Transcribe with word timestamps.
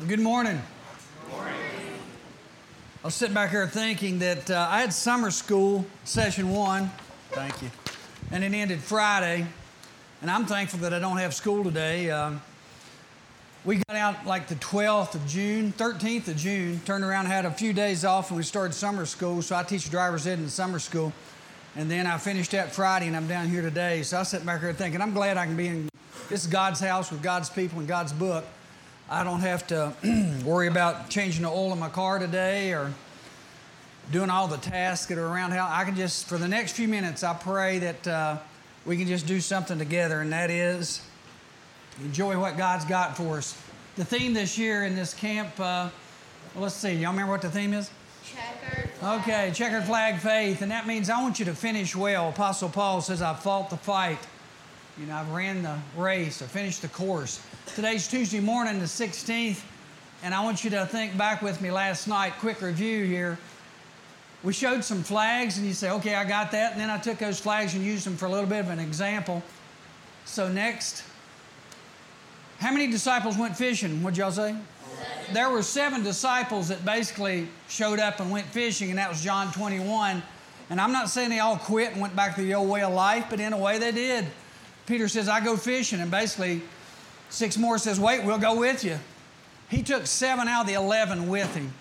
Good 0.00 0.18
morning. 0.18 0.60
I 1.30 3.04
was 3.04 3.14
sitting 3.14 3.32
back 3.32 3.50
here 3.50 3.68
thinking 3.68 4.18
that 4.18 4.50
uh, 4.50 4.66
I 4.68 4.80
had 4.80 4.92
summer 4.92 5.30
school, 5.30 5.86
session 6.02 6.50
one. 6.50 6.90
Thank 7.30 7.62
you. 7.62 7.70
And 8.32 8.42
it 8.42 8.52
ended 8.52 8.80
Friday. 8.80 9.46
And 10.20 10.30
I'm 10.30 10.46
thankful 10.46 10.80
that 10.80 10.92
I 10.92 10.98
don't 10.98 11.18
have 11.18 11.32
school 11.32 11.62
today. 11.62 12.10
Um, 12.10 12.42
we 13.64 13.80
got 13.88 13.96
out 13.96 14.26
like 14.26 14.48
the 14.48 14.56
12th 14.56 15.14
of 15.14 15.24
June, 15.28 15.72
13th 15.72 16.26
of 16.26 16.36
June, 16.38 16.80
turned 16.84 17.04
around, 17.04 17.26
had 17.26 17.44
a 17.44 17.50
few 17.52 17.72
days 17.72 18.04
off, 18.04 18.30
and 18.30 18.36
we 18.36 18.42
started 18.42 18.74
summer 18.74 19.06
school. 19.06 19.42
So 19.42 19.54
I 19.54 19.62
teach 19.62 19.88
driver's 19.88 20.26
ed 20.26 20.40
in 20.40 20.48
summer 20.48 20.80
school. 20.80 21.12
And 21.76 21.88
then 21.88 22.08
I 22.08 22.18
finished 22.18 22.50
that 22.50 22.72
Friday, 22.72 23.06
and 23.06 23.16
I'm 23.16 23.28
down 23.28 23.48
here 23.48 23.62
today. 23.62 24.02
So 24.02 24.18
I 24.18 24.24
sitting 24.24 24.44
back 24.44 24.60
here 24.60 24.72
thinking, 24.72 25.00
I'm 25.00 25.14
glad 25.14 25.36
I 25.36 25.46
can 25.46 25.56
be 25.56 25.68
in 25.68 25.88
this 26.28 26.44
is 26.44 26.50
God's 26.50 26.80
house 26.80 27.12
with 27.12 27.22
God's 27.22 27.48
people 27.48 27.78
and 27.78 27.86
God's 27.86 28.12
book. 28.12 28.44
I 29.08 29.22
don't 29.22 29.40
have 29.40 29.66
to 29.66 29.92
worry 30.44 30.66
about 30.66 31.10
changing 31.10 31.42
the 31.42 31.50
oil 31.50 31.72
in 31.72 31.78
my 31.78 31.90
car 31.90 32.18
today 32.18 32.72
or 32.72 32.92
doing 34.10 34.30
all 34.30 34.48
the 34.48 34.56
tasks 34.56 35.06
that 35.06 35.18
are 35.18 35.26
around 35.26 35.52
how 35.52 35.68
I 35.70 35.84
can 35.84 35.94
just, 35.94 36.26
for 36.26 36.38
the 36.38 36.48
next 36.48 36.72
few 36.72 36.88
minutes, 36.88 37.22
I 37.22 37.34
pray 37.34 37.78
that 37.80 38.08
uh, 38.08 38.38
we 38.86 38.96
can 38.96 39.06
just 39.06 39.26
do 39.26 39.40
something 39.40 39.78
together, 39.78 40.20
and 40.20 40.32
that 40.32 40.50
is 40.50 41.02
enjoy 42.02 42.38
what 42.38 42.56
God's 42.56 42.84
got 42.86 43.16
for 43.16 43.38
us. 43.38 43.56
The 43.96 44.04
theme 44.04 44.32
this 44.32 44.58
year 44.58 44.84
in 44.84 44.96
this 44.96 45.14
camp, 45.14 45.48
uh, 45.60 45.90
let's 46.56 46.74
see, 46.74 46.92
y'all 46.92 47.12
remember 47.12 47.32
what 47.32 47.42
the 47.42 47.50
theme 47.50 47.74
is? 47.74 47.90
Checkered. 48.24 48.90
Okay, 49.02 49.52
checkered 49.54 49.84
flag 49.84 50.18
faith, 50.18 50.62
and 50.62 50.70
that 50.70 50.86
means 50.86 51.10
I 51.10 51.22
want 51.22 51.38
you 51.38 51.44
to 51.44 51.54
finish 51.54 51.94
well. 51.94 52.30
Apostle 52.30 52.70
Paul 52.70 53.02
says, 53.02 53.20
I 53.20 53.34
fought 53.34 53.68
the 53.68 53.76
fight. 53.76 54.18
You 54.96 55.06
know, 55.06 55.16
I've 55.16 55.30
ran 55.32 55.64
the 55.64 55.76
race, 55.96 56.40
I 56.40 56.46
finished 56.46 56.82
the 56.82 56.88
course. 56.88 57.44
Today's 57.74 58.06
Tuesday 58.06 58.38
morning, 58.38 58.78
the 58.78 58.84
16th, 58.84 59.60
and 60.22 60.32
I 60.32 60.44
want 60.44 60.62
you 60.62 60.70
to 60.70 60.86
think 60.86 61.18
back 61.18 61.42
with 61.42 61.60
me 61.60 61.72
last 61.72 62.06
night. 62.06 62.34
Quick 62.38 62.62
review 62.62 63.04
here. 63.04 63.36
We 64.44 64.52
showed 64.52 64.84
some 64.84 65.02
flags, 65.02 65.58
and 65.58 65.66
you 65.66 65.72
say, 65.72 65.90
okay, 65.90 66.14
I 66.14 66.24
got 66.24 66.52
that. 66.52 66.72
And 66.72 66.80
then 66.80 66.90
I 66.90 66.98
took 66.98 67.18
those 67.18 67.40
flags 67.40 67.74
and 67.74 67.82
used 67.82 68.06
them 68.06 68.16
for 68.16 68.26
a 68.26 68.28
little 68.28 68.46
bit 68.46 68.60
of 68.60 68.70
an 68.70 68.78
example. 68.78 69.42
So, 70.26 70.46
next, 70.46 71.02
how 72.60 72.70
many 72.70 72.86
disciples 72.86 73.36
went 73.36 73.56
fishing? 73.56 74.00
What'd 74.00 74.16
y'all 74.16 74.30
say? 74.30 74.54
There 75.32 75.50
were 75.50 75.62
seven 75.62 76.04
disciples 76.04 76.68
that 76.68 76.84
basically 76.84 77.48
showed 77.68 77.98
up 77.98 78.20
and 78.20 78.30
went 78.30 78.46
fishing, 78.46 78.90
and 78.90 78.98
that 79.00 79.08
was 79.08 79.24
John 79.24 79.50
21. 79.50 80.22
And 80.70 80.80
I'm 80.80 80.92
not 80.92 81.10
saying 81.10 81.30
they 81.30 81.40
all 81.40 81.56
quit 81.56 81.94
and 81.94 82.00
went 82.00 82.14
back 82.14 82.36
to 82.36 82.42
the 82.42 82.54
old 82.54 82.70
way 82.70 82.82
of 82.82 82.92
life, 82.92 83.26
but 83.28 83.40
in 83.40 83.52
a 83.52 83.58
way 83.58 83.78
they 83.78 83.90
did. 83.90 84.26
Peter 84.86 85.08
says, 85.08 85.28
I 85.28 85.42
go 85.42 85.56
fishing. 85.56 86.00
And 86.00 86.10
basically, 86.10 86.62
six 87.30 87.56
more 87.56 87.78
says, 87.78 87.98
Wait, 87.98 88.24
we'll 88.24 88.38
go 88.38 88.58
with 88.58 88.84
you. 88.84 88.98
He 89.68 89.82
took 89.82 90.06
seven 90.06 90.46
out 90.46 90.62
of 90.62 90.66
the 90.66 90.74
11 90.74 91.28
with 91.28 91.54
him. 91.54 91.72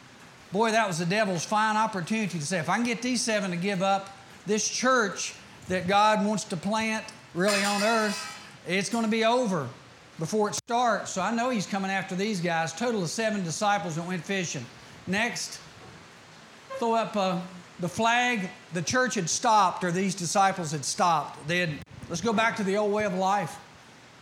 Boy, 0.52 0.72
that 0.72 0.88
was 0.88 1.00
the 1.00 1.06
devil's 1.06 1.44
fine 1.44 1.76
opportunity 1.76 2.40
to 2.40 2.46
say, 2.46 2.60
if 2.60 2.70
I 2.70 2.76
can 2.76 2.86
get 2.86 3.02
these 3.02 3.22
seven 3.22 3.52
to 3.52 3.58
give 3.58 3.82
up 3.82 4.10
this 4.46 4.68
church 4.68 5.34
that 5.68 5.88
God 5.88 6.26
wants 6.26 6.44
to 6.46 6.58
plant 6.58 7.04
really 7.34 7.64
on 7.64 7.82
earth, 7.84 8.40
it's 8.68 8.90
going 8.90 9.04
to 9.04 9.10
be 9.10 9.26
over 9.26 9.68
before 10.20 10.50
it 10.50 10.56
starts. 10.56 11.12
So 11.12 11.22
I 11.22 11.34
know 11.34 11.50
he's 11.50 11.66
coming 11.66 11.92
after 11.92 12.16
these 12.16 12.40
guys. 12.40 12.72
Total 12.72 13.02
of 13.02 13.10
seven 13.10 13.44
disciples 13.44 13.96
that 13.96 14.08
went 14.08 14.24
fishing. 14.24 14.66
Next, 15.08 15.60
throw 16.78 16.94
up 16.94 17.16
uh, 17.16 17.40
the 17.80 17.90
flag. 17.90 18.50
The 18.74 18.82
church 18.82 19.16
had 19.16 19.30
stopped, 19.30 19.84
or 19.84 19.92
these 19.92 20.16
disciples 20.16 20.72
had 20.72 20.86
stopped. 20.86 21.48
They 21.48 21.60
had 21.60 21.72
Let's 22.14 22.22
go 22.22 22.32
back 22.32 22.58
to 22.58 22.64
the 22.64 22.78
old 22.78 22.92
way 22.92 23.06
of 23.06 23.16
life. 23.16 23.58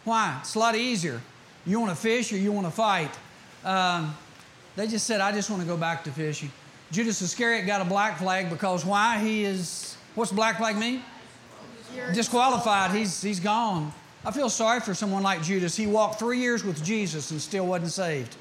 Why? 0.06 0.38
It's 0.40 0.56
a 0.56 0.60
lot 0.60 0.78
easier. 0.78 1.20
You 1.66 1.78
want 1.78 1.92
to 1.92 1.98
fish 1.98 2.32
or 2.32 2.38
you 2.38 2.54
want 2.54 2.66
to 2.66 2.72
fight? 2.72 3.14
Um, 3.66 4.16
they 4.78 4.88
just 4.88 5.06
said, 5.06 5.20
I 5.20 5.34
just 5.34 5.50
want 5.50 5.62
to 5.62 5.68
go 5.68 5.76
back 5.76 6.06
to 6.06 6.12
fishing. 6.12 6.50
Judas 6.94 7.22
Iscariot 7.22 7.68
got 7.68 7.82
a 7.82 7.84
black 7.84 8.18
flag 8.18 8.50
because 8.50 8.86
why? 8.86 9.20
He 9.20 9.44
is, 9.44 9.98
what's 10.16 10.32
black 10.32 10.56
flag 10.56 10.78
mean? 10.78 11.02
Disqualified. 12.14 12.92
He's, 12.92 13.22
he's 13.22 13.42
gone. 13.42 13.92
I 14.24 14.32
feel 14.32 14.50
sorry 14.50 14.80
for 14.80 14.94
someone 14.94 15.22
like 15.22 15.44
Judas. 15.44 15.76
He 15.76 15.86
walked 15.86 16.18
three 16.18 16.40
years 16.40 16.64
with 16.64 16.82
Jesus 16.86 17.30
and 17.32 17.42
still 17.42 17.68
wasn't 17.68 17.92
saved. 17.92 18.38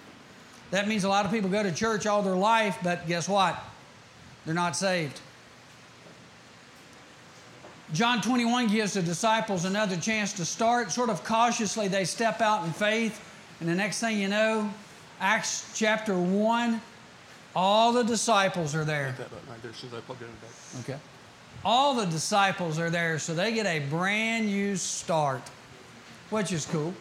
That 0.71 0.87
means 0.87 1.03
a 1.03 1.09
lot 1.09 1.25
of 1.27 1.32
people 1.32 1.50
go 1.50 1.65
to 1.65 1.72
church 1.72 2.06
all 2.06 2.22
their 2.22 2.37
life, 2.37 2.78
but 2.84 3.05
guess 3.09 3.28
what? 3.28 3.61
They're 4.47 4.55
not 4.55 4.77
saved. 4.77 5.21
John 7.93 8.21
21 8.21 8.69
gives 8.69 8.95
the 8.95 9.03
disciples 9.03 9.65
another 9.65 9.97
chance 9.97 10.33
to 10.34 10.45
start. 10.45 10.93
Sort 10.93 11.11
of 11.11 11.25
cautiously, 11.25 11.89
they 11.89 12.05
step 12.05 12.41
out 12.41 12.65
in 12.65 12.73
faith. 12.73 13.21
And 13.59 13.69
the 13.69 13.75
next 13.75 14.01
thing 14.01 14.19
you 14.19 14.28
know, 14.28 14.73
Acts 15.21 15.71
chapter 15.75 16.17
1, 16.17 16.81
all 17.55 17.93
the 17.93 18.05
disciples 18.05 18.75
are 18.75 18.84
there. 18.84 19.15
Okay. 20.81 20.99
All 21.65 21.95
the 21.95 22.06
disciples 22.06 22.79
are 22.79 22.91
there, 22.91 23.19
so 23.19 23.34
they 23.34 23.53
get 23.53 23.67
a 23.67 23.81
brand 23.81 24.47
new 24.47 24.77
start, 24.77 25.43
which 26.31 26.53
is 26.53 26.65
cool. 26.67 26.95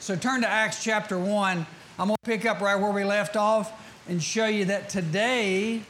So 0.00 0.16
turn 0.16 0.40
to 0.40 0.48
Acts 0.48 0.82
chapter 0.82 1.18
1. 1.18 1.66
I'm 1.98 2.06
going 2.06 2.16
to 2.24 2.30
pick 2.30 2.46
up 2.46 2.60
right 2.60 2.74
where 2.74 2.90
we 2.90 3.04
left 3.04 3.36
off 3.36 3.70
and 4.08 4.20
show 4.20 4.46
you 4.46 4.64
that 4.64 4.88
today 4.88 5.82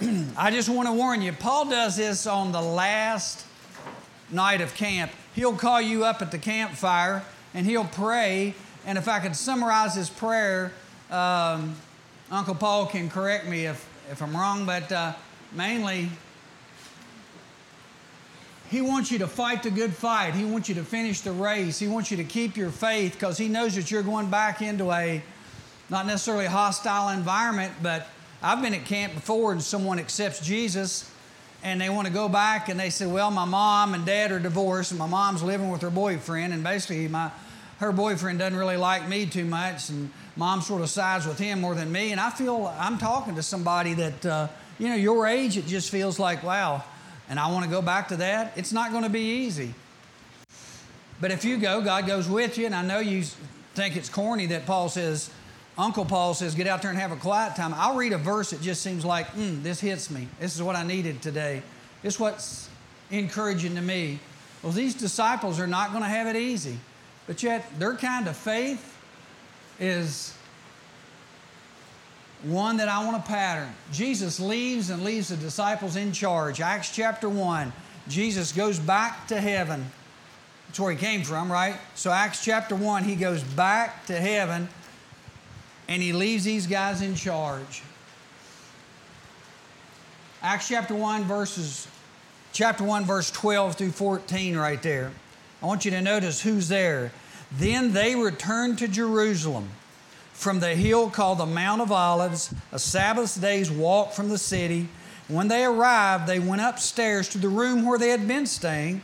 I 0.36 0.50
just 0.50 0.68
want 0.68 0.88
to 0.88 0.92
warn 0.92 1.22
you, 1.22 1.32
Paul 1.32 1.68
does 1.68 1.96
this 1.96 2.26
on 2.26 2.50
the 2.50 2.60
last 2.60 3.46
night 4.30 4.60
of 4.60 4.74
camp. 4.74 5.12
He'll 5.34 5.54
call 5.54 5.80
you 5.80 6.04
up 6.04 6.20
at 6.20 6.30
the 6.30 6.38
campfire 6.38 7.22
and 7.52 7.64
he'll 7.64 7.84
pray. 7.84 8.54
And 8.86 8.98
if 8.98 9.08
I 9.08 9.20
could 9.20 9.36
summarize 9.36 9.94
his 9.94 10.10
prayer, 10.10 10.72
um, 11.10 11.76
Uncle 12.30 12.56
Paul 12.56 12.86
can 12.86 13.08
correct 13.08 13.46
me 13.46 13.66
if, 13.66 13.88
if 14.10 14.20
I'm 14.20 14.36
wrong, 14.36 14.66
but 14.66 14.90
uh, 14.90 15.12
mainly, 15.52 16.08
he 18.70 18.80
wants 18.80 19.12
you 19.12 19.18
to 19.20 19.28
fight 19.28 19.62
the 19.62 19.70
good 19.70 19.94
fight. 19.94 20.34
He 20.34 20.44
wants 20.44 20.68
you 20.68 20.74
to 20.74 20.84
finish 20.84 21.20
the 21.20 21.32
race. 21.32 21.78
He 21.78 21.86
wants 21.86 22.10
you 22.10 22.16
to 22.16 22.24
keep 22.24 22.56
your 22.56 22.70
faith 22.70 23.12
because 23.12 23.38
he 23.38 23.46
knows 23.46 23.76
that 23.76 23.90
you're 23.92 24.02
going 24.02 24.28
back 24.28 24.60
into 24.60 24.90
a 24.90 25.22
not 25.88 26.06
necessarily 26.06 26.46
hostile 26.46 27.10
environment, 27.10 27.74
but 27.80 28.08
I've 28.44 28.60
been 28.60 28.74
at 28.74 28.84
camp 28.84 29.14
before 29.14 29.52
and 29.52 29.62
someone 29.62 29.98
accepts 29.98 30.38
Jesus 30.38 31.10
and 31.62 31.80
they 31.80 31.88
want 31.88 32.06
to 32.06 32.12
go 32.12 32.28
back 32.28 32.68
and 32.68 32.78
they 32.78 32.90
say, 32.90 33.06
Well, 33.06 33.30
my 33.30 33.46
mom 33.46 33.94
and 33.94 34.04
dad 34.04 34.32
are 34.32 34.38
divorced 34.38 34.90
and 34.90 34.98
my 34.98 35.06
mom's 35.06 35.42
living 35.42 35.70
with 35.70 35.80
her 35.80 35.88
boyfriend 35.88 36.52
and 36.52 36.62
basically 36.62 37.08
my 37.08 37.30
her 37.78 37.90
boyfriend 37.90 38.38
doesn't 38.38 38.58
really 38.58 38.76
like 38.76 39.08
me 39.08 39.24
too 39.24 39.46
much 39.46 39.88
and 39.88 40.10
mom 40.36 40.60
sort 40.60 40.82
of 40.82 40.90
sides 40.90 41.26
with 41.26 41.38
him 41.38 41.62
more 41.62 41.74
than 41.74 41.90
me. 41.90 42.12
And 42.12 42.20
I 42.20 42.28
feel 42.28 42.72
I'm 42.78 42.98
talking 42.98 43.34
to 43.36 43.42
somebody 43.42 43.94
that, 43.94 44.26
uh, 44.26 44.48
you 44.78 44.88
know, 44.88 44.94
your 44.94 45.26
age, 45.26 45.56
it 45.56 45.66
just 45.66 45.90
feels 45.90 46.18
like, 46.18 46.42
wow, 46.42 46.84
and 47.30 47.40
I 47.40 47.50
want 47.50 47.64
to 47.64 47.70
go 47.70 47.80
back 47.80 48.08
to 48.08 48.16
that. 48.16 48.52
It's 48.56 48.72
not 48.74 48.90
going 48.90 49.04
to 49.04 49.10
be 49.10 49.44
easy. 49.44 49.74
But 51.18 51.30
if 51.30 51.46
you 51.46 51.56
go, 51.56 51.80
God 51.80 52.06
goes 52.06 52.28
with 52.28 52.58
you. 52.58 52.66
And 52.66 52.74
I 52.74 52.84
know 52.84 52.98
you 52.98 53.22
think 53.74 53.96
it's 53.96 54.10
corny 54.10 54.44
that 54.46 54.66
Paul 54.66 54.90
says, 54.90 55.30
Uncle 55.76 56.04
Paul 56.04 56.34
says, 56.34 56.54
get 56.54 56.66
out 56.66 56.82
there 56.82 56.90
and 56.90 57.00
have 57.00 57.10
a 57.10 57.16
quiet 57.16 57.56
time. 57.56 57.74
I'll 57.74 57.96
read 57.96 58.12
a 58.12 58.18
verse 58.18 58.50
that 58.50 58.60
just 58.60 58.82
seems 58.82 59.04
like, 59.04 59.26
mm, 59.32 59.62
this 59.62 59.80
hits 59.80 60.10
me. 60.10 60.28
This 60.38 60.54
is 60.54 60.62
what 60.62 60.76
I 60.76 60.84
needed 60.84 61.20
today. 61.20 61.62
This 62.02 62.14
is 62.14 62.20
what's 62.20 62.68
encouraging 63.10 63.74
to 63.74 63.82
me. 63.82 64.20
Well, 64.62 64.72
these 64.72 64.94
disciples 64.94 65.58
are 65.58 65.66
not 65.66 65.90
going 65.90 66.04
to 66.04 66.08
have 66.08 66.28
it 66.28 66.36
easy, 66.36 66.78
but 67.26 67.42
yet 67.42 67.66
their 67.78 67.96
kind 67.96 68.28
of 68.28 68.36
faith 68.36 68.96
is 69.80 70.36
one 72.44 72.76
that 72.76 72.88
I 72.88 73.04
want 73.04 73.22
to 73.22 73.28
pattern. 73.28 73.72
Jesus 73.92 74.38
leaves 74.38 74.90
and 74.90 75.02
leaves 75.02 75.28
the 75.28 75.36
disciples 75.36 75.96
in 75.96 76.12
charge. 76.12 76.60
Acts 76.60 76.94
chapter 76.94 77.28
1, 77.28 77.72
Jesus 78.06 78.52
goes 78.52 78.78
back 78.78 79.26
to 79.28 79.40
heaven. 79.40 79.84
That's 80.68 80.78
where 80.78 80.92
he 80.92 80.98
came 80.98 81.24
from, 81.24 81.50
right? 81.50 81.76
So, 81.94 82.10
Acts 82.10 82.44
chapter 82.44 82.76
1, 82.76 83.04
he 83.04 83.16
goes 83.16 83.42
back 83.42 84.06
to 84.06 84.14
heaven 84.14 84.68
and 85.88 86.02
he 86.02 86.12
leaves 86.12 86.44
these 86.44 86.66
guys 86.66 87.00
in 87.02 87.14
charge. 87.14 87.82
Acts 90.42 90.68
chapter 90.68 90.94
1, 90.94 91.24
verses, 91.24 91.88
chapter 92.52 92.84
1, 92.84 93.04
verse 93.04 93.30
12 93.30 93.76
through 93.76 93.92
14, 93.92 94.56
right 94.56 94.82
there. 94.82 95.10
I 95.62 95.66
want 95.66 95.84
you 95.84 95.90
to 95.92 96.02
notice 96.02 96.42
who's 96.42 96.68
there. 96.68 97.12
Then 97.50 97.92
they 97.92 98.14
returned 98.14 98.78
to 98.78 98.88
Jerusalem 98.88 99.70
from 100.32 100.60
the 100.60 100.74
hill 100.74 101.08
called 101.08 101.38
the 101.38 101.46
Mount 101.46 101.80
of 101.80 101.90
Olives, 101.90 102.52
a 102.72 102.78
Sabbath 102.78 103.40
day's 103.40 103.70
walk 103.70 104.12
from 104.12 104.28
the 104.28 104.36
city. 104.36 104.88
When 105.28 105.48
they 105.48 105.64
arrived, 105.64 106.26
they 106.26 106.38
went 106.38 106.60
upstairs 106.60 107.28
to 107.30 107.38
the 107.38 107.48
room 107.48 107.86
where 107.86 107.98
they 107.98 108.10
had 108.10 108.28
been 108.28 108.44
staying. 108.44 109.00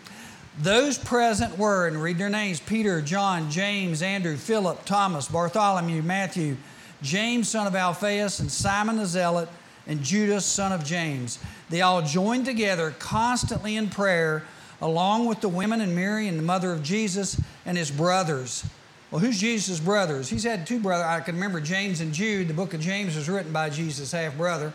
Those 0.59 0.99
present 0.99 1.57
were, 1.57 1.87
and 1.87 2.03
read 2.03 2.19
their 2.19 2.29
names 2.29 2.61
Peter, 2.61 3.01
John, 3.01 3.51
James, 3.51 4.03
Andrew, 4.03 4.37
Philip, 4.37 4.85
Thomas, 4.85 5.29
Bartholomew, 5.29 6.03
Matthew, 6.03 6.59
James, 7.03 7.49
son 7.49 7.67
of 7.67 7.75
Alphaeus, 7.75 8.41
and 8.41 8.51
Simon 8.51 8.97
the 8.97 9.07
Zealot, 9.07 9.49
and 9.87 10.03
Judas, 10.03 10.45
son 10.45 10.73
of 10.73 10.85
James. 10.85 11.39
They 11.69 11.81
all 11.81 12.03
joined 12.03 12.45
together 12.45 12.95
constantly 12.99 13.77
in 13.77 13.89
prayer, 13.89 14.45
along 14.81 15.27
with 15.27 15.41
the 15.41 15.49
women 15.49 15.81
and 15.81 15.95
Mary 15.95 16.29
and 16.29 16.39
the 16.39 16.43
mother 16.43 16.73
of 16.73 16.83
Jesus 16.83 17.41
and 17.67 17.77
his 17.77 17.91
brothers. 17.91 18.65
Well, 19.11 19.21
who's 19.21 19.41
Jesus' 19.41 19.81
brothers? 19.81 20.29
He's 20.29 20.45
had 20.45 20.67
two 20.67 20.79
brothers. 20.79 21.07
I 21.07 21.21
can 21.21 21.35
remember 21.35 21.61
James 21.61 22.01
and 22.01 22.13
Jude. 22.13 22.49
The 22.49 22.55
book 22.55 22.75
of 22.75 22.81
James 22.81 23.17
was 23.17 23.29
written 23.29 23.53
by 23.53 23.71
Jesus' 23.71 24.13
half 24.13 24.37
brother. 24.37 24.73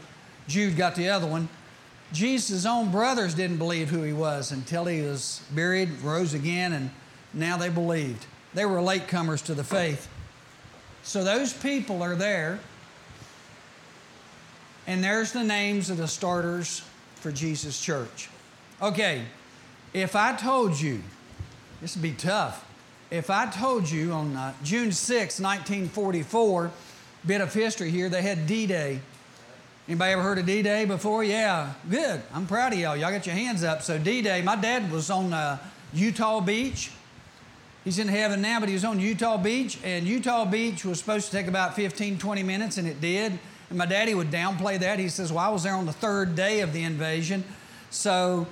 Jude 0.47 0.75
got 0.75 0.95
the 0.95 1.09
other 1.09 1.25
one. 1.25 1.47
Jesus' 2.11 2.65
own 2.65 2.91
brothers 2.91 3.33
didn't 3.33 3.57
believe 3.57 3.89
who 3.89 4.03
he 4.03 4.13
was 4.13 4.51
until 4.51 4.85
he 4.85 5.01
was 5.01 5.41
buried, 5.51 5.89
rose 6.01 6.33
again, 6.33 6.73
and 6.73 6.91
now 7.33 7.57
they 7.57 7.69
believed. 7.69 8.25
They 8.53 8.65
were 8.65 8.77
latecomers 8.77 9.43
to 9.45 9.53
the 9.53 9.63
faith. 9.63 10.07
So 11.05 11.23
those 11.23 11.53
people 11.53 12.01
are 12.01 12.15
there. 12.15 12.59
And 14.87 15.03
there's 15.03 15.31
the 15.31 15.43
names 15.43 15.91
of 15.91 15.97
the 15.97 16.07
starters 16.07 16.81
for 17.15 17.31
Jesus 17.31 17.79
Church. 17.79 18.29
Okay, 18.81 19.21
if 19.93 20.15
I 20.15 20.35
told 20.35 20.79
you, 20.79 21.01
this 21.79 21.95
would 21.95 22.01
be 22.01 22.11
tough. 22.11 22.65
If 23.11 23.29
I 23.29 23.45
told 23.45 23.89
you 23.89 24.11
on 24.13 24.35
uh, 24.35 24.53
June 24.63 24.91
6, 24.91 25.39
1944, 25.39 26.71
bit 27.25 27.39
of 27.39 27.53
history 27.53 27.91
here, 27.91 28.09
they 28.09 28.23
had 28.23 28.47
D 28.47 28.65
Day. 28.65 28.99
Anybody 29.87 30.11
ever 30.11 30.23
heard 30.23 30.39
of 30.39 30.47
D 30.47 30.63
Day 30.63 30.85
before? 30.85 31.23
Yeah, 31.23 31.73
good. 31.89 32.21
I'm 32.33 32.47
proud 32.47 32.73
of 32.73 32.79
y'all. 32.79 32.97
Y'all 32.97 33.11
got 33.11 33.27
your 33.27 33.35
hands 33.35 33.63
up. 33.63 33.83
So, 33.83 33.99
D 33.99 34.23
Day, 34.23 34.41
my 34.41 34.55
dad 34.55 34.91
was 34.91 35.11
on 35.11 35.31
uh, 35.33 35.59
Utah 35.93 36.41
Beach. 36.41 36.91
He's 37.85 37.99
in 37.99 38.07
heaven 38.07 38.41
now, 38.41 38.59
but 38.59 38.67
he 38.67 38.73
was 38.73 38.83
on 38.83 38.99
Utah 38.99 39.37
Beach, 39.37 39.77
and 39.83 40.07
Utah 40.07 40.43
Beach 40.43 40.83
was 40.83 40.97
supposed 40.97 41.27
to 41.27 41.31
take 41.31 41.45
about 41.45 41.75
15, 41.75 42.17
20 42.17 42.41
minutes, 42.41 42.77
and 42.77 42.87
it 42.87 42.99
did. 42.99 43.37
And 43.69 43.77
my 43.77 43.85
daddy 43.85 44.15
would 44.15 44.31
downplay 44.31 44.79
that. 44.79 44.97
He 44.97 45.07
says, 45.07 45.31
Well, 45.31 45.45
I 45.45 45.49
was 45.49 45.63
there 45.63 45.75
on 45.75 45.85
the 45.85 45.93
third 45.93 46.35
day 46.35 46.61
of 46.61 46.73
the 46.73 46.83
invasion. 46.83 47.43
So, 47.91 48.47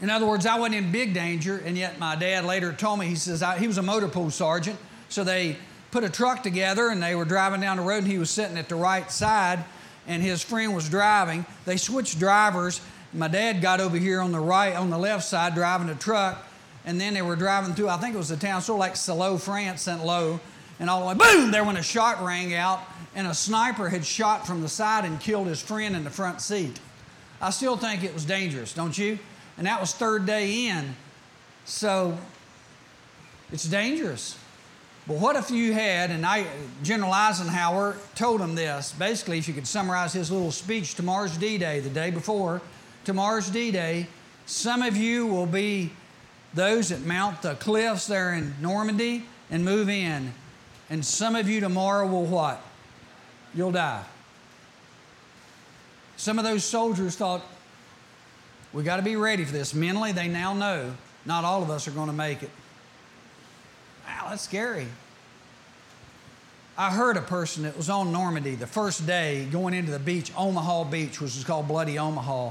in 0.00 0.08
other 0.08 0.24
words, 0.24 0.46
I 0.46 0.58
wasn't 0.58 0.76
in 0.76 0.92
big 0.92 1.12
danger, 1.12 1.58
and 1.58 1.76
yet 1.76 1.98
my 1.98 2.16
dad 2.16 2.46
later 2.46 2.72
told 2.72 3.00
me, 3.00 3.06
he 3.06 3.16
says, 3.16 3.42
I, 3.42 3.58
he 3.58 3.66
was 3.66 3.76
a 3.76 3.82
motor 3.82 4.08
pool 4.08 4.30
sergeant. 4.30 4.78
So 5.10 5.22
they 5.22 5.58
put 5.90 6.04
a 6.04 6.10
truck 6.10 6.42
together, 6.42 6.88
and 6.88 7.02
they 7.02 7.14
were 7.14 7.26
driving 7.26 7.60
down 7.60 7.76
the 7.76 7.82
road, 7.82 8.04
and 8.04 8.06
he 8.06 8.18
was 8.18 8.30
sitting 8.30 8.56
at 8.56 8.70
the 8.70 8.76
right 8.76 9.12
side, 9.12 9.62
and 10.06 10.22
his 10.22 10.42
friend 10.42 10.74
was 10.74 10.88
driving. 10.88 11.44
They 11.66 11.76
switched 11.76 12.18
drivers. 12.18 12.80
My 13.12 13.28
dad 13.28 13.60
got 13.60 13.80
over 13.80 13.98
here 13.98 14.22
on 14.22 14.32
the 14.32 14.40
right, 14.40 14.74
on 14.74 14.88
the 14.88 14.98
left 14.98 15.24
side, 15.24 15.54
driving 15.54 15.88
the 15.88 15.94
truck 15.94 16.42
and 16.84 17.00
then 17.00 17.14
they 17.14 17.22
were 17.22 17.36
driving 17.36 17.74
through, 17.74 17.88
I 17.88 17.96
think 17.96 18.14
it 18.14 18.18
was 18.18 18.30
a 18.30 18.36
town 18.36 18.60
sort 18.62 18.76
of 18.76 18.80
like 18.80 18.96
Salo, 18.96 19.38
France, 19.38 19.82
St. 19.82 20.04
Lo, 20.04 20.40
and 20.78 20.90
all 20.90 21.00
the 21.00 21.06
way, 21.06 21.14
boom, 21.14 21.50
there 21.50 21.64
went 21.64 21.78
a 21.78 21.82
shot 21.82 22.22
rang 22.22 22.54
out, 22.54 22.80
and 23.14 23.26
a 23.26 23.34
sniper 23.34 23.88
had 23.88 24.04
shot 24.04 24.46
from 24.46 24.60
the 24.60 24.68
side 24.68 25.04
and 25.04 25.20
killed 25.20 25.46
his 25.46 25.62
friend 25.62 25.94
in 25.94 26.04
the 26.04 26.10
front 26.10 26.40
seat. 26.40 26.80
I 27.40 27.50
still 27.50 27.76
think 27.76 28.02
it 28.02 28.12
was 28.12 28.24
dangerous, 28.24 28.72
don't 28.72 28.96
you? 28.96 29.18
And 29.56 29.66
that 29.66 29.80
was 29.80 29.92
third 29.92 30.26
day 30.26 30.66
in. 30.66 30.96
So 31.64 32.18
it's 33.52 33.64
dangerous. 33.64 34.36
But 35.06 35.18
what 35.18 35.36
if 35.36 35.50
you 35.50 35.74
had, 35.74 36.10
and 36.10 36.24
I, 36.24 36.46
General 36.82 37.12
Eisenhower 37.12 37.96
told 38.14 38.40
him 38.40 38.54
this, 38.54 38.92
basically, 38.92 39.38
if 39.38 39.46
you 39.46 39.54
could 39.54 39.66
summarize 39.66 40.14
his 40.14 40.30
little 40.30 40.50
speech, 40.50 40.94
tomorrow's 40.94 41.36
D 41.36 41.58
Day, 41.58 41.80
the 41.80 41.90
day 41.90 42.10
before, 42.10 42.62
tomorrow's 43.04 43.50
D 43.50 43.70
Day, 43.70 44.06
some 44.46 44.82
of 44.82 44.96
you 44.96 45.26
will 45.26 45.46
be 45.46 45.92
those 46.54 46.90
that 46.90 47.00
mount 47.00 47.42
the 47.42 47.54
cliffs 47.54 48.06
there 48.06 48.32
in 48.32 48.54
Normandy 48.60 49.24
and 49.50 49.64
move 49.64 49.88
in. 49.88 50.32
And 50.90 51.04
some 51.04 51.34
of 51.34 51.48
you 51.48 51.60
tomorrow 51.60 52.06
will 52.06 52.26
what? 52.26 52.62
You'll 53.54 53.72
die. 53.72 54.04
Some 56.16 56.38
of 56.38 56.44
those 56.44 56.64
soldiers 56.64 57.16
thought, 57.16 57.42
we 58.72 58.82
got 58.82 58.96
to 58.96 59.02
be 59.02 59.16
ready 59.16 59.44
for 59.44 59.52
this. 59.52 59.74
Mentally, 59.74 60.12
they 60.12 60.28
now 60.28 60.52
know 60.52 60.94
not 61.24 61.44
all 61.44 61.62
of 61.62 61.70
us 61.70 61.88
are 61.88 61.92
going 61.92 62.08
to 62.08 62.12
make 62.12 62.42
it. 62.42 62.50
Wow, 64.06 64.26
that's 64.30 64.42
scary. 64.42 64.86
I 66.76 66.90
heard 66.90 67.16
a 67.16 67.22
person 67.22 67.62
that 67.62 67.76
was 67.76 67.88
on 67.88 68.12
Normandy 68.12 68.56
the 68.56 68.66
first 68.66 69.06
day 69.06 69.46
going 69.50 69.74
into 69.74 69.92
the 69.92 70.00
beach, 70.00 70.32
Omaha 70.36 70.84
Beach, 70.84 71.20
which 71.20 71.36
is 71.36 71.44
called 71.44 71.68
Bloody 71.68 71.98
Omaha. 71.98 72.50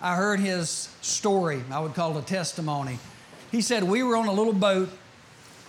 I 0.00 0.16
heard 0.16 0.40
his 0.40 0.88
story. 1.02 1.62
I 1.70 1.78
would 1.80 1.94
call 1.94 2.16
it 2.16 2.22
a 2.22 2.26
testimony. 2.26 2.98
He 3.50 3.60
said, 3.60 3.82
We 3.82 4.02
were 4.02 4.16
on 4.16 4.26
a 4.26 4.32
little 4.32 4.52
boat. 4.52 4.88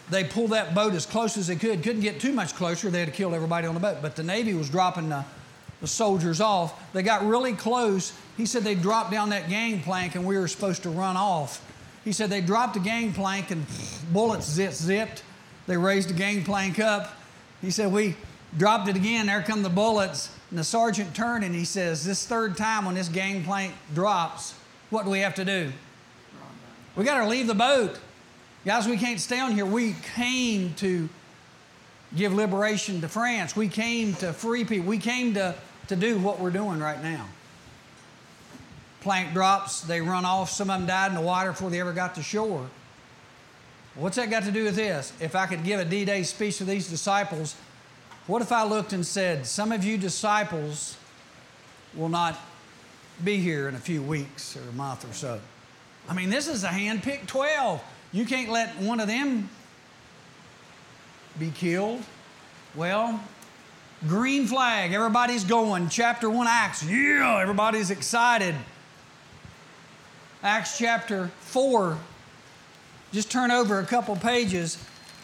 They 0.09 0.23
pulled 0.23 0.51
that 0.51 0.75
boat 0.75 0.93
as 0.93 1.05
close 1.05 1.37
as 1.37 1.47
they 1.47 1.55
could. 1.55 1.83
Couldn't 1.83 2.01
get 2.01 2.19
too 2.19 2.33
much 2.33 2.53
closer. 2.55 2.89
They 2.89 2.99
had 2.99 3.07
to 3.07 3.13
kill 3.13 3.33
everybody 3.33 3.65
on 3.65 3.73
the 3.73 3.79
boat. 3.79 3.97
But 4.01 4.15
the 4.15 4.23
Navy 4.23 4.53
was 4.53 4.69
dropping 4.69 5.09
the, 5.09 5.23
the 5.79 5.87
soldiers 5.87 6.41
off. 6.41 6.91
They 6.91 7.01
got 7.01 7.25
really 7.25 7.53
close. 7.53 8.13
He 8.35 8.45
said 8.45 8.63
they 8.63 8.75
dropped 8.75 9.11
down 9.11 9.29
that 9.29 9.47
gangplank 9.47 10.15
and 10.15 10.25
we 10.25 10.37
were 10.37 10.49
supposed 10.49 10.83
to 10.83 10.89
run 10.89 11.15
off. 11.15 11.65
He 12.03 12.11
said 12.11 12.29
they 12.29 12.41
dropped 12.41 12.73
the 12.73 12.79
gangplank 12.81 13.51
and 13.51 13.65
bullets 14.13 14.49
zit 14.49 14.73
zipped. 14.73 15.23
They 15.67 15.77
raised 15.77 16.09
the 16.09 16.13
gangplank 16.13 16.79
up. 16.79 17.13
He 17.61 17.71
said 17.71 17.91
we 17.91 18.15
dropped 18.57 18.89
it 18.89 18.97
again. 18.97 19.27
There 19.27 19.41
come 19.41 19.63
the 19.63 19.69
bullets. 19.69 20.29
And 20.49 20.59
the 20.59 20.63
sergeant 20.65 21.15
turned 21.15 21.45
and 21.45 21.55
he 21.55 21.63
says, 21.63 22.03
This 22.03 22.25
third 22.25 22.57
time 22.57 22.85
when 22.85 22.95
this 22.95 23.07
gangplank 23.07 23.73
drops, 23.95 24.53
what 24.89 25.05
do 25.05 25.09
we 25.09 25.19
have 25.19 25.35
to 25.35 25.45
do? 25.45 25.71
We 26.95 27.05
got 27.05 27.23
to 27.23 27.29
leave 27.29 27.47
the 27.47 27.55
boat. 27.55 27.97
Guys, 28.65 28.88
we 28.88 28.97
can't 28.97 29.19
stay 29.19 29.39
on 29.39 29.53
here. 29.53 29.65
We 29.65 29.95
came 30.15 30.73
to 30.75 31.09
give 32.15 32.33
liberation 32.33 33.01
to 33.01 33.07
France. 33.07 33.55
We 33.55 33.69
came 33.69 34.13
to 34.15 34.33
free 34.33 34.65
people. 34.65 34.88
We 34.88 34.97
came 34.97 35.33
to, 35.35 35.55
to 35.88 35.95
do 35.95 36.19
what 36.19 36.39
we're 36.39 36.51
doing 36.51 36.79
right 36.79 37.01
now. 37.01 37.27
Plank 38.99 39.33
drops, 39.33 39.81
they 39.81 40.01
run 40.01 40.25
off. 40.25 40.51
Some 40.51 40.69
of 40.69 40.79
them 40.79 40.88
died 40.88 41.09
in 41.09 41.15
the 41.15 41.21
water 41.21 41.51
before 41.51 41.69
they 41.69 41.79
ever 41.79 41.93
got 41.93 42.15
to 42.15 42.23
shore. 42.23 42.67
What's 43.95 44.15
that 44.17 44.29
got 44.29 44.43
to 44.43 44.51
do 44.51 44.65
with 44.65 44.75
this? 44.75 45.11
If 45.19 45.35
I 45.35 45.47
could 45.47 45.63
give 45.63 45.79
a 45.79 45.85
D 45.85 46.05
Day 46.05 46.23
speech 46.23 46.57
to 46.59 46.65
these 46.65 46.88
disciples, 46.88 47.55
what 48.27 48.41
if 48.41 48.51
I 48.51 48.63
looked 48.63 48.93
and 48.93 49.05
said, 49.05 49.45
Some 49.47 49.71
of 49.71 49.83
you 49.83 49.97
disciples 49.97 50.97
will 51.95 52.09
not 52.09 52.39
be 53.23 53.38
here 53.38 53.67
in 53.67 53.75
a 53.75 53.79
few 53.79 54.01
weeks 54.01 54.55
or 54.55 54.61
a 54.69 54.73
month 54.73 55.09
or 55.09 55.13
so? 55.13 55.41
I 56.09 56.13
mean, 56.13 56.30
this 56.30 56.48
is 56.48 56.63
a 56.63 56.68
hand 56.68 57.03
picked 57.03 57.27
12. 57.27 57.81
You 58.12 58.25
can't 58.25 58.50
let 58.50 58.77
one 58.77 59.00
of 59.00 59.07
them 59.07 59.50
be 61.39 61.51
killed. 61.51 62.01
Well, 62.75 63.19
green 64.07 64.48
flag, 64.48 64.94
everybody's 64.94 65.44
going. 65.44 65.89
Chapter 65.89 66.30
1 66.30 66.48
Acts, 66.48 66.83
yeah, 66.83 67.39
everybody's 67.42 67.92
excited. 67.92 68.56
Acts 70.44 70.77
chapter 70.77 71.30
4, 71.42 71.98
just 73.12 73.31
turn 73.31 73.51
over 73.51 73.80
a 73.80 73.86
couple 73.86 74.15
pages. 74.15 74.77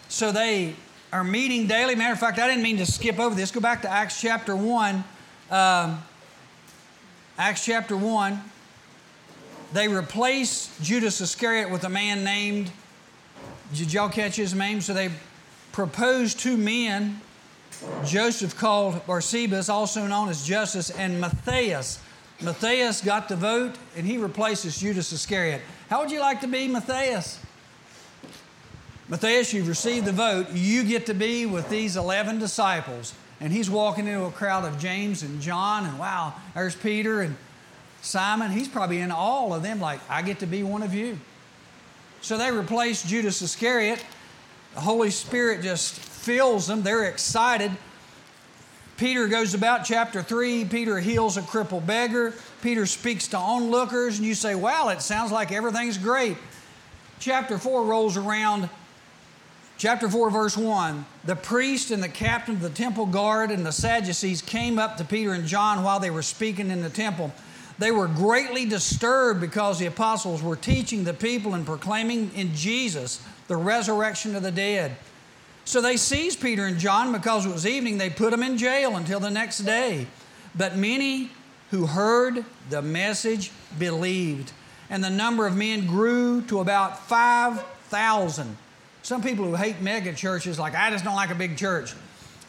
So 0.10 0.32
they 0.32 0.76
are 1.12 1.24
meeting 1.24 1.68
daily. 1.68 1.96
Matter 1.96 2.14
of 2.14 2.19
fact, 2.19 2.40
I 2.40 2.48
didn't 2.48 2.64
mean 2.64 2.78
to 2.78 2.86
skip 2.86 3.19
over 3.19 3.36
this. 3.36 3.52
Go 3.52 3.60
back 3.60 3.81
to 3.81 3.90
Acts 3.90 4.22
chapter 4.22 4.56
1. 4.56 5.04
Um, 5.50 6.04
Acts 7.38 7.66
chapter 7.66 7.98
1 7.98 8.42
they 9.74 9.88
replace 9.88 10.76
Judas 10.81 11.19
Iscariot 11.21 11.69
with 11.69 11.83
a 11.83 11.90
man 11.90 12.24
named, 12.24 12.71
did 13.74 13.92
y'all 13.92 14.09
catch 14.09 14.36
his 14.36 14.54
name? 14.54 14.81
So 14.81 14.94
they 14.94 15.09
proposed 15.71 16.40
two 16.40 16.57
men, 16.57 17.21
Joseph 18.06 18.57
called 18.57 19.06
Barsabas, 19.06 19.69
also 19.69 20.07
known 20.07 20.30
as 20.30 20.45
Justus, 20.45 20.90
and 20.90 21.19
Matthias. 21.19 22.00
Matthias 22.42 23.02
got 23.02 23.30
the 23.30 23.36
vote 23.36 23.76
and 23.95 24.06
he 24.06 24.18
replaces 24.18 24.80
Judas 24.80 25.12
Iscariot. 25.12 25.62
How 25.90 26.02
would 26.02 26.12
you 26.12 26.19
like 26.19 26.42
to 26.42 26.47
be 26.47 26.68
Matthias? 26.68 27.40
Matthias, 29.09 29.54
you've 29.54 29.68
received 29.68 30.06
the 30.06 30.12
vote. 30.12 30.52
You 30.52 30.83
get 30.83 31.06
to 31.06 31.14
be 31.14 31.45
with 31.45 31.69
these 31.69 31.95
11 31.95 32.40
disciples. 32.40 33.14
And 33.40 33.54
he's 33.54 33.69
walking 33.69 34.07
into 34.07 34.26
a 34.26 34.31
crowd 34.31 34.66
of 34.66 34.80
James 34.80 35.21
and 35.21 35.40
John, 35.40 35.86
and 35.86 36.00
wow, 36.00 36.33
there's 36.56 36.76
Peter 36.76 37.21
and 37.21 37.38
Simon, 38.01 38.51
he's 38.51 38.68
probably 38.68 38.99
in 38.99 39.11
all 39.11 39.54
of 39.54 39.63
them, 39.63 39.80
like, 39.80 39.99
I 40.09 40.21
get 40.21 40.39
to 40.39 40.45
be 40.45 40.63
one 40.63 40.83
of 40.83 40.94
you. 40.94 41.19
So 42.21 42.37
they 42.37 42.51
replace 42.51 43.04
Judas 43.04 43.42
Iscariot. 43.42 44.04
The 44.73 44.81
Holy 44.81 45.09
Spirit 45.09 45.61
just 45.61 45.94
fills 45.94 46.68
them. 46.68 46.83
They're 46.83 47.06
excited. 47.06 47.71
Peter 48.97 49.27
goes 49.27 49.54
about 49.54 49.85
chapter 49.85 50.23
3. 50.23 50.66
Peter 50.66 50.99
heals 50.99 51.37
a 51.37 51.42
crippled 51.42 51.85
beggar. 51.85 52.33
Peter 52.61 52.85
speaks 52.85 53.27
to 53.27 53.37
onlookers, 53.37 54.18
and 54.18 54.25
you 54.27 54.33
say, 54.33 54.56
Wow, 54.56 54.89
it 54.89 55.01
sounds 55.01 55.31
like 55.31 55.51
everything's 55.51 55.97
great. 55.97 56.37
Chapter 57.19 57.57
4 57.57 57.83
rolls 57.83 58.18
around. 58.18 58.69
Chapter 59.77 60.09
4, 60.09 60.31
verse 60.31 60.57
1 60.57 61.06
The 61.25 61.35
priest 61.35 61.92
and 61.92 62.01
the 62.01 62.09
captain 62.09 62.56
of 62.56 62.61
the 62.61 62.69
temple 62.71 63.06
guard 63.06 63.51
and 63.51 63.63
the 63.63 63.71
Sadducees 63.71 64.42
came 64.42 64.80
up 64.80 64.97
to 64.97 65.06
Peter 65.06 65.33
and 65.33 65.45
John 65.45 65.83
while 65.83 65.99
they 65.99 66.09
were 66.09 66.23
speaking 66.23 66.71
in 66.71 66.81
the 66.81 66.89
temple. 66.89 67.31
They 67.80 67.92
were 67.92 68.07
greatly 68.07 68.66
disturbed 68.66 69.40
because 69.40 69.78
the 69.78 69.86
apostles 69.86 70.42
were 70.42 70.56
teaching 70.56 71.04
the 71.04 71.14
people 71.14 71.54
and 71.54 71.66
proclaiming 71.66 72.31
in 72.34 72.56
Jesus 72.56 73.22
the 73.48 73.56
resurrection 73.56 74.36
of 74.36 74.44
the 74.44 74.52
dead. 74.52 74.98
So 75.66 75.81
they 75.81 75.98
seized 75.98 76.42
Peter 76.42 76.66
and 76.66 76.80
John 76.80 77.12
because 77.12 77.46
it 77.46 77.52
was 77.52 77.68
evening. 77.68 77.98
They 77.98 78.10
put 78.10 78.31
them 78.31 78.42
in 78.42 78.57
jail 78.57 78.96
until 78.96 79.19
the 79.19 79.30
next 79.30 79.60
day. 79.60 80.07
But 80.56 80.76
many 80.76 81.30
who 81.72 81.86
heard 81.86 82.46
the 82.69 82.81
message 82.81 83.52
believed, 83.78 84.54
and 84.90 85.04
the 85.04 85.10
number 85.10 85.46
of 85.46 85.56
men 85.56 85.86
grew 85.86 86.42
to 86.44 86.62
about 86.62 86.98
5,000. 87.07 88.57
Some 89.04 89.22
people 89.22 89.46
who 89.46 89.56
hate 89.56 89.81
mega 89.81 90.14
churches, 90.14 90.57
like, 90.57 90.74
I 90.74 90.90
just 90.90 91.04
don't 91.04 91.16
like 91.16 91.30
a 91.30 91.36
big 91.36 91.57
church. 91.57 91.94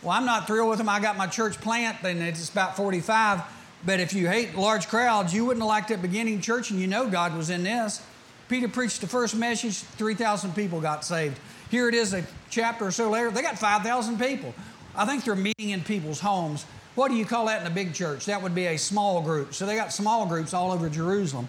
Well, 0.03 0.13
I'm 0.13 0.25
not 0.25 0.47
thrilled 0.47 0.71
with 0.71 0.79
them. 0.79 0.89
I 0.89 1.01
got 1.01 1.17
my 1.17 1.27
church 1.27 1.61
plant, 1.61 1.99
and 2.05 2.23
it's 2.23 2.49
about 2.49 2.77
45. 2.77 3.43
But 3.85 4.01
if 4.01 4.13
you 4.13 4.29
hate 4.29 4.57
large 4.57 4.89
crowds, 4.89 5.33
you 5.33 5.45
wouldn't 5.45 5.63
have 5.63 5.69
liked 5.69 5.89
that 5.89 6.03
beginning 6.03 6.41
church, 6.41 6.71
and 6.71 6.81
you 6.81 6.87
know 6.87 7.09
God 7.09 7.37
was 7.37 7.51
in 7.51 7.63
this. 7.63 8.03
Peter 8.49 8.69
preached 8.69 9.01
the 9.01 9.07
first 9.07 9.37
message, 9.37 9.77
3,000 9.77 10.55
people 10.55 10.81
got 10.81 11.05
saved. 11.05 11.39
Here 11.71 11.89
it 11.89 11.95
is, 11.95 12.15
a 12.15 12.25
chapter 12.51 12.87
or 12.87 12.91
so 12.91 13.11
later, 13.11 13.31
they 13.31 13.43
got 13.43 13.59
5,000 13.59 14.19
people. 14.19 14.55
I 14.97 15.05
think 15.05 15.25
they're 15.25 15.37
meeting 15.37 15.71
in 15.71 15.83
people's 15.83 16.21
homes. 16.21 16.65
What 16.95 17.09
do 17.09 17.15
you 17.15 17.25
call 17.25 17.47
that 17.47 17.61
in 17.61 17.67
a 17.67 17.75
big 17.75 17.95
church? 17.95 18.25
That 18.25 18.43
would 18.43 18.55
be 18.55 18.67
a 18.67 18.77
small 18.77 19.21
group. 19.23 19.55
So 19.55 19.67
they 19.67 19.77
got 19.77 19.93
small 19.93 20.27
groups 20.27 20.55
all 20.55 20.73
over 20.73 20.89
Jerusalem. 20.89 21.49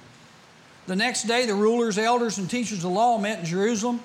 The 0.86 0.96
next 0.96 1.24
day, 1.24 1.46
the 1.46 1.56
rulers, 1.56 1.98
elders, 1.98 2.38
and 2.38 2.50
teachers 2.50 2.84
of 2.84 2.92
law 2.92 3.18
met 3.18 3.40
in 3.40 3.46
Jerusalem. 3.46 4.02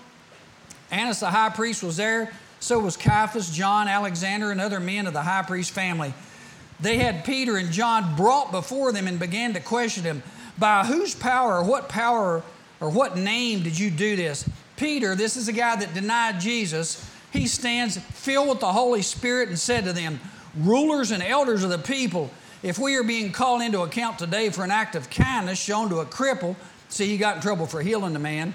Annas 0.91 1.21
the 1.21 1.31
high 1.31 1.51
priest 1.51 1.83
was 1.83 1.97
there. 1.97 2.33
So 2.61 2.79
was 2.79 2.97
Caiaphas, 2.97 3.51
John, 3.51 3.89
Alexander, 3.89 4.51
and 4.51 4.61
other 4.61 4.81
men 4.81 5.07
of 5.07 5.13
the 5.13 5.23
high 5.23 5.43
priest 5.43 5.73
family. 5.73 6.15
They 6.85 6.99
had 6.99 7.25
Peter 7.25 7.57
and 7.57 7.73
John 7.73 8.15
brought 8.15 8.53
before 8.53 8.93
them 8.93 9.09
and 9.09 9.19
began 9.19 9.55
to 9.55 9.61
question 9.61 10.05
him 10.05 10.23
By 10.59 10.85
whose 10.85 11.15
power 11.15 11.57
or 11.57 11.65
what 11.65 11.89
power 11.89 12.43
or 12.79 12.91
what 12.91 13.17
name 13.17 13.63
did 13.63 13.79
you 13.79 13.91
do 13.91 14.17
this? 14.17 14.47
Peter, 14.77 15.15
this 15.15 15.39
is 15.39 15.49
a 15.49 15.53
guy 15.53 15.77
that 15.77 15.95
denied 15.95 16.41
Jesus, 16.41 17.11
he 17.33 17.47
stands 17.47 17.97
filled 17.97 18.51
with 18.51 18.61
the 18.61 18.71
Holy 18.71 19.01
Spirit 19.01 19.49
and 19.49 19.59
said 19.59 19.85
to 19.85 19.95
them, 19.95 20.21
Rulers 20.59 21.11
and 21.11 21.23
elders 21.23 21.65
of 21.65 21.71
the 21.71 21.79
people, 21.79 22.31
if 22.63 22.79
we 22.79 22.97
are 22.97 23.03
being 23.03 23.33
called 23.33 23.63
into 23.63 23.81
account 23.81 24.19
today 24.19 24.51
for 24.51 24.63
an 24.63 24.71
act 24.71 24.95
of 24.95 25.09
kindness 25.09 25.59
shown 25.59 25.89
to 25.89 26.01
a 26.01 26.05
cripple, 26.05 26.55
see, 26.91 27.07
he 27.07 27.17
got 27.17 27.37
in 27.37 27.43
trouble 27.43 27.65
for 27.65 27.81
healing 27.81 28.13
the 28.13 28.19
man, 28.19 28.53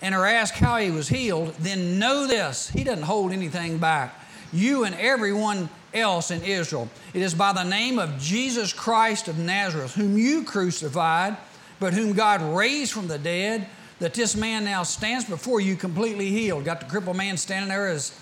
and 0.00 0.14
are 0.14 0.26
asked 0.26 0.54
how 0.54 0.78
he 0.78 0.90
was 0.90 1.08
healed, 1.08 1.52
then 1.58 1.98
know 1.98 2.26
this 2.26 2.70
he 2.70 2.84
doesn't 2.84 3.04
hold 3.04 3.32
anything 3.32 3.76
back. 3.76 4.18
You 4.50 4.84
and 4.84 4.94
everyone 4.94 5.68
else 5.96 6.30
in 6.30 6.42
Israel. 6.42 6.88
It 7.14 7.22
is 7.22 7.34
by 7.34 7.52
the 7.52 7.64
name 7.64 7.98
of 7.98 8.18
Jesus 8.18 8.72
Christ 8.72 9.28
of 9.28 9.38
Nazareth, 9.38 9.94
whom 9.94 10.16
you 10.16 10.44
crucified, 10.44 11.36
but 11.80 11.94
whom 11.94 12.12
God 12.12 12.42
raised 12.56 12.92
from 12.92 13.08
the 13.08 13.18
dead 13.18 13.68
that 13.98 14.14
this 14.14 14.36
man 14.36 14.64
now 14.64 14.82
stands 14.82 15.24
before 15.24 15.60
you 15.60 15.76
completely 15.76 16.28
healed. 16.28 16.64
Got 16.64 16.80
the 16.80 16.86
crippled 16.86 17.16
man 17.16 17.36
standing 17.36 17.68
there 17.68 17.88
as, 17.88 18.18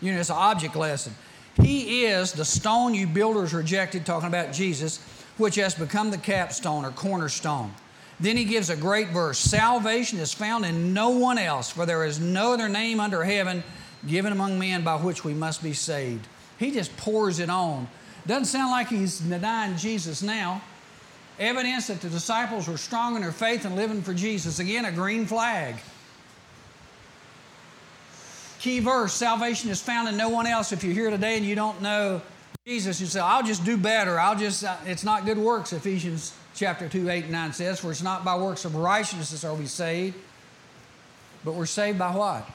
you 0.00 0.12
know, 0.12 0.18
it's 0.18 0.30
an 0.30 0.36
object 0.36 0.76
lesson. 0.76 1.14
He 1.60 2.04
is 2.04 2.32
the 2.32 2.44
stone 2.44 2.94
you 2.94 3.06
builders 3.06 3.52
rejected, 3.52 4.06
talking 4.06 4.28
about 4.28 4.52
Jesus, 4.52 4.98
which 5.36 5.56
has 5.56 5.74
become 5.74 6.10
the 6.10 6.18
capstone 6.18 6.84
or 6.84 6.90
cornerstone. 6.90 7.72
Then 8.18 8.36
he 8.36 8.44
gives 8.44 8.70
a 8.70 8.76
great 8.76 9.08
verse 9.08 9.38
Salvation 9.38 10.18
is 10.18 10.32
found 10.32 10.64
in 10.64 10.94
no 10.94 11.10
one 11.10 11.38
else, 11.38 11.70
for 11.70 11.86
there 11.86 12.04
is 12.04 12.20
no 12.20 12.54
other 12.54 12.68
name 12.68 13.00
under 13.00 13.22
heaven 13.24 13.62
given 14.06 14.32
among 14.32 14.58
men 14.58 14.82
by 14.82 14.96
which 14.96 15.24
we 15.24 15.34
must 15.34 15.62
be 15.62 15.72
saved. 15.72 16.26
He 16.62 16.70
just 16.70 16.96
pours 16.96 17.40
it 17.40 17.50
on. 17.50 17.88
Doesn't 18.26 18.44
sound 18.44 18.70
like 18.70 18.88
he's 18.88 19.18
denying 19.18 19.76
Jesus 19.76 20.22
now 20.22 20.62
evidence 21.38 21.88
that 21.88 22.00
the 22.00 22.08
disciples 22.08 22.68
were 22.68 22.76
strong 22.76 23.16
in 23.16 23.22
their 23.22 23.32
faith 23.32 23.64
and 23.64 23.74
living 23.74 24.00
for 24.00 24.14
Jesus. 24.14 24.60
Again, 24.60 24.84
a 24.84 24.92
green 24.92 25.26
flag. 25.26 25.74
Key 28.60 28.78
verse 28.78 29.12
salvation 29.12 29.70
is 29.70 29.82
found 29.82 30.08
in 30.08 30.16
no 30.16 30.28
one 30.28 30.46
else. 30.46 30.70
If 30.70 30.84
you're 30.84 30.94
here 30.94 31.10
today 31.10 31.36
and 31.36 31.44
you 31.44 31.56
don't 31.56 31.82
know 31.82 32.22
Jesus, 32.64 33.00
you 33.00 33.08
say, 33.08 33.18
I'll 33.18 33.42
just 33.42 33.64
do 33.64 33.76
better. 33.76 34.20
I'll 34.20 34.38
just, 34.38 34.62
uh, 34.62 34.76
it's 34.86 35.02
not 35.02 35.24
good 35.24 35.38
works, 35.38 35.72
Ephesians 35.72 36.32
chapter 36.54 36.88
2, 36.88 37.08
8, 37.08 37.24
and 37.24 37.32
9 37.32 37.52
says, 37.54 37.80
for 37.80 37.90
it's 37.90 38.02
not 38.02 38.24
by 38.24 38.36
works 38.36 38.64
of 38.64 38.76
righteousness 38.76 39.42
are 39.42 39.54
we 39.54 39.66
saved, 39.66 40.14
but 41.44 41.54
we're 41.54 41.66
saved 41.66 41.98
by 41.98 42.14
what? 42.14 42.46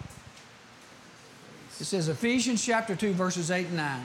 It 1.79 1.85
says 1.85 2.09
Ephesians 2.09 2.63
chapter 2.65 2.95
2, 2.95 3.13
verses 3.13 3.51
8 3.51 3.67
and 3.67 3.77
9. 3.77 4.01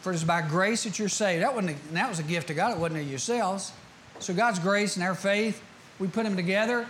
For 0.00 0.12
it 0.12 0.16
is 0.16 0.24
by 0.24 0.42
grace 0.42 0.84
that 0.84 0.98
you're 0.98 1.08
saved. 1.08 1.42
That, 1.42 1.54
wasn't 1.54 1.76
a, 1.76 1.94
that 1.94 2.08
was 2.08 2.18
a 2.18 2.22
gift 2.22 2.50
of 2.50 2.56
God, 2.56 2.72
it 2.72 2.78
wasn't 2.78 3.00
of 3.00 3.08
yourselves. 3.08 3.72
So 4.20 4.32
God's 4.32 4.58
grace 4.58 4.96
and 4.96 5.04
our 5.04 5.14
faith, 5.14 5.62
we 5.98 6.06
put 6.06 6.24
them 6.24 6.36
together. 6.36 6.86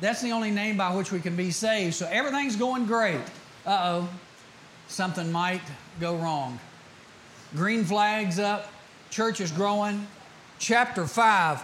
That's 0.00 0.20
the 0.22 0.32
only 0.32 0.50
name 0.50 0.76
by 0.76 0.94
which 0.94 1.12
we 1.12 1.20
can 1.20 1.34
be 1.34 1.50
saved. 1.50 1.94
So 1.94 2.08
everything's 2.10 2.56
going 2.56 2.86
great. 2.86 3.20
Uh 3.66 3.78
oh, 3.82 4.08
something 4.88 5.30
might 5.32 5.62
go 6.00 6.16
wrong. 6.16 6.58
Green 7.54 7.84
flags 7.84 8.38
up, 8.38 8.70
church 9.10 9.40
is 9.40 9.50
growing. 9.50 10.06
Chapter 10.58 11.06
5, 11.06 11.62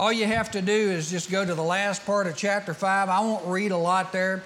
all 0.00 0.12
you 0.12 0.26
have 0.26 0.50
to 0.52 0.62
do 0.62 0.72
is 0.72 1.10
just 1.10 1.30
go 1.30 1.44
to 1.44 1.54
the 1.54 1.62
last 1.62 2.06
part 2.06 2.26
of 2.26 2.36
chapter 2.36 2.72
5. 2.72 3.08
I 3.08 3.20
won't 3.20 3.44
read 3.46 3.72
a 3.72 3.76
lot 3.76 4.12
there. 4.12 4.42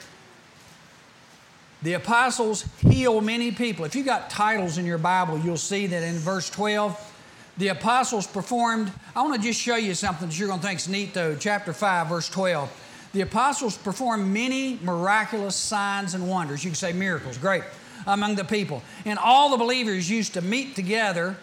The 1.82 1.94
apostles 1.94 2.64
heal 2.80 3.20
many 3.20 3.50
people. 3.50 3.84
If 3.84 3.96
you've 3.96 4.06
got 4.06 4.30
titles 4.30 4.78
in 4.78 4.86
your 4.86 4.98
Bible, 4.98 5.38
you'll 5.38 5.56
see 5.56 5.88
that 5.88 6.02
in 6.02 6.14
verse 6.14 6.48
12, 6.48 7.12
the 7.58 7.68
apostles 7.68 8.26
performed. 8.26 8.92
I 9.16 9.22
want 9.22 9.34
to 9.34 9.40
just 9.40 9.60
show 9.60 9.76
you 9.76 9.94
something 9.94 10.28
that 10.28 10.38
you're 10.38 10.48
going 10.48 10.60
to 10.60 10.66
think 10.66 10.78
is 10.78 10.88
neat, 10.88 11.12
though. 11.12 11.34
Chapter 11.34 11.72
5, 11.72 12.06
verse 12.06 12.28
12. 12.28 13.10
The 13.12 13.22
apostles 13.22 13.76
performed 13.76 14.32
many 14.32 14.78
miraculous 14.82 15.56
signs 15.56 16.14
and 16.14 16.28
wonders. 16.28 16.64
You 16.64 16.70
can 16.70 16.76
say 16.76 16.92
miracles, 16.92 17.36
great, 17.36 17.64
among 18.06 18.36
the 18.36 18.44
people. 18.44 18.82
And 19.04 19.18
all 19.18 19.50
the 19.50 19.56
believers 19.56 20.08
used 20.08 20.34
to 20.34 20.40
meet 20.40 20.76
together 20.76 21.36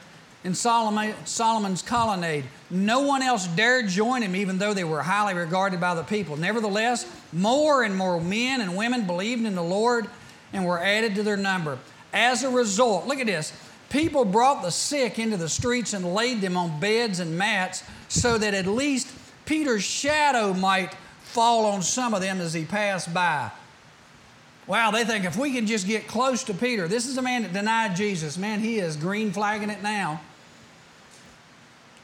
in 0.46 0.56
Solomon, 0.56 1.14
Solomon's 1.26 1.82
colonnade. 1.82 2.46
No 2.70 3.02
one 3.02 3.22
else 3.22 3.46
dared 3.46 3.90
join 3.90 4.24
him, 4.24 4.36
even 4.38 4.58
though 4.58 4.74
they 4.74 4.86
were 4.86 5.02
highly 5.02 5.34
regarded 5.34 5.82
by 5.82 5.96
the 5.96 6.04
people. 6.04 6.38
Nevertheless, 6.38 7.06
more 7.34 7.84
and 7.84 7.96
more 7.96 8.22
men 8.22 8.62
and 8.62 8.78
women 8.78 9.06
believed 9.06 9.46
in 9.46 9.54
the 9.54 9.62
Lord 9.62 10.08
and 10.54 10.66
were 10.66 10.80
added 10.80 11.16
to 11.16 11.24
their 11.24 11.38
number. 11.38 11.80
As 12.14 12.44
a 12.44 12.50
result, 12.50 13.06
look 13.06 13.20
at 13.20 13.28
this 13.28 13.54
People 13.90 14.24
brought 14.24 14.62
the 14.62 14.70
sick 14.70 15.18
into 15.18 15.36
the 15.36 15.50
streets 15.50 15.94
and 15.94 16.14
laid 16.14 16.42
them 16.42 16.56
on 16.56 16.80
beds 16.80 17.20
and 17.20 17.38
mats 17.38 17.84
so 18.08 18.38
that 18.38 18.54
at 18.54 18.68
least 18.68 19.08
Peter's 19.46 19.84
shadow 19.84 20.54
might 20.54 20.94
fall 21.24 21.66
on 21.66 21.82
some 21.82 22.14
of 22.14 22.22
them 22.22 22.40
as 22.40 22.54
he 22.54 22.66
passed 22.66 23.12
by. 23.14 23.50
Wow, 24.68 24.92
they 24.92 25.04
think 25.04 25.26
if 25.26 25.36
we 25.36 25.52
can 25.52 25.66
just 25.66 25.88
get 25.88 26.08
close 26.08 26.44
to 26.44 26.54
Peter, 26.54 26.88
this 26.88 27.08
is 27.08 27.18
a 27.18 27.22
man 27.24 27.42
that 27.42 27.54
denied 27.54 27.96
Jesus. 27.96 28.38
Man, 28.38 28.60
he 28.60 28.78
is 28.78 28.96
green 28.96 29.32
flagging 29.32 29.72
it 29.72 29.82
now. 29.82 30.22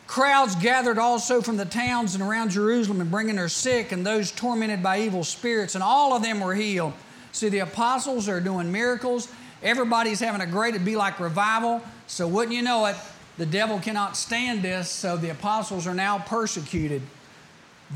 Crowds 0.08 0.56
gathered 0.56 0.98
also 0.98 1.42
from 1.42 1.58
the 1.58 1.66
towns 1.66 2.16
and 2.16 2.24
around 2.24 2.50
Jerusalem 2.50 3.02
and 3.02 3.12
bringing 3.12 3.36
their 3.36 3.50
sick 3.50 3.92
and 3.92 4.06
those 4.06 4.32
tormented 4.32 4.82
by 4.82 5.02
evil 5.02 5.24
spirits, 5.24 5.75
and 5.75 5.84
all 5.84 6.14
of 6.14 6.24
them 6.24 6.40
were 6.40 6.56
healed. 6.56 6.94
See, 7.36 7.50
the 7.50 7.60
apostles 7.60 8.27
are 8.30 8.39
doing 8.39 8.72
miracles 8.72 9.27
Everybody's 9.65 10.20
having 10.20 10.42
a 10.42 10.46
great, 10.46 10.75
it'd 10.75 10.86
be 10.86 10.96
like 10.96 11.20
revival. 11.20 11.82
So, 12.06 12.27
wouldn't 12.27 12.56
you 12.56 12.62
know 12.62 12.86
it, 12.86 12.96
the 13.38 13.48
devil 13.48 13.80
cannot 13.80 14.15
stand 14.15 14.62
this, 14.62 14.89
so 14.89 15.18
the 15.18 15.30
apostles 15.30 15.88
are 15.88 15.94
now 15.96 16.20
persecuted. 16.20 17.01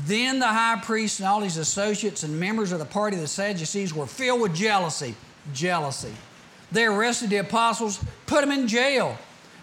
Then 0.04 0.40
the 0.40 0.48
high 0.48 0.80
priest 0.82 1.20
and 1.20 1.28
all 1.28 1.40
his 1.40 1.56
associates 1.56 2.24
and 2.24 2.38
members 2.38 2.72
of 2.72 2.80
the 2.80 2.84
party 2.84 3.16
of 3.16 3.22
the 3.22 3.28
Sadducees 3.28 3.94
were 3.94 4.06
filled 4.06 4.40
with 4.40 4.54
jealousy. 4.54 5.14
Jealousy. 5.54 6.12
They 6.72 6.84
arrested 6.84 7.30
the 7.30 7.38
apostles, 7.38 8.02
put 8.26 8.40
them 8.40 8.50
in 8.50 8.66
jail. 8.66 9.16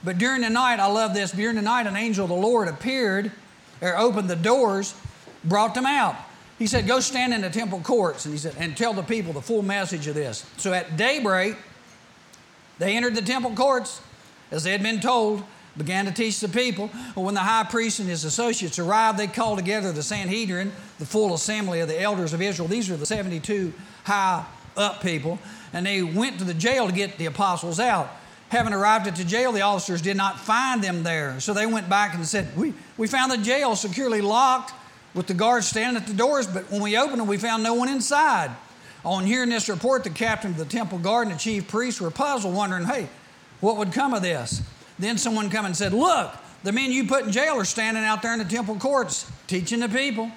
But 0.03 0.17
during 0.17 0.41
the 0.41 0.49
night, 0.49 0.79
I 0.79 0.87
love 0.87 1.13
this, 1.13 1.31
during 1.31 1.57
the 1.57 1.61
night, 1.61 1.87
an 1.87 1.97
angel 1.97 2.23
of 2.23 2.29
the 2.29 2.35
Lord 2.35 2.69
appeared, 2.69 3.31
or 3.81 3.97
opened 3.97 4.29
the 4.29 4.35
doors, 4.35 4.93
brought 5.43 5.75
them 5.75 5.85
out. 5.85 6.15
He 6.57 6.67
said, 6.67 6.87
Go 6.87 6.99
stand 6.99 7.33
in 7.33 7.41
the 7.41 7.49
temple 7.49 7.81
courts, 7.81 8.25
and 8.25 8.33
he 8.33 8.39
said, 8.39 8.55
and 8.57 8.75
tell 8.75 8.93
the 8.93 9.03
people 9.03 9.33
the 9.33 9.41
full 9.41 9.61
message 9.61 10.07
of 10.07 10.15
this. 10.15 10.45
So 10.57 10.73
at 10.73 10.97
daybreak, 10.97 11.55
they 12.79 12.95
entered 12.95 13.15
the 13.15 13.21
temple 13.21 13.51
courts, 13.51 14.01
as 14.51 14.63
they 14.63 14.71
had 14.71 14.83
been 14.83 14.99
told, 14.99 15.43
began 15.77 16.05
to 16.05 16.11
teach 16.11 16.39
the 16.39 16.49
people. 16.49 16.87
when 17.15 17.35
the 17.35 17.41
high 17.41 17.63
priest 17.63 17.99
and 17.99 18.09
his 18.09 18.23
associates 18.23 18.79
arrived, 18.79 19.19
they 19.19 19.27
called 19.27 19.59
together 19.59 19.91
the 19.91 20.01
Sanhedrin, 20.01 20.71
the 20.97 21.05
full 21.05 21.35
assembly 21.35 21.79
of 21.79 21.87
the 21.87 22.01
elders 22.01 22.33
of 22.33 22.41
Israel. 22.41 22.67
These 22.67 22.89
are 22.89 22.97
the 22.97 23.05
72 23.05 23.73
high 24.03 24.45
up 24.75 25.01
people. 25.01 25.37
And 25.73 25.85
they 25.85 26.01
went 26.01 26.39
to 26.39 26.45
the 26.45 26.53
jail 26.53 26.87
to 26.87 26.93
get 26.93 27.17
the 27.17 27.25
apostles 27.25 27.79
out. 27.79 28.09
Having 28.49 28.73
arrived 28.73 29.07
at 29.07 29.15
the 29.17 29.25
jail, 29.25 29.51
the 29.51 29.61
officers 29.61 30.01
did 30.01 30.15
not 30.15 30.39
find 30.39 30.81
them 30.81 31.03
there. 31.03 31.39
So 31.39 31.53
they 31.53 31.65
went 31.65 31.89
back 31.89 32.15
and 32.15 32.25
said, 32.25 32.55
We, 32.55 32.73
we 32.95 33.07
found 33.07 33.31
the 33.31 33.37
jail 33.37 33.75
securely 33.75 34.21
locked 34.21 34.73
with 35.17 35.25
the 35.25 35.33
guards 35.33 35.67
standing 35.67 36.01
at 36.01 36.07
the 36.07 36.13
doors, 36.13 36.45
but 36.45 36.69
when 36.71 36.81
we 36.81 36.95
opened 36.95 37.19
them, 37.19 37.27
we 37.27 37.37
found 37.37 37.63
no 37.63 37.73
one 37.73 37.89
inside. 37.89 38.51
On 39.03 39.25
hearing 39.25 39.49
this 39.49 39.67
report, 39.67 40.03
the 40.03 40.11
captain 40.11 40.51
of 40.51 40.57
the 40.57 40.65
temple 40.65 40.99
guard 40.99 41.27
and 41.27 41.35
the 41.35 41.39
chief 41.39 41.67
priests 41.67 41.99
were 41.99 42.11
puzzled, 42.11 42.53
wondering, 42.53 42.85
hey, 42.85 43.09
what 43.59 43.77
would 43.77 43.91
come 43.91 44.13
of 44.13 44.21
this? 44.21 44.61
Then 44.99 45.17
someone 45.17 45.49
come 45.49 45.65
and 45.65 45.75
said, 45.75 45.93
Look, 45.93 46.31
the 46.63 46.71
men 46.71 46.91
you 46.91 47.07
put 47.07 47.25
in 47.25 47.31
jail 47.31 47.55
are 47.55 47.65
standing 47.65 48.03
out 48.03 48.21
there 48.21 48.33
in 48.33 48.39
the 48.39 48.45
temple 48.45 48.75
courts 48.75 49.29
teaching 49.47 49.79
the 49.79 49.89
people. 49.89 50.31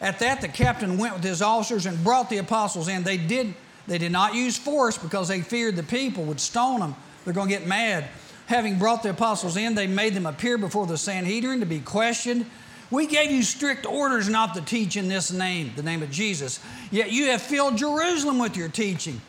At 0.00 0.18
that, 0.18 0.40
the 0.40 0.48
captain 0.48 0.98
went 0.98 1.14
with 1.14 1.24
his 1.24 1.40
officers 1.40 1.86
and 1.86 2.02
brought 2.02 2.28
the 2.28 2.38
apostles 2.38 2.88
in. 2.88 3.02
They 3.02 3.16
did, 3.16 3.54
they 3.86 3.98
did 3.98 4.12
not 4.12 4.34
use 4.34 4.56
force 4.56 4.98
because 4.98 5.28
they 5.28 5.40
feared 5.40 5.76
the 5.76 5.82
people 5.82 6.24
would 6.24 6.40
stone 6.40 6.80
them. 6.80 6.94
They're 7.24 7.34
going 7.34 7.48
to 7.48 7.54
get 7.54 7.66
mad. 7.66 8.06
Having 8.46 8.78
brought 8.78 9.02
the 9.02 9.10
apostles 9.10 9.56
in, 9.56 9.74
they 9.74 9.86
made 9.86 10.14
them 10.14 10.26
appear 10.26 10.58
before 10.58 10.86
the 10.86 10.98
Sanhedrin 10.98 11.60
to 11.60 11.66
be 11.66 11.80
questioned. 11.80 12.46
We 12.90 13.06
gave 13.06 13.30
you 13.30 13.42
strict 13.42 13.84
orders 13.84 14.28
not 14.28 14.54
to 14.54 14.60
teach 14.60 14.96
in 14.96 15.08
this 15.08 15.32
name, 15.32 15.72
the 15.74 15.82
name 15.82 16.02
of 16.02 16.10
Jesus. 16.10 16.60
Yet 16.90 17.10
you 17.10 17.26
have 17.26 17.42
filled 17.42 17.76
Jerusalem 17.76 18.38
with 18.38 18.56
your 18.56 18.68
teaching. 18.68 19.20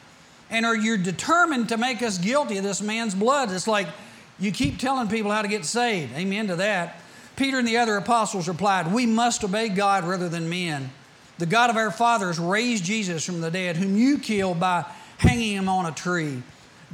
And 0.50 0.66
are 0.66 0.76
you 0.76 0.98
determined 0.98 1.70
to 1.70 1.78
make 1.78 2.02
us 2.02 2.18
guilty 2.18 2.58
of 2.58 2.64
this 2.64 2.82
man's 2.82 3.16
blood? 3.16 3.52
It's 3.52 3.68
like 3.68 3.88
you 4.40 4.52
keep 4.52 4.78
telling 4.80 5.08
people 5.08 5.32
how 5.32 5.42
to 5.42 5.48
get 5.48 5.66
saved. 5.66 6.14
Amen 6.16 6.48
to 6.48 6.56
that. 6.58 7.00
Peter 7.36 7.60
and 7.60 7.68
the 7.68 7.78
other 7.78 7.98
apostles 7.98 8.48
replied, 8.48 8.94
We 8.94 9.06
must 9.06 9.44
obey 9.44 9.70
God 9.70 10.04
rather 10.04 10.30
than 10.30 10.50
men. 10.50 10.92
The 11.40 11.46
God 11.46 11.70
of 11.70 11.78
our 11.78 11.92
fathers 11.92 12.40
raised 12.40 12.84
Jesus 12.84 13.26
from 13.26 13.42
the 13.42 13.52
dead, 13.52 13.78
whom 13.78 13.96
you 13.96 14.18
killed 14.18 14.60
by 14.60 14.86
hanging 15.18 15.56
him 15.56 15.70
on 15.70 15.86
a 15.86 15.92
tree. 15.92 16.42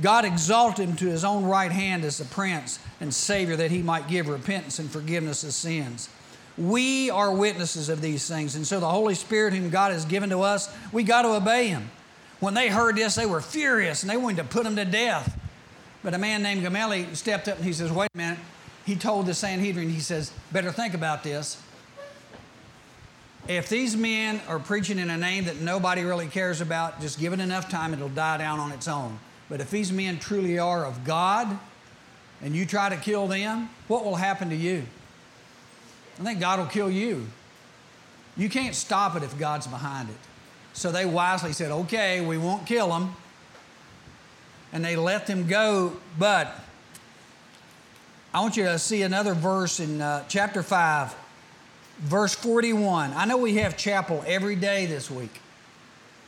God 0.01 0.25
exalted 0.25 0.89
him 0.89 0.96
to 0.98 1.08
his 1.08 1.24
own 1.24 1.46
right 1.46 1.72
hand 1.72 2.03
as 2.03 2.17
the 2.17 2.25
prince 2.25 2.79
and 3.00 3.13
savior 3.13 3.55
that 3.55 3.72
he 3.72 3.82
might 3.82 4.08
give 4.08 4.27
repentance 4.27 4.79
and 4.79 4.89
forgiveness 4.89 5.43
of 5.43 5.53
sins. 5.53 6.10
We 6.57 7.10
are 7.10 7.33
witnesses 7.33 7.89
of 7.89 8.01
these 8.01 8.27
things. 8.27 8.55
And 8.55 8.65
so 8.65 8.79
the 8.79 8.89
Holy 8.89 9.15
Spirit, 9.15 9.53
whom 9.53 9.69
God 9.69 9.91
has 9.91 10.05
given 10.05 10.29
to 10.29 10.41
us, 10.41 10.74
we 10.91 11.03
got 11.03 11.24
to 11.24 11.29
obey 11.29 11.67
him. 11.67 11.89
When 12.39 12.53
they 12.53 12.67
heard 12.67 12.95
this, 12.95 13.15
they 13.15 13.25
were 13.25 13.41
furious 13.41 14.03
and 14.03 14.10
they 14.10 14.17
wanted 14.17 14.38
to 14.38 14.43
put 14.43 14.65
him 14.65 14.75
to 14.75 14.86
death. 14.86 15.39
But 16.03 16.13
a 16.13 16.17
man 16.17 16.43
named 16.43 16.62
Gamaliel 16.62 17.15
stepped 17.15 17.48
up 17.48 17.57
and 17.57 17.65
he 17.65 17.74
says, 17.74 17.91
Wait 17.91 18.10
a 18.13 18.17
minute. 18.17 18.39
He 18.86 18.95
told 18.95 19.25
the 19.25 19.33
Sanhedrin, 19.33 19.89
he 19.89 20.01
says, 20.01 20.31
Better 20.51 20.72
think 20.72 20.93
about 20.93 21.24
this. 21.24 21.62
If 23.48 23.67
these 23.69 23.95
men 23.95 24.41
are 24.48 24.60
preaching 24.60 25.00
in 25.00 25.10
a 25.10 25.17
name 25.17 25.45
that 25.45 25.60
nobody 25.60 26.03
really 26.03 26.27
cares 26.27 26.62
about, 26.62 27.01
just 27.01 27.19
give 27.19 27.33
it 27.33 27.39
enough 27.39 27.69
time, 27.69 27.93
it'll 27.93 28.10
die 28.10 28.38
down 28.38 28.60
on 28.60 28.72
its 28.72 28.88
own. 28.88 29.19
But 29.50 29.60
if 29.60 29.69
these 29.69 29.91
men 29.91 30.19
truly 30.19 30.60
are 30.60 30.86
of 30.86 31.03
God 31.03 31.60
and 32.41 32.55
you 32.55 32.65
try 32.65 32.89
to 32.89 32.98
kill 32.98 33.27
them, 33.27 33.69
what 33.88 34.05
will 34.05 34.15
happen 34.15 34.50
to 34.50 34.55
you? 34.55 34.83
I 36.20 36.24
think 36.24 36.39
God 36.39 36.60
will 36.60 36.67
kill 36.67 36.89
you. 36.89 37.27
You 38.38 38.50
can't 38.50 38.75
stop 38.75 39.15
it 39.15 39.24
if 39.24 39.38
God's 39.38 39.67
behind 39.67 40.10
it. 40.10 40.15
So 40.74 40.91
they 40.91 41.05
wisely 41.05 41.53
said, 41.53 41.72
okay, 41.72 42.25
we 42.25 42.38
won't 42.38 42.65
kill 42.65 42.89
them. 42.89 43.15
And 44.72 44.84
they 44.84 44.96
let 44.96 45.27
them 45.27 45.48
go. 45.48 45.93
But 46.17 46.53
I 48.34 48.41
want 48.41 48.58
you 48.58 48.63
to 48.63 48.79
see 48.79 49.03
another 49.03 49.36
verse 49.36 49.79
in 49.79 50.01
uh, 50.01 50.24
chapter 50.27 50.63
5, 50.63 51.15
verse 52.00 52.34
41. 52.34 53.13
I 53.13 53.25
know 53.25 53.38
we 53.38 53.55
have 53.55 53.77
chapel 53.77 54.24
every 54.25 54.55
day 54.55 54.88
this 54.88 55.12
week. 55.12 55.41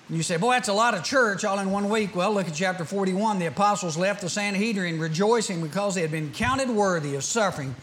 And 0.08 0.18
you 0.18 0.22
say, 0.22 0.38
boy, 0.38 0.51
that's 0.51 0.68
a 0.68 0.74
lot 0.74 0.94
of 0.94 1.04
church 1.04 1.44
all 1.44 1.58
in 1.58 1.72
one 1.72 1.89
week. 1.89 2.15
Well, 2.15 2.32
look 2.32 2.48
at 2.48 2.54
chapter 2.54 2.86
41. 2.86 3.39
The 3.39 3.48
apostles 3.48 3.98
left 3.98 4.22
the 4.22 4.30
Sanhedrin 4.30 5.00
rejoicing 5.00 5.63
because 5.63 5.96
they 5.96 6.01
had 6.01 6.12
been 6.12 6.32
counted 6.32 6.70
worthy 6.70 7.15
of 7.15 7.24
suffering 7.24 7.74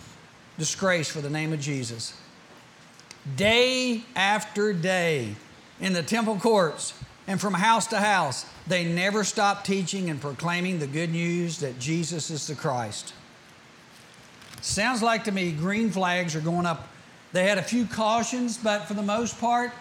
disgrace 0.59 1.09
for 1.09 1.21
the 1.21 1.31
name 1.31 1.53
of 1.53 1.61
Jesus. 1.61 2.15
Day 3.37 4.03
after 4.17 4.73
day 4.73 5.35
in 5.81 5.93
the 5.93 6.03
temple 6.03 6.37
courts 6.37 6.95
and 7.27 7.41
from 7.41 7.55
house 7.55 7.87
to 7.89 7.99
house, 7.99 8.47
they 8.67 8.85
never 8.85 9.25
stopped 9.25 9.67
teaching 9.67 10.11
and 10.11 10.21
proclaiming 10.21 10.79
the 10.79 10.87
good 10.87 11.11
news 11.11 11.59
that 11.59 11.79
Jesus 11.79 12.31
is 12.31 12.47
the 12.47 12.55
Christ. 12.55 13.15
Sounds 14.61 15.03
like 15.03 15.25
to 15.25 15.33
me 15.33 15.53
green 15.53 15.91
flags 15.91 16.37
are 16.37 16.41
going 16.41 16.67
up. 16.67 16.89
They 17.33 17.45
had 17.45 17.59
a 17.59 17.63
few 17.63 17.87
cautions, 17.87 18.59
but 18.59 18.85
for 18.85 18.95
the 18.95 19.03
most 19.03 19.41
part, 19.41 19.73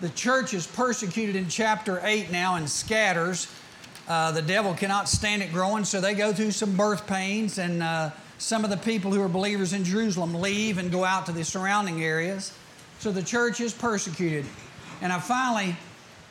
the 0.00 0.08
church 0.10 0.54
is 0.54 0.66
persecuted 0.66 1.36
in 1.36 1.48
chapter 1.48 2.00
8 2.02 2.32
now 2.32 2.56
and 2.56 2.68
scatters. 2.68 3.46
Uh, 4.08 4.32
the 4.32 4.42
devil 4.42 4.74
cannot 4.74 5.08
stand 5.08 5.42
it 5.42 5.52
growing, 5.52 5.84
so 5.84 6.00
they 6.00 6.14
go 6.14 6.32
through 6.32 6.50
some 6.50 6.74
birth 6.74 7.06
pains, 7.06 7.58
and 7.58 7.82
uh, 7.82 8.10
some 8.40 8.64
of 8.64 8.70
the 8.70 8.76
people 8.78 9.12
who 9.12 9.20
are 9.20 9.28
believers 9.28 9.74
in 9.74 9.84
Jerusalem 9.84 10.34
leave 10.34 10.78
and 10.78 10.90
go 10.90 11.04
out 11.04 11.26
to 11.26 11.32
the 11.32 11.44
surrounding 11.44 12.02
areas. 12.02 12.52
So 12.98 13.12
the 13.12 13.22
church 13.22 13.60
is 13.60 13.74
persecuted. 13.74 14.46
And 15.02 15.12
I 15.12 15.20
finally, 15.20 15.76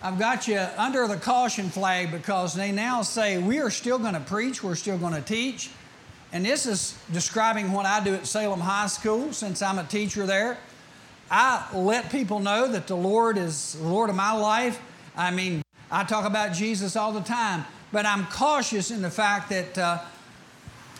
I've 0.01 0.17
got 0.17 0.47
you 0.47 0.59
under 0.75 1.07
the 1.07 1.17
caution 1.17 1.69
flag 1.69 2.11
because 2.11 2.55
they 2.55 2.71
now 2.71 3.03
say 3.03 3.37
we 3.37 3.59
are 3.59 3.69
still 3.69 3.99
going 3.99 4.15
to 4.15 4.19
preach, 4.21 4.63
we're 4.63 4.73
still 4.73 4.97
going 4.97 5.13
to 5.13 5.21
teach. 5.21 5.69
And 6.33 6.43
this 6.43 6.65
is 6.65 6.97
describing 7.11 7.71
what 7.71 7.85
I 7.85 8.03
do 8.03 8.15
at 8.15 8.25
Salem 8.25 8.59
High 8.59 8.87
School 8.87 9.31
since 9.31 9.61
I'm 9.61 9.77
a 9.77 9.83
teacher 9.83 10.25
there. 10.25 10.57
I 11.29 11.63
let 11.75 12.11
people 12.11 12.39
know 12.39 12.67
that 12.67 12.87
the 12.87 12.95
Lord 12.95 13.37
is 13.37 13.73
the 13.73 13.87
Lord 13.87 14.09
of 14.09 14.15
my 14.15 14.31
life. 14.31 14.81
I 15.15 15.29
mean, 15.29 15.61
I 15.91 16.03
talk 16.05 16.25
about 16.25 16.53
Jesus 16.53 16.95
all 16.95 17.11
the 17.11 17.21
time, 17.21 17.65
but 17.91 18.07
I'm 18.07 18.25
cautious 18.27 18.89
in 18.89 19.03
the 19.03 19.11
fact 19.11 19.49
that 19.49 19.77
uh, 19.77 19.99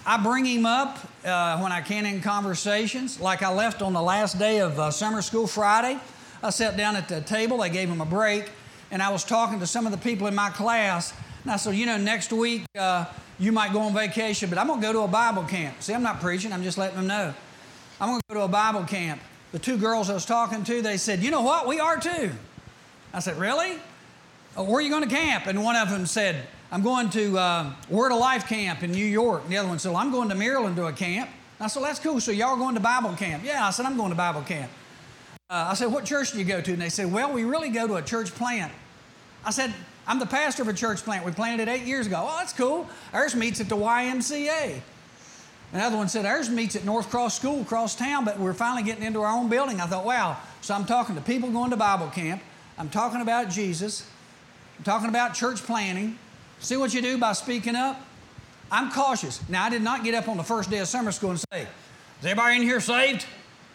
I 0.06 0.22
bring 0.22 0.46
him 0.46 0.66
up 0.66 0.98
uh, 1.26 1.60
when 1.60 1.72
I 1.72 1.82
can 1.82 2.06
in 2.06 2.22
conversations. 2.22 3.20
Like 3.20 3.44
I 3.44 3.54
left 3.54 3.82
on 3.82 3.94
the 3.94 4.02
last 4.02 4.40
day 4.40 4.60
of 4.60 4.80
uh, 4.80 4.92
summer 4.92 5.22
school 5.22 5.48
Friday. 5.48 6.00
I 6.42 6.50
sat 6.50 6.78
down 6.78 6.96
at 6.96 7.08
the 7.08 7.22
table, 7.22 7.58
they 7.58 7.70
gave 7.70 7.90
him 7.90 8.02
a 8.02 8.06
break, 8.06 8.50
and 8.92 9.02
I 9.02 9.10
was 9.10 9.24
talking 9.24 9.60
to 9.60 9.68
some 9.68 9.86
of 9.86 9.92
the 9.92 9.98
people 9.98 10.28
in 10.28 10.36
my 10.36 10.50
class. 10.50 11.14
And 11.44 11.52
I 11.52 11.58
said, 11.58 11.76
You 11.76 11.86
know, 11.86 11.98
next 11.98 12.32
week 12.32 12.66
uh, 12.78 13.06
you 13.38 13.52
might 13.52 13.74
go 13.74 13.82
on 13.82 13.94
vacation, 13.94 14.50
but 14.50 14.58
I'm 14.58 14.68
going 14.68 14.80
to 14.80 14.88
go 14.88 14.94
to 14.94 15.00
a 15.02 15.08
Bible 15.08 15.44
camp. 15.44 15.82
See, 15.82 15.94
I'm 15.94 16.04
not 16.04 16.22
preaching, 16.22 16.54
I'm 16.54 16.64
just 16.64 16.78
letting 16.78 16.98
them 16.98 17.08
know. 17.08 17.34
I'm 18.00 18.10
going 18.10 18.22
to 18.22 18.34
go 18.34 18.40
to 18.40 18.46
a 18.46 18.48
Bible 18.48 18.84
camp 18.84 19.22
the 19.52 19.60
two 19.60 19.78
girls 19.78 20.10
I 20.10 20.14
was 20.14 20.26
talking 20.26 20.64
to, 20.66 20.82
they 20.82 20.98
said, 20.98 21.24
You 21.24 21.32
know 21.32 21.42
what? 21.42 21.68
We 21.68 21.80
are 21.80 22.00
too. 22.00 22.32
I 23.14 23.20
said, 23.20 23.38
Really? 23.38 23.78
Oh, 24.56 24.64
where 24.64 24.76
are 24.78 24.82
you 24.82 24.90
going 24.90 25.08
to 25.08 25.10
camp? 25.10 25.48
And 25.48 25.64
one 25.64 25.76
of 25.76 25.90
them 25.90 26.06
said, 26.06 26.48
I'm 26.72 26.82
going 26.84 27.10
to 27.12 27.38
uh, 27.38 27.74
Word 27.90 28.12
of 28.12 28.20
Life 28.20 28.48
camp 28.48 28.84
in 28.84 28.92
New 28.92 29.06
York. 29.06 29.44
And 29.44 29.52
the 29.52 29.58
other 29.58 29.68
one 29.68 29.80
said, 29.80 29.90
well, 29.90 29.98
I'm 29.98 30.12
going 30.12 30.30
to 30.30 30.36
Maryland 30.36 30.76
to 30.76 30.86
a 30.86 30.94
camp. 30.94 31.30
I 31.60 31.68
said, 31.68 31.84
That's 31.84 32.00
cool. 32.00 32.22
So 32.22 32.32
y'all 32.32 32.56
going 32.56 32.76
to 32.76 32.82
Bible 32.82 33.14
camp? 33.14 33.44
Yeah, 33.44 33.66
I 33.66 33.72
said, 33.72 33.86
I'm 33.86 33.98
going 33.98 34.12
to 34.12 34.16
Bible 34.16 34.42
camp. 34.42 34.72
Uh, 35.50 35.70
I 35.72 35.74
said, 35.74 35.88
What 35.92 36.06
church 36.06 36.32
do 36.32 36.40
you 36.40 36.46
go 36.46 36.62
to? 36.62 36.72
And 36.72 36.82
they 36.82 36.90
said, 36.90 37.12
Well, 37.12 37.34
we 37.34 37.44
really 37.44 37.70
go 37.70 37.88
to 37.88 37.96
a 37.96 38.02
church 38.02 38.32
plant. 38.32 38.72
I 39.46 39.52
said, 39.52 39.74
I'm 40.08 40.20
the 40.20 40.26
pastor 40.26 40.64
of 40.64 40.68
a 40.70 40.74
church 40.74 41.00
plant. 41.04 41.26
We 41.26 41.32
planted 41.32 41.68
it 41.68 41.72
eight 41.72 41.84
years 41.86 42.08
ago. 42.08 42.26
Oh, 42.28 42.38
that's 42.38 42.54
cool. 42.54 42.88
Ours 43.14 43.36
meets 43.36 43.60
at 43.62 43.70
the 43.70 43.76
YMCA. 43.76 44.82
Another 45.72 45.98
one 45.98 46.08
said, 46.08 46.26
ours 46.26 46.50
meets 46.50 46.76
at 46.76 46.84
North 46.84 47.12
Cross 47.12 47.38
School 47.38 47.62
across 47.62 47.96
town, 47.96 48.26
but 48.26 48.40
we're 48.40 48.56
finally 48.56 48.82
getting 48.82 49.04
into 49.04 49.22
our 49.22 49.32
own 49.32 49.50
building. 49.50 49.80
I 49.80 49.86
thought, 49.86 50.04
wow. 50.04 50.38
So 50.62 50.74
I'm 50.74 50.86
talking 50.86 51.14
to 51.14 51.22
people 51.22 51.52
going 51.52 51.70
to 51.70 51.78
Bible 51.78 52.08
camp. 52.08 52.42
I'm 52.80 52.90
talking 52.90 53.22
about 53.22 53.50
Jesus. 53.50 54.10
I'm 54.80 54.84
talking 54.84 55.10
about 55.10 55.36
church 55.36 55.62
planning. 55.62 56.18
See 56.60 56.78
what 56.78 56.94
you 56.94 57.02
do 57.02 57.18
by 57.18 57.34
speaking 57.34 57.76
up? 57.76 58.00
I'm 58.72 58.92
cautious. 58.92 59.42
Now, 59.50 59.64
I 59.66 59.70
did 59.70 59.82
not 59.82 60.04
get 60.04 60.14
up 60.14 60.28
on 60.28 60.38
the 60.38 60.44
first 60.44 60.70
day 60.70 60.80
of 60.80 60.88
summer 60.88 61.12
school 61.12 61.32
and 61.32 61.40
say, 61.52 61.62
is 61.62 62.26
everybody 62.26 62.58
in 62.58 62.62
here 62.62 62.80
saved? 62.80 63.26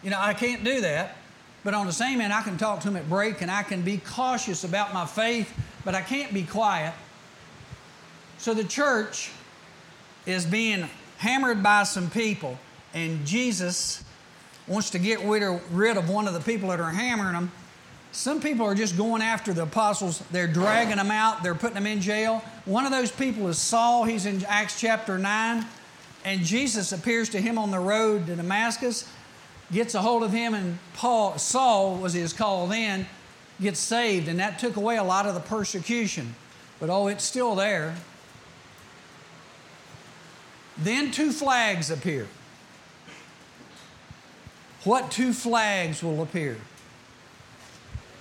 You 0.03 0.11
know, 0.11 0.19
I 0.19 0.33
can't 0.33 0.63
do 0.63 0.81
that. 0.81 1.17
But 1.63 1.73
on 1.73 1.87
the 1.87 1.93
same 1.93 2.19
hand, 2.19 2.31
I 2.31 2.43
can 2.43 2.57
talk 2.57 2.81
to 2.81 2.87
them 2.87 2.95
at 2.95 3.09
break 3.09 3.41
and 3.41 3.49
I 3.49 3.63
can 3.63 3.81
be 3.81 3.97
cautious 3.97 4.63
about 4.63 4.93
my 4.93 5.05
faith, 5.05 5.51
but 5.83 5.95
I 5.95 6.01
can't 6.01 6.33
be 6.33 6.43
quiet. 6.43 6.93
So 8.37 8.53
the 8.53 8.63
church 8.63 9.31
is 10.27 10.45
being 10.45 10.87
hammered 11.17 11.63
by 11.63 11.83
some 11.83 12.09
people, 12.09 12.59
and 12.93 13.25
Jesus 13.25 14.03
wants 14.67 14.91
to 14.91 14.99
get 14.99 15.19
rid 15.21 15.97
of 15.97 16.09
one 16.09 16.27
of 16.27 16.33
the 16.33 16.39
people 16.39 16.69
that 16.69 16.79
are 16.79 16.91
hammering 16.91 17.33
them. 17.33 17.51
Some 18.15 18.39
people 18.39 18.65
are 18.65 18.75
just 18.75 18.95
going 18.95 19.21
after 19.21 19.51
the 19.51 19.63
apostles. 19.63 20.23
They're 20.31 20.47
dragging 20.47 20.95
them 20.95 21.11
out. 21.11 21.43
They're 21.43 21.53
putting 21.53 21.75
them 21.75 21.85
in 21.85 21.99
jail. 21.99 22.41
One 22.63 22.85
of 22.85 22.91
those 22.93 23.11
people 23.11 23.49
is 23.49 23.57
Saul. 23.57 24.05
He's 24.05 24.25
in 24.25 24.45
Acts 24.45 24.79
chapter 24.79 25.17
9. 25.17 25.65
And 26.23 26.39
Jesus 26.39 26.93
appears 26.93 27.27
to 27.29 27.41
him 27.41 27.57
on 27.57 27.71
the 27.71 27.79
road 27.79 28.27
to 28.27 28.37
Damascus, 28.37 29.05
gets 29.69 29.95
a 29.95 30.01
hold 30.01 30.23
of 30.23 30.31
him, 30.31 30.53
and 30.53 30.79
Paul, 30.93 31.37
Saul 31.37 31.97
was 31.97 32.13
his 32.13 32.31
call 32.31 32.67
then, 32.67 33.05
gets 33.61 33.81
saved. 33.81 34.29
And 34.29 34.39
that 34.39 34.59
took 34.59 34.77
away 34.77 34.95
a 34.95 35.03
lot 35.03 35.25
of 35.25 35.33
the 35.33 35.41
persecution. 35.41 36.35
But 36.79 36.89
oh, 36.89 37.07
it's 37.07 37.23
still 37.23 37.53
there. 37.53 37.95
Then 40.77 41.11
two 41.11 41.33
flags 41.33 41.91
appear. 41.91 42.29
What 44.85 45.11
two 45.11 45.33
flags 45.33 46.01
will 46.01 46.21
appear? 46.21 46.57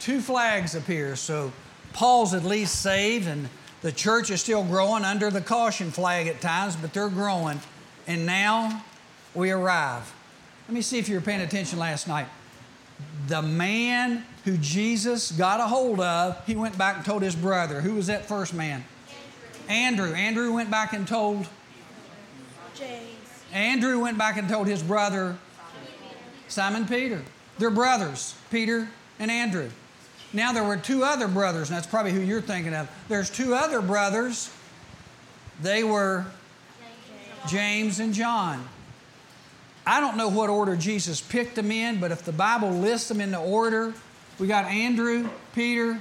Two 0.04 0.20
flags 0.20 0.74
appear. 0.74 1.16
So 1.16 1.50
Paul's 1.94 2.34
at 2.34 2.44
least 2.44 2.82
saved, 2.82 3.26
and 3.26 3.48
the 3.80 3.90
church 3.90 4.30
is 4.30 4.42
still 4.42 4.62
growing 4.62 5.02
under 5.02 5.30
the 5.30 5.40
caution 5.40 5.90
flag 5.90 6.26
at 6.26 6.42
times, 6.42 6.76
but 6.76 6.92
they're 6.92 7.08
growing. 7.08 7.58
And 8.06 8.26
now 8.26 8.84
we 9.34 9.50
arrive. 9.50 10.12
Let 10.68 10.74
me 10.74 10.82
see 10.82 10.98
if 10.98 11.08
you 11.08 11.14
were 11.14 11.22
paying 11.22 11.40
attention 11.40 11.78
last 11.78 12.06
night. 12.06 12.26
The 13.28 13.40
man 13.40 14.26
who 14.44 14.58
Jesus 14.58 15.32
got 15.32 15.58
a 15.60 15.64
hold 15.64 16.00
of, 16.00 16.38
he 16.46 16.54
went 16.54 16.76
back 16.76 16.96
and 16.96 17.04
told 17.06 17.22
his 17.22 17.34
brother. 17.34 17.80
Who 17.80 17.94
was 17.94 18.08
that 18.08 18.26
first 18.26 18.52
man? 18.52 18.84
Andrew. 19.70 20.04
Andrew, 20.08 20.14
Andrew 20.14 20.52
went 20.52 20.70
back 20.70 20.92
and 20.92 21.08
told 21.08 21.46
James. 22.74 23.16
Andrew 23.54 24.00
went 24.00 24.18
back 24.18 24.36
and 24.36 24.50
told 24.50 24.66
his 24.66 24.82
brother, 24.82 25.38
Simon 26.48 26.86
Peter. 26.86 27.22
They're 27.58 27.70
brothers, 27.70 28.34
Peter 28.50 28.90
and 29.18 29.30
Andrew. 29.30 29.70
Now 30.34 30.52
there 30.52 30.64
were 30.64 30.76
two 30.76 31.04
other 31.04 31.28
brothers, 31.28 31.70
and 31.70 31.76
that's 31.76 31.86
probably 31.86 32.12
who 32.12 32.20
you're 32.20 32.42
thinking 32.42 32.74
of. 32.74 32.90
There's 33.08 33.30
two 33.30 33.54
other 33.54 33.80
brothers. 33.80 34.50
They 35.62 35.84
were 35.84 36.26
James 37.48 38.00
and 38.00 38.12
John. 38.12 38.68
I 39.86 40.00
don't 40.00 40.16
know 40.16 40.28
what 40.28 40.50
order 40.50 40.76
Jesus 40.76 41.20
picked 41.20 41.54
them 41.54 41.70
in, 41.70 42.00
but 42.00 42.10
if 42.10 42.22
the 42.22 42.32
Bible 42.32 42.70
lists 42.70 43.08
them 43.08 43.20
in 43.20 43.30
the 43.30 43.38
order, 43.38 43.94
we 44.38 44.48
got 44.48 44.64
Andrew, 44.64 45.28
Peter, 45.54 46.00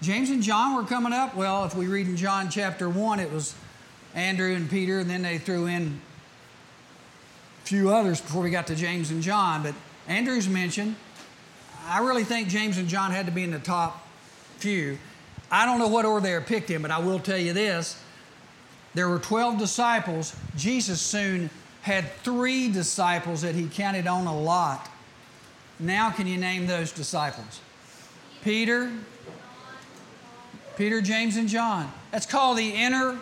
James 0.00 0.30
and 0.30 0.42
John 0.42 0.74
were 0.74 0.84
coming 0.84 1.12
up. 1.12 1.34
Well, 1.34 1.64
if 1.64 1.74
we 1.74 1.86
read 1.86 2.08
in 2.08 2.16
John 2.16 2.50
chapter 2.50 2.88
1, 2.88 3.20
it 3.20 3.32
was 3.32 3.54
Andrew 4.14 4.54
and 4.54 4.70
Peter, 4.70 5.00
and 5.00 5.10
then 5.10 5.22
they 5.22 5.38
threw 5.38 5.66
in 5.66 6.00
a 7.62 7.66
few 7.66 7.90
others 7.90 8.20
before 8.20 8.42
we 8.42 8.50
got 8.50 8.66
to 8.68 8.74
James 8.74 9.10
and 9.10 9.22
John. 9.22 9.62
But 9.62 9.74
Andrew's 10.06 10.48
mentioned. 10.48 10.96
I 11.88 12.00
really 12.00 12.24
think 12.24 12.48
James 12.48 12.76
and 12.78 12.88
John 12.88 13.10
had 13.10 13.26
to 13.26 13.32
be 13.32 13.42
in 13.42 13.50
the 13.50 13.58
top 13.58 14.06
few. 14.58 14.98
I 15.50 15.64
don't 15.64 15.78
know 15.78 15.88
what 15.88 16.04
order 16.04 16.22
they 16.22 16.32
were 16.34 16.40
picked 16.40 16.70
in, 16.70 16.82
but 16.82 16.90
I 16.90 16.98
will 16.98 17.18
tell 17.18 17.38
you 17.38 17.52
this. 17.52 18.00
There 18.94 19.08
were 19.08 19.18
12 19.18 19.58
disciples. 19.58 20.36
Jesus 20.56 21.00
soon 21.00 21.50
had 21.82 22.12
three 22.22 22.70
disciples 22.70 23.42
that 23.42 23.54
he 23.54 23.68
counted 23.68 24.06
on 24.06 24.26
a 24.26 24.38
lot. 24.38 24.88
Now, 25.78 26.10
can 26.10 26.26
you 26.26 26.36
name 26.36 26.66
those 26.66 26.92
disciples? 26.92 27.60
Peter, 28.42 28.90
Peter, 30.76 31.00
James, 31.00 31.36
and 31.36 31.48
John. 31.48 31.90
That's 32.10 32.26
called 32.26 32.58
the 32.58 32.70
inner 32.70 33.18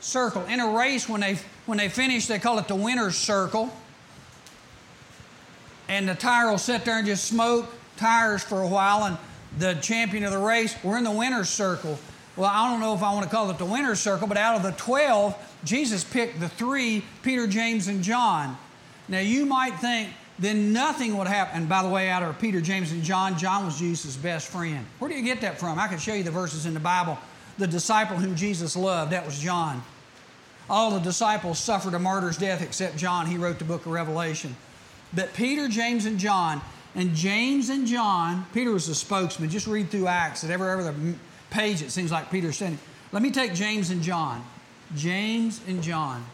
circle. 0.00 0.44
In 0.46 0.60
a 0.60 0.68
race, 0.68 1.08
when 1.08 1.20
they 1.20 1.38
when 1.66 1.78
they 1.78 1.88
finish, 1.88 2.26
they 2.26 2.38
call 2.38 2.58
it 2.58 2.68
the 2.68 2.74
winner's 2.74 3.16
circle. 3.16 3.70
And 5.90 6.08
the 6.08 6.14
tire 6.14 6.48
will 6.48 6.56
sit 6.56 6.84
there 6.84 6.98
and 6.98 7.06
just 7.06 7.24
smoke 7.24 7.66
tires 7.96 8.44
for 8.44 8.62
a 8.62 8.66
while, 8.68 9.04
and 9.04 9.18
the 9.58 9.74
champion 9.82 10.22
of 10.22 10.30
the 10.30 10.38
race, 10.38 10.76
we're 10.84 10.96
in 10.96 11.02
the 11.02 11.10
winner's 11.10 11.48
circle. 11.50 11.98
Well, 12.36 12.48
I 12.48 12.70
don't 12.70 12.78
know 12.78 12.94
if 12.94 13.02
I 13.02 13.12
want 13.12 13.24
to 13.24 13.30
call 13.30 13.50
it 13.50 13.58
the 13.58 13.64
winner's 13.64 13.98
circle, 13.98 14.28
but 14.28 14.36
out 14.36 14.54
of 14.54 14.62
the 14.62 14.70
12, 14.70 15.36
Jesus 15.64 16.04
picked 16.04 16.38
the 16.38 16.48
three 16.48 17.04
Peter, 17.22 17.48
James, 17.48 17.88
and 17.88 18.04
John. 18.04 18.56
Now, 19.08 19.18
you 19.18 19.44
might 19.44 19.80
think, 19.80 20.10
then 20.38 20.72
nothing 20.72 21.18
would 21.18 21.26
happen. 21.26 21.62
And 21.62 21.68
by 21.68 21.82
the 21.82 21.88
way, 21.88 22.08
out 22.08 22.22
of 22.22 22.38
Peter, 22.38 22.60
James, 22.60 22.92
and 22.92 23.02
John, 23.02 23.36
John 23.36 23.64
was 23.64 23.76
Jesus' 23.76 24.14
best 24.14 24.46
friend. 24.46 24.86
Where 25.00 25.10
do 25.10 25.16
you 25.16 25.24
get 25.24 25.40
that 25.40 25.58
from? 25.58 25.76
I 25.80 25.88
can 25.88 25.98
show 25.98 26.14
you 26.14 26.22
the 26.22 26.30
verses 26.30 26.66
in 26.66 26.72
the 26.72 26.80
Bible. 26.80 27.18
The 27.58 27.66
disciple 27.66 28.16
whom 28.16 28.36
Jesus 28.36 28.76
loved, 28.76 29.10
that 29.10 29.26
was 29.26 29.40
John. 29.40 29.82
All 30.70 30.92
the 30.92 31.00
disciples 31.00 31.58
suffered 31.58 31.94
a 31.94 31.98
martyr's 31.98 32.38
death 32.38 32.62
except 32.62 32.96
John. 32.96 33.26
He 33.26 33.36
wrote 33.36 33.58
the 33.58 33.64
book 33.64 33.86
of 33.86 33.92
Revelation. 33.92 34.54
But 35.12 35.34
Peter, 35.34 35.68
James, 35.68 36.06
and 36.06 36.18
John, 36.18 36.60
and 36.94 37.14
James 37.14 37.68
and 37.68 37.86
John, 37.86 38.46
Peter 38.52 38.72
was 38.72 38.86
the 38.86 38.94
spokesman. 38.94 39.50
Just 39.50 39.66
read 39.66 39.90
through 39.90 40.06
Acts. 40.06 40.44
At 40.44 40.50
every 40.50 40.68
other 40.70 40.94
page, 41.50 41.82
it 41.82 41.90
seems 41.90 42.10
like 42.10 42.30
Peter's 42.30 42.56
saying, 42.56 42.78
Let 43.12 43.22
me 43.22 43.30
take 43.30 43.54
James 43.54 43.90
and 43.90 44.02
John. 44.02 44.44
James 44.96 45.60
and 45.68 45.82
John. 45.82 46.24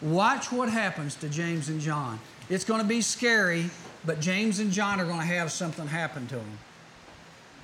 Watch 0.00 0.52
what 0.52 0.68
happens 0.68 1.14
to 1.16 1.28
James 1.28 1.68
and 1.68 1.80
John. 1.80 2.20
It's 2.48 2.64
going 2.64 2.80
to 2.80 2.86
be 2.86 3.00
scary, 3.00 3.70
but 4.04 4.20
James 4.20 4.60
and 4.60 4.70
John 4.70 5.00
are 5.00 5.04
going 5.04 5.20
to 5.20 5.26
have 5.26 5.50
something 5.50 5.86
happen 5.86 6.26
to 6.28 6.36
them. 6.36 6.58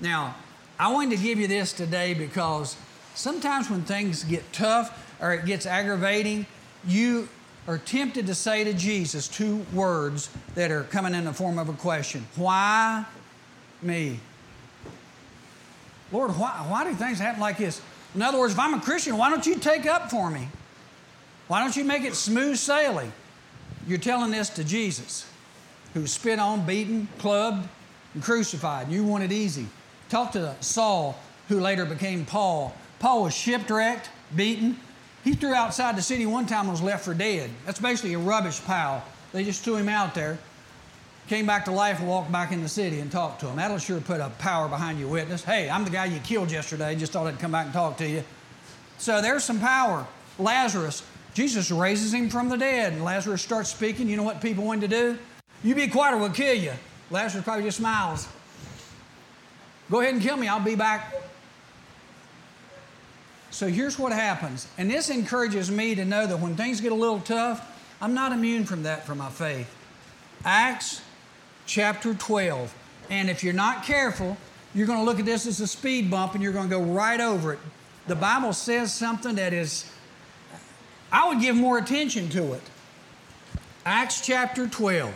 Now, 0.01 0.35
I 0.79 0.93
wanted 0.93 1.17
to 1.17 1.23
give 1.23 1.39
you 1.39 1.47
this 1.47 1.73
today 1.73 2.15
because 2.15 2.77
sometimes 3.15 3.71
when 3.71 3.83
things 3.83 4.25
get 4.25 4.51
tough 4.53 5.17
or 5.21 5.33
it 5.35 5.45
gets 5.45 5.67
aggravating, 5.67 6.47
you 6.87 7.29
are 7.67 7.79
tempted 7.79 8.27
to 8.27 8.35
say 8.35 8.65
to 8.65 8.73
Jesus 8.73 9.29
two 9.29 9.65
words 9.73 10.31
that 10.55 10.71
are 10.71 10.85
coming 10.85 11.15
in 11.15 11.25
the 11.25 11.33
form 11.33 11.59
of 11.59 11.69
a 11.69 11.75
question 11.75 12.27
Why 12.37 13.05
me? 13.81 14.21
Lord, 16.11 16.31
why, 16.33 16.51
why 16.69 16.85
do 16.85 16.95
things 16.95 17.19
happen 17.19 17.41
like 17.41 17.59
this? 17.59 17.81
In 18.15 18.21
other 18.21 18.39
words, 18.39 18.53
if 18.53 18.59
I'm 18.59 18.75
a 18.75 18.81
Christian, 18.81 19.17
why 19.17 19.31
don't 19.31 19.47
you 19.47 19.57
take 19.57 19.87
up 19.87 20.11
for 20.11 20.31
me? 20.31 20.49
Why 21.49 21.61
don't 21.61 21.75
you 21.75 21.85
make 21.85 22.03
it 22.03 22.15
smooth 22.15 22.57
sailing? 22.59 23.13
You're 23.87 23.99
telling 23.99 24.31
this 24.31 24.51
to 24.51 24.65
Jesus, 24.65 25.27
who 25.95 26.03
was 26.03 26.13
spit 26.13 26.39
on, 26.39 26.67
beaten, 26.67 27.09
clubbed, 27.19 27.69
and 28.15 28.23
crucified. 28.23 28.91
You 28.91 29.05
want 29.05 29.25
it 29.25 29.33
easy. 29.33 29.67
Talk 30.09 30.33
to 30.33 30.55
Saul, 30.61 31.19
who 31.49 31.59
later 31.59 31.85
became 31.87 32.27
Paul. 32.27 32.75
Paul 32.99 33.25
was 33.25 33.35
shipwrecked, 33.35 34.11
beaten. 34.37 34.79
He 35.25 35.35
threw 35.35 35.55
outside 35.55 35.97
the 35.97 36.03
city 36.03 36.27
one 36.27 36.47
time 36.47 36.63
and 36.63 36.71
was 36.71 36.83
left 36.83 37.05
for 37.05 37.15
dead. 37.15 37.51
That's 37.65 37.79
basically 37.79 38.15
a 38.15 38.19
rubbish 38.19 38.63
pile. 38.65 39.05
They 39.33 39.45
just 39.45 39.63
threw 39.63 39.77
him 39.77 39.89
out 39.89 40.15
there, 40.15 40.39
came 41.29 41.47
back 41.47 41.65
to 41.67 41.71
life 41.71 42.01
and 42.01 42.09
walked 42.09 42.33
back 42.33 42.53
in 42.53 42.61
the 42.63 42.69
city 42.69 42.99
and 42.99 43.11
talked 43.11 43.41
to 43.41 43.47
him. 43.47 43.57
That'll 43.57 43.79
sure 43.79 44.01
put 44.01 44.21
a 44.21 44.31
power 44.39 44.69
behind 44.69 44.99
your 44.99 45.09
witness. 45.09 45.45
Hey, 45.45 45.71
I'm 45.71 45.85
the 45.85 45.91
guy 45.91 46.07
you 46.07 46.19
killed 46.21 46.51
yesterday. 46.51 46.95
Just 46.97 47.13
thought 47.13 47.27
I'd 47.27 47.39
come 47.39 47.53
back 47.53 47.67
and 47.67 47.73
talk 47.73 47.97
to 47.99 48.09
you. 48.09 48.25
So 48.99 49.23
there's 49.23 49.45
some 49.45 49.61
power. 49.61 50.07
Lazarus, 50.39 51.03
Jesus 51.35 51.71
raises 51.71 52.13
him 52.13 52.29
from 52.29 52.49
the 52.49 52.57
dead, 52.57 52.93
and 52.93 53.05
Lazarus 53.05 53.43
starts 53.43 53.71
speaking. 53.71 54.09
You 54.09 54.17
know 54.17 54.23
what 54.23 54.41
people 54.41 54.65
want 54.65 54.81
to 54.81 54.89
do? 54.89 55.19
You 55.63 55.75
be 55.75 55.87
quiet 55.87 56.15
or 56.15 56.19
we'll 56.19 56.31
kill 56.31 56.55
you. 56.55 56.73
Lazarus 57.11 57.45
probably 57.45 57.65
just 57.65 57.79
smiles. 57.79 58.27
Go 59.91 60.01
ahead 60.01 60.15
and 60.15 60.23
kill 60.23 60.37
me, 60.37 60.49
I'll 60.49 60.61
be 60.61 60.75
back. 60.75 61.15
So 63.63 63.69
here's 63.69 63.97
what 63.97 64.11
happens. 64.11 64.67
And 64.77 64.91
this 64.91 65.09
encourages 65.09 65.71
me 65.71 65.95
to 65.95 66.05
know 66.05 66.27
that 66.27 66.37
when 66.37 66.57
things 66.57 66.81
get 66.81 66.91
a 66.91 66.97
little 66.97 67.21
tough, 67.21 67.65
I'm 68.01 68.13
not 68.13 68.33
immune 68.33 68.65
from 68.65 68.83
that 68.83 69.07
for 69.07 69.15
my 69.15 69.31
faith. 69.31 69.73
Acts 70.45 71.01
chapter 71.65 72.13
12. 72.13 72.75
And 73.09 73.31
if 73.31 73.45
you're 73.45 73.55
not 73.55 73.85
careful, 73.85 74.37
you're 74.75 74.89
going 74.89 74.99
to 74.99 75.05
look 75.05 75.21
at 75.21 75.27
this 75.27 75.47
as 75.47 75.61
a 75.61 75.69
speed 75.69 76.11
bump 76.11 76.35
and 76.35 76.43
you're 76.43 76.53
going 76.53 76.69
to 76.69 76.77
go 76.77 76.83
right 76.83 77.21
over 77.21 77.53
it. 77.53 77.61
The 78.09 78.17
Bible 78.17 78.53
says 78.53 78.93
something 78.93 79.37
that 79.37 79.53
is 79.53 79.89
I 81.13 81.29
would 81.29 81.41
give 81.41 81.55
more 81.55 81.79
attention 81.79 82.31
to 82.31 82.55
it. 82.55 82.63
Acts 83.87 84.27
chapter 84.27 84.67
12. 84.67 85.15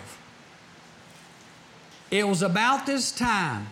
It 2.12 2.28
was 2.28 2.42
about 2.42 2.86
this 2.86 3.10
time 3.10 3.66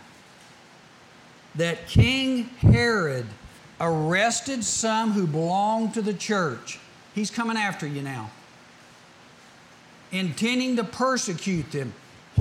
that 1.54 1.86
King 1.86 2.46
Herod 2.58 3.26
arrested 3.80 4.64
some 4.64 5.12
who 5.12 5.26
belonged 5.26 5.94
to 5.94 6.02
the 6.02 6.14
church. 6.14 6.78
He's 7.14 7.30
coming 7.30 7.56
after 7.56 7.86
you 7.86 8.02
now. 8.02 8.30
Intending 10.12 10.76
to 10.76 10.84
persecute 10.84 11.72
them. 11.72 11.92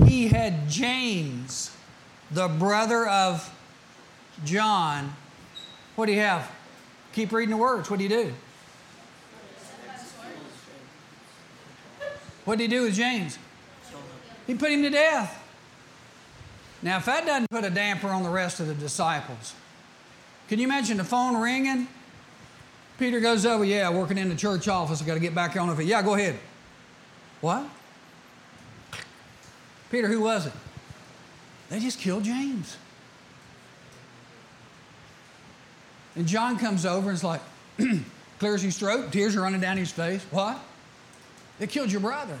He 0.04 0.28
had 0.28 0.68
James, 0.68 1.74
the 2.30 2.48
brother 2.48 3.06
of 3.06 3.52
John. 4.44 5.14
What 5.96 6.06
do 6.06 6.12
you 6.12 6.20
have? 6.20 6.50
Keep 7.12 7.32
reading 7.32 7.50
the 7.50 7.56
words. 7.56 7.90
What 7.90 7.98
do 7.98 8.02
you 8.02 8.08
do? 8.08 8.32
What 12.44 12.58
did 12.58 12.70
he 12.70 12.76
do 12.76 12.82
with 12.82 12.94
James? 12.94 13.38
He 14.46 14.54
put 14.54 14.70
him 14.70 14.82
to 14.82 14.90
death. 14.90 15.40
Now, 16.82 16.98
if 16.98 17.06
that 17.06 17.24
doesn't 17.24 17.50
put 17.50 17.64
a 17.64 17.70
damper 17.70 18.08
on 18.08 18.22
the 18.22 18.28
rest 18.28 18.60
of 18.60 18.66
the 18.66 18.74
disciples, 18.74 19.54
can 20.48 20.58
you 20.58 20.64
imagine 20.64 20.96
the 20.96 21.04
phone 21.04 21.40
ringing? 21.40 21.88
Peter 22.98 23.20
goes 23.20 23.44
over, 23.44 23.64
yeah, 23.64 23.90
working 23.90 24.18
in 24.18 24.28
the 24.28 24.36
church 24.36 24.68
office. 24.68 25.02
I 25.02 25.06
got 25.06 25.14
to 25.14 25.20
get 25.20 25.34
back 25.34 25.56
on 25.56 25.68
it. 25.68 25.84
Yeah, 25.84 26.02
go 26.02 26.14
ahead. 26.14 26.38
What? 27.40 27.66
Peter, 29.90 30.08
who 30.08 30.20
was 30.20 30.46
it? 30.46 30.52
They 31.70 31.80
just 31.80 31.98
killed 31.98 32.24
James. 32.24 32.76
And 36.16 36.26
John 36.26 36.58
comes 36.58 36.86
over 36.86 37.08
and 37.08 37.16
is 37.16 37.24
like, 37.24 37.40
clears 38.38 38.62
his 38.62 38.78
throat, 38.78 39.10
tears 39.12 39.34
are 39.34 39.40
running 39.40 39.60
down 39.60 39.76
his 39.76 39.90
face. 39.90 40.24
What? 40.30 40.58
They 41.58 41.66
killed 41.66 41.90
your 41.90 42.00
brother. 42.00 42.38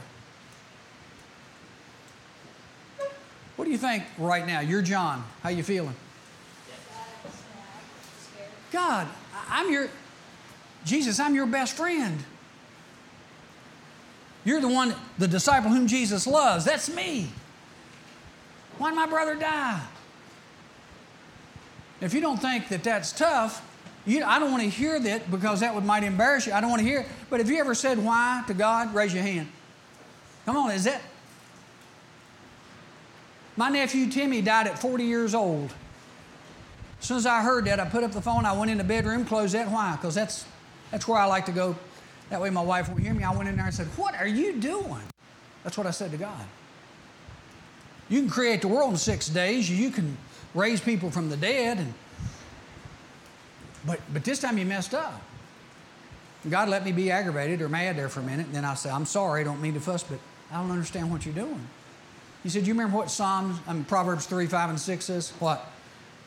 What 3.56 3.64
do 3.64 3.70
you 3.70 3.78
think 3.78 4.04
right 4.18 4.46
now? 4.46 4.60
You're 4.60 4.82
John. 4.82 5.24
How 5.42 5.48
you 5.48 5.62
feeling? 5.62 5.94
God, 8.74 9.06
I'm 9.48 9.70
your 9.70 9.88
Jesus, 10.84 11.20
I'm 11.20 11.34
your 11.34 11.46
best 11.46 11.76
friend. 11.76 12.18
You're 14.44 14.60
the 14.60 14.68
one, 14.68 14.94
the 15.16 15.28
disciple 15.28 15.70
whom 15.70 15.86
Jesus 15.86 16.26
loves. 16.26 16.64
That's 16.64 16.94
me. 16.94 17.30
Why 18.76 18.90
did 18.90 18.96
my 18.96 19.06
brother 19.06 19.36
die? 19.36 19.80
If 22.00 22.12
you 22.12 22.20
don't 22.20 22.36
think 22.36 22.68
that 22.68 22.82
that's 22.82 23.12
tough, 23.12 23.64
you, 24.04 24.22
I 24.24 24.40
don't 24.40 24.50
want 24.50 24.64
to 24.64 24.68
hear 24.68 24.98
that 24.98 25.30
because 25.30 25.60
that 25.60 25.74
would 25.74 25.84
might 25.84 26.02
embarrass 26.02 26.46
you. 26.46 26.52
I 26.52 26.60
don't 26.60 26.68
want 26.68 26.82
to 26.82 26.86
hear 26.86 27.00
it. 27.00 27.06
But 27.30 27.40
if 27.40 27.48
you 27.48 27.58
ever 27.58 27.74
said 27.74 27.96
why 27.96 28.42
to 28.48 28.54
God, 28.54 28.92
raise 28.92 29.14
your 29.14 29.22
hand. 29.22 29.48
Come 30.44 30.56
on, 30.56 30.72
is 30.72 30.84
that? 30.84 31.00
My 33.56 33.70
nephew 33.70 34.10
Timmy 34.10 34.42
died 34.42 34.66
at 34.66 34.80
40 34.80 35.04
years 35.04 35.32
old. 35.32 35.72
As 37.04 37.08
soon 37.08 37.18
as 37.18 37.26
I 37.26 37.42
heard 37.42 37.66
that, 37.66 37.78
I 37.78 37.84
put 37.84 38.02
up 38.02 38.12
the 38.12 38.22
phone. 38.22 38.46
I 38.46 38.52
went 38.54 38.70
in 38.70 38.78
the 38.78 38.84
bedroom, 38.84 39.26
closed 39.26 39.52
that. 39.52 39.70
Why? 39.70 39.92
Because 39.92 40.14
that's 40.14 40.46
that's 40.90 41.06
where 41.06 41.18
I 41.18 41.26
like 41.26 41.44
to 41.44 41.52
go. 41.52 41.76
That 42.30 42.40
way 42.40 42.48
my 42.48 42.62
wife 42.62 42.88
won't 42.88 43.02
hear 43.02 43.12
me. 43.12 43.22
I 43.22 43.30
went 43.30 43.46
in 43.46 43.56
there 43.56 43.66
and 43.66 43.74
said, 43.74 43.88
"What 43.98 44.14
are 44.14 44.26
you 44.26 44.54
doing?" 44.54 45.02
That's 45.64 45.76
what 45.76 45.86
I 45.86 45.90
said 45.90 46.12
to 46.12 46.16
God. 46.16 46.46
You 48.08 48.20
can 48.20 48.30
create 48.30 48.62
the 48.62 48.68
world 48.68 48.92
in 48.92 48.96
six 48.96 49.28
days. 49.28 49.70
You 49.70 49.90
can 49.90 50.16
raise 50.54 50.80
people 50.80 51.10
from 51.10 51.28
the 51.28 51.36
dead 51.36 51.76
and 51.76 51.92
but, 53.86 54.00
but 54.10 54.24
this 54.24 54.38
time 54.38 54.56
you 54.56 54.64
messed 54.64 54.94
up. 54.94 55.20
God 56.48 56.70
let 56.70 56.86
me 56.86 56.92
be 56.92 57.10
aggravated 57.10 57.60
or 57.60 57.68
mad 57.68 57.98
there 57.98 58.08
for 58.08 58.20
a 58.20 58.22
minute, 58.22 58.46
and 58.46 58.54
then 58.54 58.64
I 58.64 58.72
said, 58.72 58.92
I'm 58.92 59.04
sorry, 59.04 59.42
I 59.42 59.44
don't 59.44 59.60
mean 59.60 59.74
to 59.74 59.80
fuss, 59.80 60.02
but 60.02 60.18
I 60.50 60.56
don't 60.56 60.70
understand 60.70 61.10
what 61.10 61.26
you're 61.26 61.34
doing. 61.34 61.68
He 62.42 62.48
said, 62.48 62.66
You 62.66 62.72
remember 62.72 62.96
what 62.96 63.10
Psalms, 63.10 63.58
I 63.66 63.74
mean, 63.74 63.84
Proverbs 63.84 64.24
3, 64.24 64.46
5, 64.46 64.70
and 64.70 64.80
6 64.80 65.04
says? 65.04 65.32
What? 65.38 65.70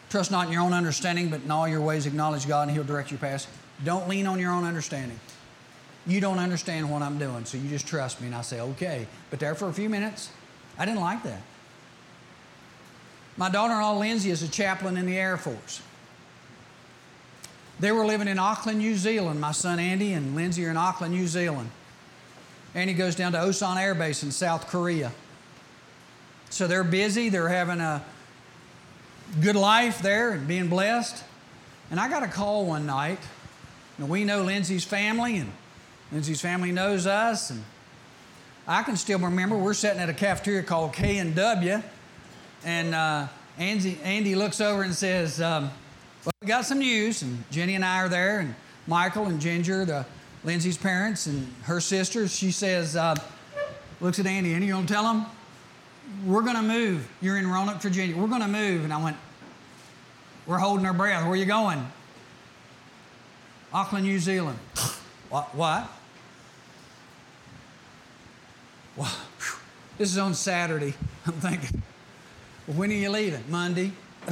Trust 0.10 0.32
not 0.32 0.48
in 0.48 0.54
your 0.54 0.62
own 0.62 0.74
understanding, 0.74 1.30
but 1.30 1.42
in 1.42 1.52
all 1.52 1.68
your 1.68 1.82
ways 1.82 2.06
acknowledge 2.06 2.48
God 2.48 2.68
and 2.68 2.72
He'll 2.72 2.84
direct 2.84 3.12
your 3.12 3.20
path. 3.20 3.48
Don't 3.84 4.08
lean 4.08 4.26
on 4.26 4.40
your 4.40 4.52
own 4.52 4.64
understanding. 4.64 5.20
You 6.06 6.22
don't 6.22 6.40
understand 6.40 6.90
what 6.90 7.02
I'm 7.02 7.20
doing, 7.20 7.44
so 7.44 7.58
you 7.58 7.70
just 7.70 7.86
trust 7.86 8.22
me. 8.22 8.28
And 8.28 8.36
I 8.36 8.42
say, 8.42 8.62
okay. 8.62 9.08
But 9.30 9.40
there 9.40 9.56
for 9.56 9.68
a 9.68 9.74
few 9.74 9.90
minutes, 9.90 10.32
I 10.78 10.86
didn't 10.86 11.02
like 11.02 11.24
that. 11.24 11.42
My 13.36 13.50
daughter 13.50 13.74
in 13.74 13.82
law, 13.82 13.98
Lindsay, 13.98 14.32
is 14.32 14.42
a 14.42 14.48
chaplain 14.48 14.96
in 14.98 15.06
the 15.06 15.18
Air 15.18 15.38
Force. 15.38 15.82
They 17.80 17.92
were 17.92 18.06
living 18.06 18.28
in 18.28 18.40
Auckland, 18.40 18.80
New 18.80 18.96
Zealand. 18.96 19.40
My 19.40 19.52
son 19.52 19.80
Andy 19.80 20.14
and 20.14 20.36
Lindsay 20.36 20.66
are 20.66 20.72
in 20.72 20.78
Auckland, 20.78 21.14
New 21.14 21.28
Zealand. 21.28 21.70
Andy 22.74 22.94
goes 22.94 23.16
down 23.16 23.34
to 23.34 23.38
Osan 23.38 23.78
Air 23.78 23.94
Base 23.94 24.24
in 24.24 24.32
South 24.32 24.68
Korea. 24.68 25.12
So 26.50 26.66
they're 26.66 26.84
busy, 26.84 27.30
they're 27.30 27.50
having 27.50 27.82
a 27.82 28.04
good 29.42 29.56
life 29.56 30.02
there 30.02 30.32
and 30.32 30.48
being 30.48 30.68
blessed. 30.68 31.24
And 31.92 32.00
I 32.00 32.10
got 32.10 32.24
a 32.24 32.28
call 32.28 32.66
one 32.66 32.86
night. 32.86 33.20
And 33.98 34.10
we 34.10 34.26
know 34.26 34.44
Lindsay's 34.44 34.86
family, 34.86 35.38
and 35.38 35.52
Lindsay's 36.12 36.40
family 36.40 36.72
knows 36.72 37.08
us. 37.08 37.50
And 37.50 37.64
I 38.68 38.84
can 38.84 38.96
still 38.96 39.18
remember 39.18 39.58
we're 39.58 39.74
sitting 39.74 40.00
at 40.00 40.10
a 40.10 40.14
cafeteria 40.14 40.62
called 40.62 40.94
K 40.94 41.18
and 41.18 41.34
W, 41.34 41.82
and 42.64 42.94
uh, 42.94 43.28
Andy, 43.58 43.98
Andy 44.04 44.36
looks 44.36 44.62
over 44.62 44.84
and 44.84 44.94
says, 44.94 45.42
um, 45.42 45.72
"Well, 46.24 46.32
we 46.42 46.48
got 46.48 46.66
some 46.66 46.80
news." 46.80 47.24
And 47.24 47.44
Jenny 47.50 47.74
and 47.76 47.84
I 47.84 48.00
are 48.02 48.10
there, 48.10 48.40
and 48.40 48.54
Michael 48.86 49.26
and 49.26 49.42
Ginger, 49.42 49.86
the 49.86 50.06
Lindsay's 50.44 50.78
parents, 50.78 51.26
and 51.26 51.48
her 51.64 51.82
sisters. 51.82 52.36
She 52.36 52.52
says, 52.52 52.96
uh, 52.96 53.16
looks 54.00 54.20
at 54.20 54.26
Andy, 54.26 54.54
Andy, 54.54 54.68
you 54.68 54.74
gonna 54.74 54.88
tell 54.88 55.12
him? 55.12 55.26
We're 56.26 56.42
going 56.42 56.56
to 56.56 56.62
move. 56.62 57.08
You're 57.22 57.38
in 57.38 57.48
Roanoke, 57.48 57.82
Virginia. 57.82 58.16
We're 58.16 58.28
going 58.28 58.42
to 58.42 58.48
move. 58.48 58.84
And 58.84 58.94
I 58.94 59.04
went, 59.04 59.18
we're 60.46 60.58
holding 60.58 60.86
our 60.86 60.94
breath. 60.94 61.24
Where 61.24 61.34
are 61.34 61.36
you 61.36 61.46
going? 61.46 61.86
Auckland, 63.74 64.06
New 64.06 64.20
Zealand. 64.20 64.58
what? 65.30 65.54
What? 65.54 65.90
Well, 68.96 69.14
this 69.98 70.10
is 70.10 70.18
on 70.18 70.34
Saturday. 70.34 70.94
I'm 71.26 71.34
thinking, 71.34 71.84
well, 72.68 72.78
when 72.78 72.92
are 72.92 72.96
you 72.96 73.10
leaving? 73.10 73.44
Monday. 73.50 73.92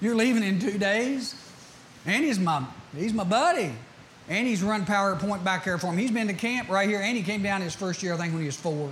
You're 0.00 0.14
leaving 0.14 0.42
in 0.42 0.58
two 0.58 0.78
days? 0.78 1.34
And 2.06 2.24
he's 2.24 2.38
my, 2.38 2.64
he's 2.96 3.12
my 3.12 3.24
buddy. 3.24 3.72
And 4.28 4.46
he's 4.46 4.62
run 4.62 4.86
PowerPoint 4.86 5.42
back 5.42 5.64
there 5.64 5.76
for 5.76 5.88
him. 5.88 5.98
He's 5.98 6.12
been 6.12 6.28
to 6.28 6.34
camp 6.34 6.68
right 6.68 6.88
here. 6.88 7.00
And 7.00 7.16
he 7.16 7.22
came 7.22 7.42
down 7.42 7.62
his 7.62 7.74
first 7.74 8.02
year, 8.02 8.14
I 8.14 8.16
think, 8.16 8.32
when 8.32 8.42
he 8.42 8.46
was 8.46 8.56
four. 8.56 8.90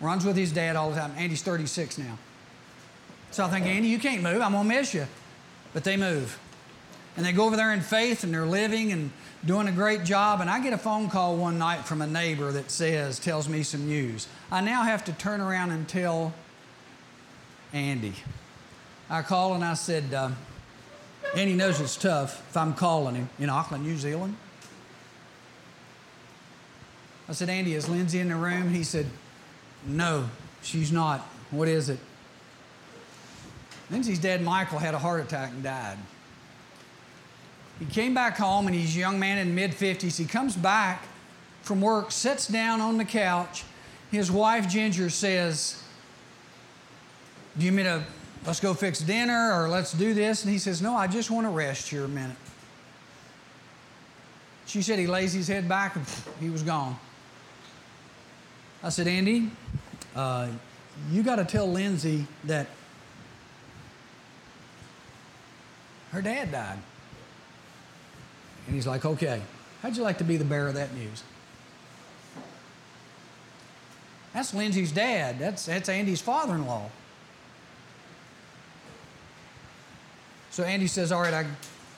Runs 0.00 0.24
with 0.24 0.36
his 0.36 0.52
dad 0.52 0.76
all 0.76 0.90
the 0.90 0.96
time. 0.96 1.12
Andy's 1.16 1.42
36 1.42 1.98
now. 1.98 2.18
So 3.30 3.44
I 3.44 3.48
think, 3.48 3.66
Andy, 3.66 3.88
you 3.88 3.98
can't 3.98 4.22
move. 4.22 4.40
I'm 4.40 4.52
going 4.52 4.68
to 4.68 4.74
miss 4.74 4.94
you. 4.94 5.06
But 5.72 5.84
they 5.84 5.96
move. 5.96 6.38
And 7.16 7.26
they 7.26 7.32
go 7.32 7.44
over 7.44 7.56
there 7.56 7.72
in 7.72 7.80
faith 7.80 8.24
and 8.24 8.32
they're 8.32 8.46
living 8.46 8.92
and 8.92 9.10
doing 9.44 9.68
a 9.68 9.72
great 9.72 10.04
job. 10.04 10.40
And 10.40 10.48
I 10.48 10.62
get 10.62 10.72
a 10.72 10.78
phone 10.78 11.10
call 11.10 11.36
one 11.36 11.58
night 11.58 11.84
from 11.84 12.02
a 12.02 12.06
neighbor 12.06 12.50
that 12.52 12.70
says, 12.70 13.18
tells 13.18 13.48
me 13.48 13.62
some 13.62 13.86
news. 13.86 14.26
I 14.50 14.60
now 14.60 14.82
have 14.82 15.04
to 15.04 15.12
turn 15.12 15.40
around 15.40 15.70
and 15.70 15.88
tell 15.88 16.32
Andy. 17.72 18.14
I 19.08 19.22
call 19.22 19.54
and 19.54 19.64
I 19.64 19.74
said, 19.74 20.14
uh, 20.14 20.30
Andy 21.36 21.54
knows 21.54 21.80
it's 21.80 21.96
tough 21.96 22.44
if 22.48 22.56
I'm 22.56 22.74
calling 22.74 23.14
him 23.14 23.28
in 23.38 23.50
Auckland, 23.50 23.84
New 23.84 23.96
Zealand. 23.96 24.36
I 27.28 27.32
said, 27.32 27.48
Andy, 27.48 27.74
is 27.74 27.88
Lindsay 27.88 28.18
in 28.18 28.28
the 28.28 28.36
room? 28.36 28.70
He 28.70 28.82
said, 28.82 29.06
no, 29.86 30.28
she's 30.62 30.92
not. 30.92 31.20
What 31.50 31.68
is 31.68 31.88
it? 31.88 31.98
Lindsay's 33.90 34.18
dad, 34.18 34.42
Michael, 34.42 34.78
had 34.78 34.94
a 34.94 34.98
heart 34.98 35.20
attack 35.20 35.50
and 35.50 35.62
died. 35.62 35.98
He 37.78 37.86
came 37.86 38.14
back 38.14 38.36
home 38.36 38.66
and 38.66 38.76
he's 38.76 38.94
a 38.94 38.98
young 38.98 39.18
man 39.18 39.38
in 39.38 39.54
mid 39.54 39.72
50s. 39.72 40.16
He 40.16 40.26
comes 40.26 40.54
back 40.54 41.08
from 41.62 41.80
work, 41.80 42.12
sits 42.12 42.46
down 42.46 42.80
on 42.80 42.98
the 42.98 43.04
couch. 43.04 43.64
His 44.10 44.30
wife, 44.30 44.68
Ginger, 44.68 45.10
says, 45.10 45.82
Do 47.58 47.64
you 47.64 47.72
mean 47.72 47.86
to 47.86 48.04
let's 48.46 48.60
go 48.60 48.74
fix 48.74 49.00
dinner 49.00 49.52
or 49.52 49.68
let's 49.68 49.92
do 49.92 50.14
this? 50.14 50.44
And 50.44 50.52
he 50.52 50.58
says, 50.58 50.82
No, 50.82 50.94
I 50.94 51.06
just 51.06 51.30
want 51.30 51.46
to 51.46 51.50
rest 51.50 51.88
here 51.88 52.04
a 52.04 52.08
minute. 52.08 52.36
She 54.66 54.82
said 54.82 54.98
he 54.98 55.06
lays 55.08 55.32
his 55.32 55.48
head 55.48 55.68
back 55.68 55.96
and 55.96 56.04
he 56.40 56.50
was 56.50 56.62
gone. 56.62 56.96
I 58.82 58.88
said, 58.88 59.06
Andy, 59.06 59.50
uh, 60.14 60.48
you 61.10 61.22
got 61.22 61.36
to 61.36 61.44
tell 61.44 61.70
Lindsay 61.70 62.26
that 62.44 62.66
her 66.12 66.22
dad 66.22 66.50
died. 66.52 66.78
And 68.66 68.74
he's 68.74 68.86
like, 68.86 69.04
okay, 69.04 69.42
how'd 69.82 69.96
you 69.96 70.02
like 70.02 70.18
to 70.18 70.24
be 70.24 70.36
the 70.36 70.44
bearer 70.44 70.68
of 70.68 70.74
that 70.74 70.94
news? 70.94 71.22
That's 74.32 74.54
Lindsay's 74.54 74.92
dad. 74.92 75.38
That's, 75.38 75.66
that's 75.66 75.88
Andy's 75.88 76.20
father 76.20 76.54
in 76.54 76.66
law. 76.66 76.88
So 80.50 80.64
Andy 80.64 80.86
says, 80.86 81.12
All 81.12 81.20
right, 81.20 81.34
I, 81.34 81.46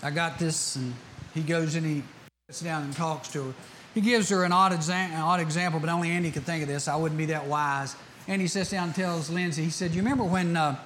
I 0.02 0.10
got 0.10 0.38
this. 0.38 0.76
And 0.76 0.94
he 1.34 1.42
goes 1.42 1.74
and 1.74 1.84
he 1.84 2.02
sits 2.48 2.60
down 2.62 2.84
and 2.84 2.92
talks 2.94 3.28
to 3.32 3.44
her. 3.44 3.54
He 3.94 4.00
gives 4.00 4.28
her 4.30 4.44
an 4.44 4.52
odd, 4.52 4.72
exa- 4.72 4.90
an 4.90 5.20
odd 5.20 5.40
example, 5.40 5.78
but 5.78 5.88
only 5.90 6.10
Andy 6.10 6.30
could 6.30 6.44
think 6.44 6.62
of 6.62 6.68
this. 6.68 6.88
I 6.88 6.96
wouldn't 6.96 7.18
be 7.18 7.26
that 7.26 7.46
wise. 7.46 7.94
Andy 8.26 8.46
sits 8.46 8.70
down 8.70 8.88
and 8.88 8.94
tells 8.94 9.28
Lindsay, 9.28 9.64
he 9.64 9.70
said, 9.70 9.92
You 9.92 10.02
remember 10.02 10.24
when 10.24 10.56
uh, 10.56 10.76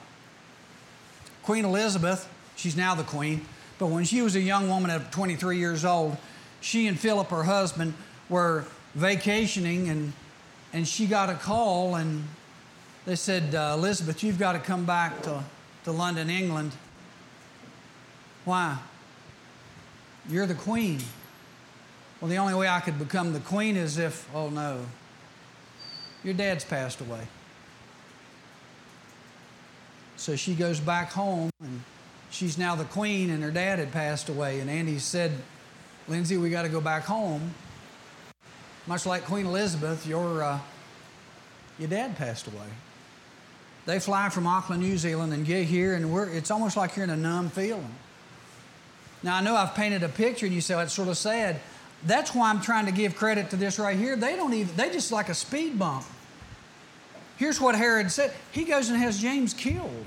Queen 1.43 1.65
Elizabeth, 1.65 2.29
she's 2.57 2.77
now 2.77 2.95
the 2.95 3.05
queen, 3.05 3.47
but 3.79 3.87
when 3.87 4.05
she 4.05 4.23
was 4.23 4.35
a 4.35 4.41
young 4.41 4.69
woman 4.69 4.91
of 4.91 5.11
23 5.11 5.59
years 5.59 5.85
old, 5.85 6.17
she 6.61 6.87
and 6.87 6.99
Philip, 6.99 7.29
her 7.29 7.45
husband, 7.45 7.95
were 8.29 8.65
vacationing 8.95 9.89
and, 9.89 10.13
and 10.73 10.89
she 10.89 11.07
got 11.07 11.31
a 11.31 11.35
call 11.35 11.95
and 11.95 12.25
they 13.05 13.15
said, 13.15 13.55
uh, 13.55 13.75
Elizabeth, 13.77 14.25
you've 14.25 14.39
got 14.39 14.53
to 14.53 14.59
come 14.59 14.85
back 14.85 15.23
to, 15.23 15.45
to 15.85 15.93
London, 15.93 16.29
England. 16.29 16.73
Why? 18.45 18.79
You're 20.29 20.47
the 20.47 20.55
queen. 20.55 21.01
Well, 22.27 22.33
the 22.33 22.39
only 22.39 22.55
way 22.55 22.67
I 22.67 22.81
could 22.81 22.99
become 22.99 23.33
the 23.33 23.39
queen 23.39 23.77
is 23.77 23.99
if, 23.99 24.29
oh 24.35 24.49
no, 24.49 24.85
your 26.25 26.35
dad's 26.35 26.65
passed 26.65 27.01
away. 27.01 27.21
So 30.17 30.35
she 30.35 30.57
goes 30.57 30.81
back 30.81 31.13
home 31.13 31.51
and 31.63 31.83
she's 32.33 32.59
now 32.59 32.75
the 32.75 32.85
queen 32.87 33.31
and 33.31 33.45
her 33.45 33.53
dad 33.53 33.79
had 33.79 33.93
passed 33.93 34.29
away. 34.29 34.59
And 34.59 34.69
Andy 34.69 34.99
said, 34.99 35.31
Lindsay, 36.09 36.37
we 36.37 36.51
got 36.51 36.63
to 36.63 36.69
go 36.69 36.81
back 36.81 37.05
home. 37.05 37.55
Much 38.89 39.07
like 39.07 39.25
Queen 39.27 39.47
Elizabeth, 39.47 40.05
your, 40.05 40.43
uh, 40.43 40.59
your 41.79 41.89
dad 41.89 42.17
passed 42.17 42.49
away. 42.49 42.67
They 43.85 44.01
fly 44.01 44.31
from 44.31 44.49
Auckland, 44.49 44.83
New 44.83 44.99
Zealand 44.99 45.33
and 45.33 45.47
get 45.47 45.67
here, 45.67 45.95
and 45.95 46.13
we're, 46.13 46.29
it's 46.29 46.51
almost 46.51 46.77
like 46.77 46.97
you're 46.97 47.05
in 47.05 47.11
a 47.11 47.17
numb 47.17 47.51
feeling. 47.51 47.95
Now, 49.23 49.37
I 49.37 49.43
know 49.43 49.55
I've 49.55 49.77
painted 49.77 50.03
a 50.03 50.09
picture, 50.09 50.47
and 50.47 50.53
you 50.53 50.61
say, 50.61 50.75
well, 50.75 50.83
it's 50.83 50.93
sort 50.93 51.07
of 51.07 51.17
sad. 51.17 51.61
That's 52.05 52.35
why 52.35 52.51
I'm 52.51 52.61
trying 52.61 52.87
to 52.87 52.93
give 52.93 53.17
credit 53.17 53.51
to 53.51 53.57
this 53.57 53.79
right 53.79 53.97
here. 53.97 54.17
They 54.17 54.37
don't 54.37 54.53
even, 54.53 54.77
they 54.77 54.91
just 54.91 55.11
like 55.11 55.29
a 55.29 55.35
speed 55.35 55.79
bump. 55.79 56.05
Here's 57.37 57.61
what 57.61 57.75
Herod 57.75 58.11
said 58.11 58.33
He 58.53 58.65
goes 58.65 58.89
and 58.89 58.99
has 58.99 59.21
James 59.21 59.55
killed. 59.55 60.07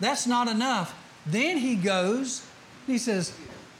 That's 0.00 0.26
not 0.26 0.48
enough. 0.48 0.94
Then 1.26 1.56
he 1.58 1.74
goes, 1.74 2.44
and 2.86 2.92
he 2.92 2.98
says, 2.98 3.32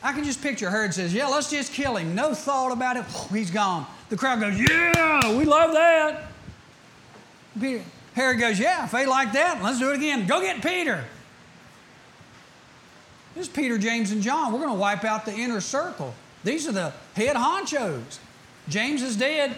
I 0.02 0.12
can 0.12 0.24
just 0.24 0.42
picture 0.42 0.70
Herod 0.70 0.94
says, 0.94 1.12
Yeah, 1.12 1.26
let's 1.26 1.50
just 1.50 1.72
kill 1.72 1.96
him. 1.96 2.14
No 2.14 2.34
thought 2.34 2.72
about 2.72 2.96
it. 2.96 3.04
He's 3.30 3.50
gone. 3.50 3.86
The 4.08 4.16
crowd 4.16 4.40
goes, 4.40 4.58
Yeah, 4.58 5.36
we 5.36 5.44
love 5.44 5.72
that. 5.72 6.24
Peter, 7.60 7.82
Herod 8.14 8.38
goes, 8.38 8.58
Yeah, 8.58 8.84
if 8.84 8.92
they 8.92 9.06
like 9.06 9.32
that, 9.32 9.62
let's 9.62 9.78
do 9.78 9.90
it 9.90 9.96
again. 9.96 10.26
Go 10.26 10.40
get 10.40 10.62
Peter. 10.62 11.04
This 13.34 13.48
is 13.48 13.52
Peter, 13.52 13.76
James, 13.76 14.12
and 14.12 14.22
John. 14.22 14.50
We're 14.52 14.60
going 14.60 14.70
to 14.70 14.78
wipe 14.78 15.04
out 15.04 15.26
the 15.26 15.34
inner 15.34 15.60
circle. 15.60 16.14
These 16.46 16.68
are 16.68 16.72
the 16.72 16.92
head 17.14 17.34
honchos. 17.34 18.20
James 18.68 19.02
is 19.02 19.16
dead, 19.16 19.56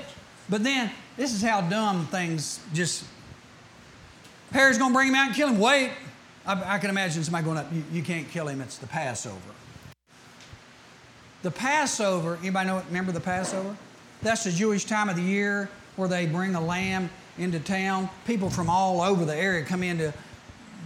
but 0.49 0.65
then 0.65 0.91
this 1.19 1.35
is 1.35 1.43
how 1.43 1.61
dumb 1.61 2.07
things 2.07 2.61
just. 2.73 3.05
Herod's 4.53 4.79
going 4.79 4.93
to 4.93 4.95
bring 4.95 5.09
him 5.09 5.15
out 5.15 5.27
and 5.27 5.37
kill 5.37 5.49
him. 5.49 5.59
Wait. 5.59 5.91
I, 6.47 6.77
I 6.77 6.79
can 6.79 6.89
imagine 6.89 7.23
somebody 7.23 7.45
going 7.45 7.59
up, 7.59 7.71
you, 7.71 7.85
you, 7.93 8.03
can't 8.03 8.27
kill 8.31 8.49
him, 8.49 8.63
it's 8.63 8.79
the 8.79 8.87
Passover. 8.87 9.37
The 11.43 11.51
Passover, 11.51 12.39
anybody 12.41 12.69
know, 12.69 12.83
remember 12.87 13.13
the 13.13 13.21
Passover? 13.21 13.77
That's 14.23 14.45
the 14.45 14.51
Jewish 14.51 14.87
time 14.87 15.11
of 15.11 15.17
the 15.17 15.23
year 15.23 15.69
where 15.97 16.09
they 16.09 16.25
bring 16.25 16.55
a 16.55 16.61
lamb 16.61 17.11
into 17.37 17.61
town. 17.61 18.09
People 18.27 18.49
from 18.49 18.71
all 18.71 19.03
over 19.03 19.27
the 19.27 19.37
area 19.37 19.63
come 19.63 19.83
in 19.83 19.99
to, 19.99 20.15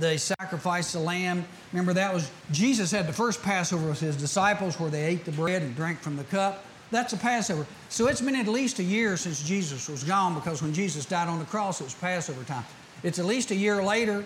they 0.00 0.16
sacrifice 0.16 0.92
the 0.92 0.98
lamb 0.98 1.44
Remember, 1.72 1.94
that 1.94 2.12
was 2.12 2.30
Jesus 2.50 2.90
had 2.90 3.06
the 3.06 3.12
first 3.12 3.42
Passover 3.42 3.88
with 3.88 4.00
his 4.00 4.16
disciples 4.16 4.78
where 4.78 4.90
they 4.90 5.04
ate 5.04 5.24
the 5.24 5.32
bread 5.32 5.62
and 5.62 5.74
drank 5.74 6.00
from 6.00 6.16
the 6.16 6.24
cup. 6.24 6.64
That's 6.90 7.14
a 7.14 7.16
Passover. 7.16 7.66
So 7.88 8.08
it's 8.08 8.20
been 8.20 8.36
at 8.36 8.46
least 8.46 8.78
a 8.78 8.82
year 8.82 9.16
since 9.16 9.42
Jesus 9.42 9.88
was 9.88 10.04
gone 10.04 10.34
because 10.34 10.60
when 10.60 10.74
Jesus 10.74 11.06
died 11.06 11.28
on 11.28 11.38
the 11.38 11.46
cross, 11.46 11.80
it 11.80 11.84
was 11.84 11.94
Passover 11.94 12.44
time. 12.44 12.64
It's 13.02 13.18
at 13.18 13.24
least 13.24 13.50
a 13.50 13.54
year 13.54 13.82
later. 13.82 14.24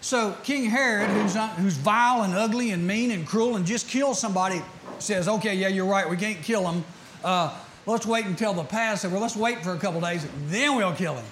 So 0.00 0.34
King 0.44 0.64
Herod, 0.64 1.10
who's, 1.10 1.34
not, 1.34 1.50
who's 1.52 1.76
vile 1.76 2.22
and 2.22 2.34
ugly 2.34 2.70
and 2.70 2.86
mean 2.86 3.10
and 3.10 3.26
cruel 3.26 3.56
and 3.56 3.66
just 3.66 3.88
kills 3.88 4.18
somebody, 4.18 4.62
says, 4.98 5.28
okay, 5.28 5.54
yeah, 5.54 5.68
you're 5.68 5.86
right, 5.86 6.08
we 6.08 6.16
can't 6.16 6.42
kill 6.42 6.70
him. 6.70 6.84
Uh, 7.22 7.54
let's 7.84 8.06
wait 8.06 8.24
until 8.24 8.54
the 8.54 8.64
Passover. 8.64 9.18
Let's 9.18 9.36
wait 9.36 9.62
for 9.62 9.72
a 9.72 9.78
couple 9.78 10.00
days, 10.00 10.26
then 10.46 10.76
we'll 10.76 10.94
kill 10.94 11.16
him. 11.16 11.24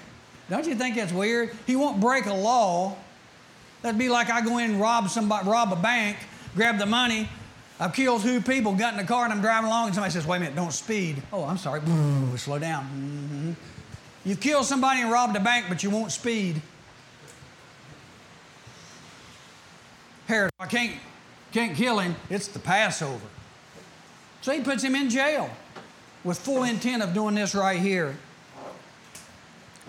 Don't 0.50 0.66
you 0.66 0.74
think 0.74 0.96
that's 0.96 1.12
weird? 1.12 1.56
He 1.66 1.76
won't 1.76 2.00
break 2.00 2.26
a 2.26 2.34
law. 2.34 2.96
That'd 3.82 3.98
be 3.98 4.08
like 4.08 4.30
I 4.30 4.40
go 4.40 4.58
in 4.58 4.72
and 4.72 4.80
rob 4.80 5.08
somebody, 5.08 5.48
rob 5.48 5.72
a 5.72 5.76
bank, 5.76 6.16
grab 6.54 6.78
the 6.78 6.86
money. 6.86 7.28
I've 7.80 7.92
killed 7.92 8.22
two 8.22 8.40
people, 8.40 8.74
got 8.74 8.92
in 8.92 8.98
the 8.98 9.04
car, 9.04 9.24
and 9.24 9.32
I'm 9.32 9.40
driving 9.40 9.66
along, 9.66 9.86
and 9.86 9.94
somebody 9.94 10.12
says, 10.12 10.26
"Wait 10.26 10.36
a 10.36 10.40
minute, 10.40 10.54
don't 10.54 10.72
speed." 10.72 11.20
Oh, 11.32 11.44
I'm 11.44 11.58
sorry. 11.58 11.80
slow 12.36 12.58
down. 12.58 12.84
Mm-hmm. 12.84 13.52
You've 14.24 14.40
killed 14.40 14.66
somebody 14.66 15.02
and 15.02 15.10
robbed 15.10 15.36
a 15.36 15.40
bank, 15.40 15.66
but 15.68 15.82
you 15.82 15.90
won't 15.90 16.12
speed. 16.12 16.62
Herod, 20.26 20.52
I 20.60 20.66
can't, 20.66 20.96
can't 21.52 21.76
kill 21.76 21.98
him. 21.98 22.14
It's 22.30 22.46
the 22.46 22.60
Passover. 22.60 23.26
So 24.42 24.52
he 24.52 24.60
puts 24.60 24.82
him 24.82 24.94
in 24.94 25.10
jail 25.10 25.50
with 26.24 26.38
full 26.38 26.62
intent 26.62 27.02
of 27.02 27.14
doing 27.14 27.34
this 27.34 27.54
right 27.54 27.80
here. 27.80 28.16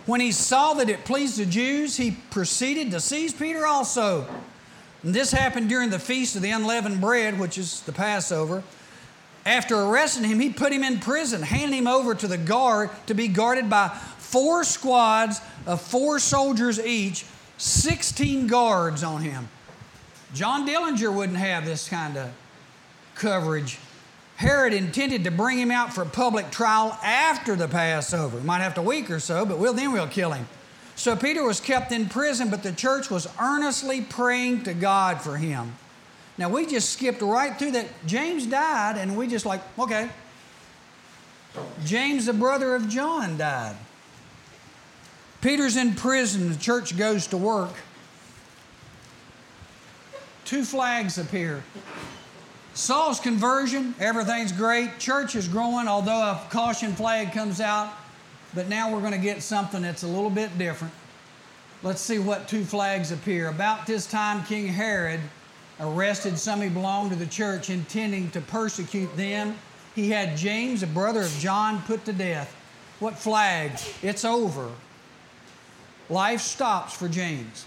When 0.05 0.19
he 0.19 0.31
saw 0.31 0.73
that 0.75 0.89
it 0.89 1.05
pleased 1.05 1.37
the 1.37 1.45
Jews, 1.45 1.95
he 1.95 2.11
proceeded 2.29 2.91
to 2.91 2.99
seize 2.99 3.33
Peter 3.33 3.65
also. 3.65 4.27
And 5.01 5.13
this 5.13 5.31
happened 5.31 5.69
during 5.69 5.89
the 5.89 5.99
feast 5.99 6.35
of 6.35 6.41
the 6.41 6.51
unleavened 6.51 6.99
bread, 6.99 7.39
which 7.39 7.57
is 7.57 7.81
the 7.81 7.91
Passover. 7.91 8.63
After 9.45 9.75
arresting 9.75 10.23
him, 10.23 10.39
he 10.39 10.49
put 10.49 10.71
him 10.71 10.83
in 10.83 10.99
prison, 10.99 11.41
handing 11.41 11.79
him 11.79 11.87
over 11.87 12.15
to 12.15 12.27
the 12.27 12.37
guard 12.37 12.89
to 13.07 13.13
be 13.13 13.27
guarded 13.27 13.69
by 13.69 13.89
four 14.17 14.63
squads 14.63 15.41
of 15.65 15.81
four 15.81 16.19
soldiers 16.19 16.79
each, 16.79 17.25
16 17.57 18.47
guards 18.47 19.03
on 19.03 19.21
him. 19.21 19.49
John 20.33 20.67
Dillinger 20.67 21.13
wouldn't 21.13 21.37
have 21.37 21.65
this 21.65 21.87
kind 21.87 22.17
of 22.17 22.31
coverage. 23.15 23.77
Herod 24.35 24.73
intended 24.73 25.23
to 25.23 25.31
bring 25.31 25.57
him 25.57 25.71
out 25.71 25.93
for 25.93 26.05
public 26.05 26.51
trial 26.51 26.97
after 27.03 27.55
the 27.55 27.67
Passover. 27.67 28.41
Might 28.41 28.61
have 28.61 28.75
to 28.75 28.81
week 28.81 29.09
or 29.09 29.19
so, 29.19 29.45
but 29.45 29.57
we'll, 29.57 29.73
then 29.73 29.91
we'll 29.91 30.07
kill 30.07 30.31
him. 30.31 30.47
So 30.95 31.15
Peter 31.15 31.43
was 31.43 31.59
kept 31.59 31.91
in 31.91 32.09
prison, 32.09 32.49
but 32.49 32.63
the 32.63 32.71
church 32.71 33.09
was 33.09 33.27
earnestly 33.39 34.01
praying 34.01 34.63
to 34.63 34.73
God 34.73 35.21
for 35.21 35.37
him. 35.37 35.75
Now 36.37 36.49
we 36.49 36.65
just 36.65 36.89
skipped 36.89 37.21
right 37.21 37.57
through 37.57 37.71
that. 37.71 37.87
James 38.05 38.45
died, 38.45 38.97
and 38.97 39.15
we 39.15 39.27
just 39.27 39.45
like, 39.45 39.61
okay. 39.77 40.09
James, 41.85 42.25
the 42.25 42.33
brother 42.33 42.75
of 42.75 42.89
John, 42.89 43.37
died. 43.37 43.75
Peter's 45.41 45.75
in 45.75 45.93
prison, 45.93 46.49
the 46.49 46.57
church 46.57 46.97
goes 46.97 47.27
to 47.27 47.37
work. 47.37 47.73
Two 50.45 50.63
flags 50.63 51.17
appear. 51.17 51.63
Saul's 52.73 53.19
conversion, 53.19 53.93
everything's 53.99 54.51
great. 54.51 54.97
Church 54.97 55.35
is 55.35 55.47
growing, 55.47 55.87
although 55.87 56.21
a 56.21 56.41
caution 56.49 56.93
flag 56.93 57.31
comes 57.31 57.61
out. 57.61 57.93
But 58.55 58.67
now 58.67 58.91
we're 58.91 58.99
going 58.99 59.13
to 59.13 59.17
get 59.17 59.41
something 59.43 59.81
that's 59.81 60.03
a 60.03 60.07
little 60.07 60.29
bit 60.29 60.57
different. 60.57 60.93
Let's 61.83 62.01
see 62.01 62.17
what 62.17 62.47
two 62.47 62.63
flags 62.63 63.11
appear. 63.11 63.49
About 63.49 63.85
this 63.85 64.07
time, 64.07 64.43
King 64.45 64.67
Herod 64.67 65.19
arrested 65.79 66.37
some 66.37 66.61
who 66.61 66.69
belonged 66.69 67.11
to 67.11 67.15
the 67.15 67.25
church, 67.25 67.69
intending 67.69 68.31
to 68.31 68.41
persecute 68.41 69.15
them. 69.17 69.57
He 69.95 70.09
had 70.09 70.37
James, 70.37 70.81
a 70.81 70.87
brother 70.87 71.21
of 71.21 71.31
John, 71.39 71.81
put 71.83 72.05
to 72.05 72.13
death. 72.13 72.55
What 72.99 73.17
flag? 73.17 73.71
It's 74.01 74.23
over. 74.23 74.71
Life 76.09 76.41
stops 76.41 76.93
for 76.93 77.07
James. 77.07 77.65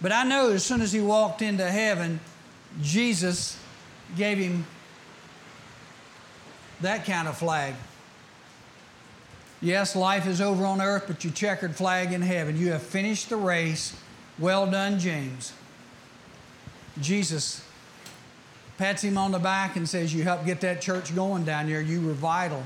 But 0.00 0.12
I 0.12 0.24
know 0.24 0.50
as 0.50 0.64
soon 0.64 0.80
as 0.80 0.92
he 0.92 1.00
walked 1.00 1.42
into 1.42 1.68
heaven, 1.68 2.20
Jesus 2.80 3.58
gave 4.16 4.38
him 4.38 4.66
that 6.80 7.04
kind 7.04 7.28
of 7.28 7.36
flag. 7.36 7.74
Yes, 9.60 9.94
life 9.94 10.26
is 10.26 10.40
over 10.40 10.64
on 10.64 10.80
earth, 10.80 11.04
but 11.06 11.22
you 11.22 11.30
checkered 11.30 11.76
flag 11.76 12.12
in 12.12 12.22
heaven. 12.22 12.56
You 12.56 12.72
have 12.72 12.82
finished 12.82 13.28
the 13.28 13.36
race. 13.36 13.94
Well 14.38 14.70
done, 14.70 14.98
James. 14.98 15.52
Jesus 16.98 17.62
pats 18.78 19.04
him 19.04 19.18
on 19.18 19.32
the 19.32 19.38
back 19.38 19.76
and 19.76 19.86
says, 19.86 20.14
You 20.14 20.22
helped 20.22 20.46
get 20.46 20.62
that 20.62 20.80
church 20.80 21.14
going 21.14 21.44
down 21.44 21.68
there. 21.68 21.82
You 21.82 22.00
were 22.00 22.14
vital. 22.14 22.64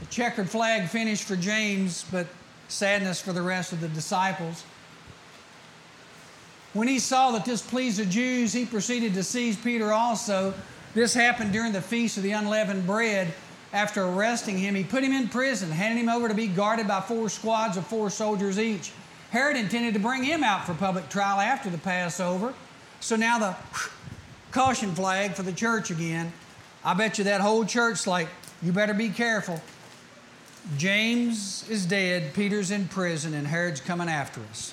The 0.00 0.06
checkered 0.06 0.50
flag 0.50 0.88
finished 0.88 1.24
for 1.24 1.36
James, 1.36 2.04
but 2.10 2.26
sadness 2.70 3.20
for 3.20 3.32
the 3.32 3.42
rest 3.42 3.72
of 3.72 3.80
the 3.80 3.88
disciples. 3.88 4.64
When 6.72 6.86
he 6.86 6.98
saw 6.98 7.32
that 7.32 7.44
this 7.44 7.62
pleased 7.62 7.98
the 7.98 8.06
Jews, 8.06 8.52
he 8.52 8.64
proceeded 8.64 9.14
to 9.14 9.24
seize 9.24 9.56
Peter 9.56 9.92
also. 9.92 10.54
This 10.94 11.14
happened 11.14 11.52
during 11.52 11.72
the 11.72 11.82
feast 11.82 12.16
of 12.16 12.22
the 12.22 12.32
unleavened 12.32 12.86
bread. 12.86 13.32
After 13.72 14.04
arresting 14.04 14.58
him, 14.58 14.74
he 14.74 14.84
put 14.84 15.04
him 15.04 15.12
in 15.12 15.28
prison, 15.28 15.70
handing 15.70 16.04
him 16.04 16.08
over 16.08 16.28
to 16.28 16.34
be 16.34 16.48
guarded 16.48 16.88
by 16.88 17.00
four 17.00 17.28
squads 17.28 17.76
of 17.76 17.86
four 17.86 18.10
soldiers 18.10 18.58
each. 18.58 18.92
Herod 19.30 19.56
intended 19.56 19.94
to 19.94 20.00
bring 20.00 20.24
him 20.24 20.42
out 20.42 20.64
for 20.64 20.74
public 20.74 21.08
trial 21.08 21.40
after 21.40 21.70
the 21.70 21.78
Passover. 21.78 22.52
So 23.00 23.16
now 23.16 23.38
the 23.38 23.56
caution 24.50 24.94
flag 24.94 25.34
for 25.34 25.42
the 25.42 25.52
church 25.52 25.90
again. 25.90 26.32
I 26.84 26.94
bet 26.94 27.18
you 27.18 27.24
that 27.24 27.40
whole 27.40 27.64
church's 27.64 28.06
like, 28.06 28.28
you 28.62 28.72
better 28.72 28.94
be 28.94 29.08
careful. 29.08 29.60
James 30.76 31.68
is 31.68 31.86
dead, 31.86 32.34
Peter's 32.34 32.70
in 32.70 32.88
prison, 32.88 33.34
and 33.34 33.46
Herod's 33.46 33.80
coming 33.80 34.08
after 34.08 34.40
us. 34.50 34.72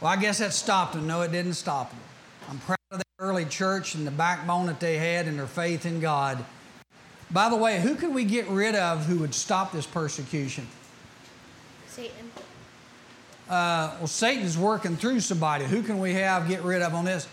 Well, 0.00 0.10
I 0.10 0.16
guess 0.16 0.38
that 0.38 0.52
stopped 0.52 0.94
him. 0.94 1.06
No, 1.06 1.22
it 1.22 1.30
didn't 1.30 1.54
stop 1.54 1.92
him. 1.92 2.00
I'm 2.48 2.58
proud 2.58 2.78
of 2.90 2.98
the 2.98 3.04
early 3.18 3.44
church 3.44 3.94
and 3.94 4.06
the 4.06 4.10
backbone 4.10 4.66
that 4.66 4.80
they 4.80 4.96
had 4.96 5.28
and 5.28 5.38
their 5.38 5.46
faith 5.46 5.84
in 5.84 6.00
God. 6.00 6.42
By 7.30 7.48
the 7.48 7.56
way, 7.56 7.80
who 7.80 7.94
could 7.94 8.14
we 8.14 8.24
get 8.24 8.48
rid 8.48 8.74
of 8.74 9.06
who 9.06 9.18
would 9.18 9.34
stop 9.34 9.72
this 9.72 9.86
persecution? 9.86 10.66
Satan. 11.86 12.30
Uh, 13.48 13.94
well, 13.98 14.06
Satan's 14.06 14.56
working 14.56 14.96
through 14.96 15.20
somebody. 15.20 15.64
Who 15.64 15.82
can 15.82 16.00
we 16.00 16.14
have 16.14 16.48
get 16.48 16.62
rid 16.62 16.82
of 16.82 16.94
on 16.94 17.04
this? 17.04 17.28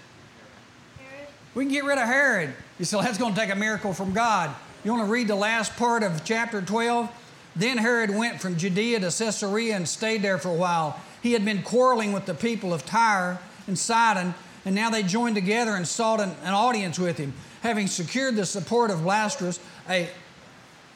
Herod. 0.98 1.28
We 1.56 1.66
can 1.66 1.74
get 1.74 1.86
rid 1.86 1.98
of 1.98 2.06
Herod. 2.06 2.54
You 2.80 2.86
say, 2.86 2.98
well, 2.98 3.06
that's 3.06 3.18
going 3.18 3.34
to 3.34 3.40
take 3.40 3.52
a 3.52 3.56
miracle 3.56 3.94
from 3.94 4.14
God. 4.14 4.54
You 4.88 4.94
want 4.94 5.06
to 5.06 5.12
read 5.12 5.28
the 5.28 5.36
last 5.36 5.76
part 5.76 6.02
of 6.02 6.24
chapter 6.24 6.62
12? 6.62 7.12
Then 7.58 7.78
Herod 7.78 8.10
went 8.10 8.40
from 8.40 8.56
Judea 8.56 9.02
to 9.02 9.12
Caesarea 9.12 9.76
and 9.76 9.86
stayed 9.86 10.22
there 10.22 10.38
for 10.38 10.48
a 10.48 10.54
while. 10.54 10.98
He 11.22 11.34
had 11.34 11.44
been 11.44 11.62
quarreling 11.62 12.14
with 12.14 12.26
the 12.26 12.34
people 12.34 12.74
of 12.74 12.86
Tyre 12.86 13.38
and 13.68 13.78
Sidon, 13.78 14.34
and 14.64 14.74
now 14.74 14.90
they 14.90 15.04
joined 15.04 15.36
together 15.36 15.76
and 15.76 15.86
sought 15.86 16.22
an, 16.22 16.32
an 16.42 16.54
audience 16.54 16.98
with 16.98 17.18
him. 17.18 17.34
Having 17.64 17.88
secured 17.88 18.38
the 18.38 18.46
support 18.46 18.90
of 18.90 19.00
Blastus, 19.00 19.60
a, 19.90 20.08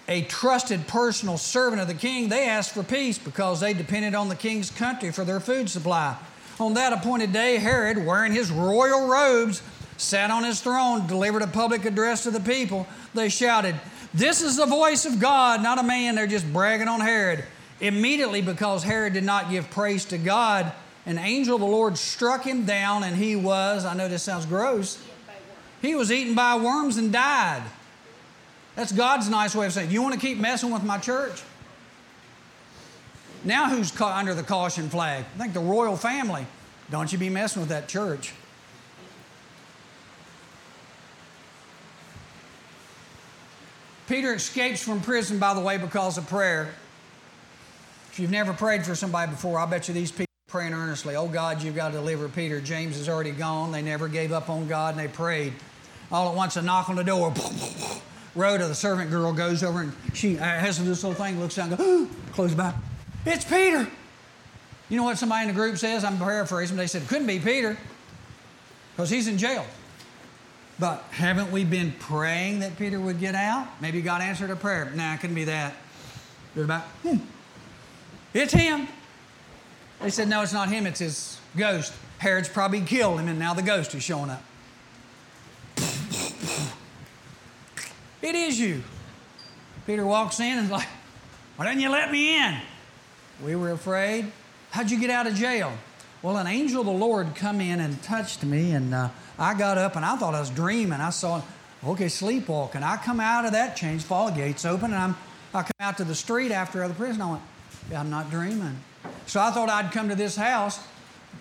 a 0.08 0.22
trusted 0.22 0.88
personal 0.88 1.38
servant 1.38 1.82
of 1.82 1.90
the 1.90 1.94
king, 1.94 2.30
they 2.30 2.48
asked 2.48 2.74
for 2.74 2.84
peace 2.84 3.18
because 3.18 3.60
they 3.60 3.74
depended 3.74 4.16
on 4.16 4.30
the 4.30 4.38
king's 4.38 4.72
country 4.72 5.12
for 5.12 5.26
their 5.26 5.42
food 5.42 5.70
supply. 5.70 6.16
On 6.62 6.76
that 6.76 6.94
appointed 6.94 7.34
day, 7.34 7.58
Herod, 7.58 8.06
wearing 8.06 8.32
his 8.32 8.52
royal 8.52 9.08
robes, 9.08 9.62
sat 10.02 10.32
on 10.32 10.44
his 10.44 10.62
throne, 10.62 11.08
delivered 11.08 11.42
a 11.42 11.48
public 11.48 11.86
address 11.86 12.24
to 12.24 12.32
the 12.32 12.40
people. 12.40 12.88
They 13.14 13.30
shouted, 13.30 13.76
This 14.14 14.42
is 14.42 14.58
the 14.58 14.66
voice 14.66 15.06
of 15.06 15.20
God, 15.20 15.62
not 15.62 15.80
a 15.80 15.84
man. 15.84 16.16
They're 16.16 16.28
just 16.28 16.52
bragging 16.52 16.88
on 16.88 17.00
Herod. 17.00 17.44
Immediately, 17.80 18.42
because 18.42 18.84
Herod 18.84 19.14
did 19.14 19.24
not 19.24 19.50
give 19.50 19.70
praise 19.70 20.06
to 20.06 20.18
God, 20.18 20.72
an 21.06 21.18
angel 21.18 21.56
of 21.56 21.62
the 21.62 21.68
Lord 21.68 21.98
struck 21.98 22.44
him 22.44 22.66
down, 22.66 23.04
and 23.04 23.16
he 23.16 23.36
was, 23.36 23.86
I 23.86 23.94
know 23.94 24.08
this 24.08 24.24
sounds 24.24 24.46
gross, 24.46 25.04
he 25.82 25.96
was 25.96 26.12
eaten 26.12 26.36
by 26.36 26.58
worms 26.58 26.98
and 26.98 27.12
died. 27.12 27.64
That's 28.76 28.92
God's 28.92 29.30
nice 29.30 29.56
way 29.56 29.66
of 29.66 29.74
saying, 29.74 29.92
You 29.92 30.02
want 30.02 30.14
to 30.14 30.20
keep 30.20 30.38
messing 30.38 30.72
with 30.72 30.84
my 30.84 30.98
church? 30.98 31.42
Now, 33.44 33.70
who's 33.70 34.00
under 34.00 34.34
the 34.34 34.44
caution 34.44 34.90
flag? 34.90 35.26
I 35.36 35.38
think 35.40 35.54
the 35.54 35.60
royal 35.60 35.98
family. 35.98 36.46
Don't 36.92 37.12
you 37.12 37.18
be 37.18 37.30
messing 37.30 37.62
with 37.62 37.70
that 37.70 37.88
church. 37.88 38.34
Peter 44.12 44.34
escapes 44.34 44.84
from 44.84 45.00
prison, 45.00 45.40
by 45.40 45.54
the 45.54 45.62
way, 45.62 45.78
because 45.78 46.18
of 46.18 46.28
prayer. 46.28 46.74
If 48.12 48.20
you've 48.20 48.30
never 48.30 48.52
prayed 48.52 48.86
for 48.86 48.94
somebody 48.94 49.32
before, 49.32 49.58
I 49.58 49.66
bet 49.66 49.88
you 49.88 49.94
these 49.94 50.12
people 50.12 50.26
are 50.50 50.52
praying 50.52 50.74
earnestly. 50.74 51.16
Oh 51.16 51.30
God, 51.30 51.64
you've 51.64 51.78
got 51.78 51.94
to 51.94 51.94
deliver 51.94 52.28
Peter. 52.28 52.60
James 52.60 52.98
is 52.98 53.08
already 53.08 53.32
gone. 53.32 53.72
They 53.72 53.82
never 53.82 54.10
gave 54.10 54.34
up 54.34 54.50
on 54.50 54.68
God 54.68 54.98
and 54.98 55.00
they 55.00 55.08
prayed. 55.08 55.54
All 56.12 56.30
at 56.30 56.36
once, 56.36 56.58
a 56.58 56.62
knock 56.62 56.90
on 56.90 56.98
the 56.98 57.06
door. 57.06 57.34
Rhoda, 58.36 58.68
the 58.68 58.76
servant 58.76 59.12
girl, 59.12 59.32
goes 59.32 59.64
over 59.64 59.80
and 59.80 59.94
she 60.14 60.36
has 60.36 60.78
this 60.84 61.06
little 61.06 61.14
thing, 61.14 61.40
looks 61.40 61.56
down, 61.56 61.74
goes, 61.74 62.10
close 62.34 62.54
back. 62.54 62.76
It's 63.26 63.46
Peter. 63.46 63.88
You 64.90 64.98
know 64.98 65.04
what 65.04 65.20
somebody 65.20 65.48
in 65.48 65.56
the 65.56 65.58
group 65.58 65.78
says? 65.78 66.04
I'm 66.04 66.18
paraphrasing. 66.18 66.76
They 66.76 66.88
said, 66.88 67.08
couldn't 67.08 67.28
be 67.28 67.40
Peter 67.40 67.78
because 68.94 69.10
he's 69.10 69.30
in 69.30 69.38
jail. 69.38 69.66
But 70.82 71.06
haven't 71.12 71.52
we 71.52 71.64
been 71.64 71.92
praying 72.00 72.62
that 72.62 72.76
Peter 72.76 73.00
would 73.00 73.20
get 73.20 73.36
out? 73.36 73.68
Maybe 73.82 74.02
God 74.02 74.24
answered 74.24 74.50
a 74.50 74.56
prayer. 74.56 74.92
Nah, 74.96 75.14
it 75.14 75.20
couldn't 75.20 75.36
be 75.36 75.44
that. 75.44 75.76
They're 76.56 76.64
about, 76.64 76.82
hmm, 77.04 77.18
it's 78.34 78.52
him. 78.52 78.88
They 80.02 80.10
said, 80.10 80.28
no, 80.28 80.42
it's 80.42 80.54
not 80.54 80.70
him, 80.70 80.88
it's 80.88 80.98
his 80.98 81.40
ghost. 81.56 81.94
Herod's 82.18 82.50
probably 82.50 82.82
killed 82.82 83.20
him, 83.20 83.28
and 83.28 83.38
now 83.38 83.54
the 83.54 83.62
ghost 83.62 83.94
is 83.94 84.02
showing 84.02 84.32
up. 84.32 84.42
it 88.24 88.34
is 88.34 88.60
you. 88.60 88.82
Peter 89.86 90.04
walks 90.04 90.40
in 90.40 90.58
and 90.58 90.68
like, 90.72 90.88
why 91.58 91.68
didn't 91.68 91.82
you 91.82 91.92
let 91.92 92.12
me 92.12 92.44
in? 92.44 92.58
We 93.46 93.56
were 93.56 93.70
afraid. 93.70 94.32
How'd 94.72 94.90
you 94.90 95.00
get 95.00 95.12
out 95.12 95.28
of 95.28 95.36
jail? 95.36 95.74
Well, 96.24 96.38
an 96.38 96.46
angel 96.46 96.82
of 96.82 96.86
the 96.86 96.94
Lord 96.94 97.34
come 97.36 97.60
in 97.60 97.80
and 97.80 98.02
touched 98.04 98.44
me, 98.44 98.74
and 98.74 98.94
uh, 98.94 99.10
I 99.40 99.56
got 99.56 99.80
up 99.80 99.96
and 99.96 100.06
I 100.06 100.16
thought 100.18 100.36
I 100.36 100.40
was 100.40 100.52
dreaming. 100.52 101.02
I 101.02 101.10
saw, 101.10 101.42
okay, 101.84 102.10
sleepwalking. 102.10 102.84
I 102.84 102.98
come 102.98 103.20
out 103.20 103.46
of 103.46 103.54
that, 103.54 103.76
change 103.76 104.04
fall 104.04 104.30
gates 104.30 104.64
open, 104.64 104.94
and 104.94 105.02
I'm, 105.02 105.16
I 105.52 105.64
come 105.64 105.72
out 105.80 105.98
to 105.98 106.04
the 106.04 106.14
street 106.14 106.52
after 106.52 106.84
other 106.84 106.94
prison. 106.94 107.24
I 107.24 107.32
went, 107.32 107.42
I'm 107.96 108.12
not 108.12 108.30
dreaming. 108.30 108.78
So 109.26 109.42
I 109.42 109.50
thought 109.50 109.68
I'd 109.68 109.92
come 109.92 110.10
to 110.10 110.16
this 110.16 110.36
house. 110.36 110.80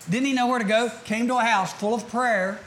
Didn't 0.08 0.26
he 0.26 0.32
know 0.32 0.46
where 0.46 0.58
to 0.58 0.64
go? 0.64 0.90
Came 1.04 1.28
to 1.28 1.36
a 1.36 1.44
house 1.44 1.74
full 1.74 1.94
of 1.94 2.08
prayer. 2.08 2.58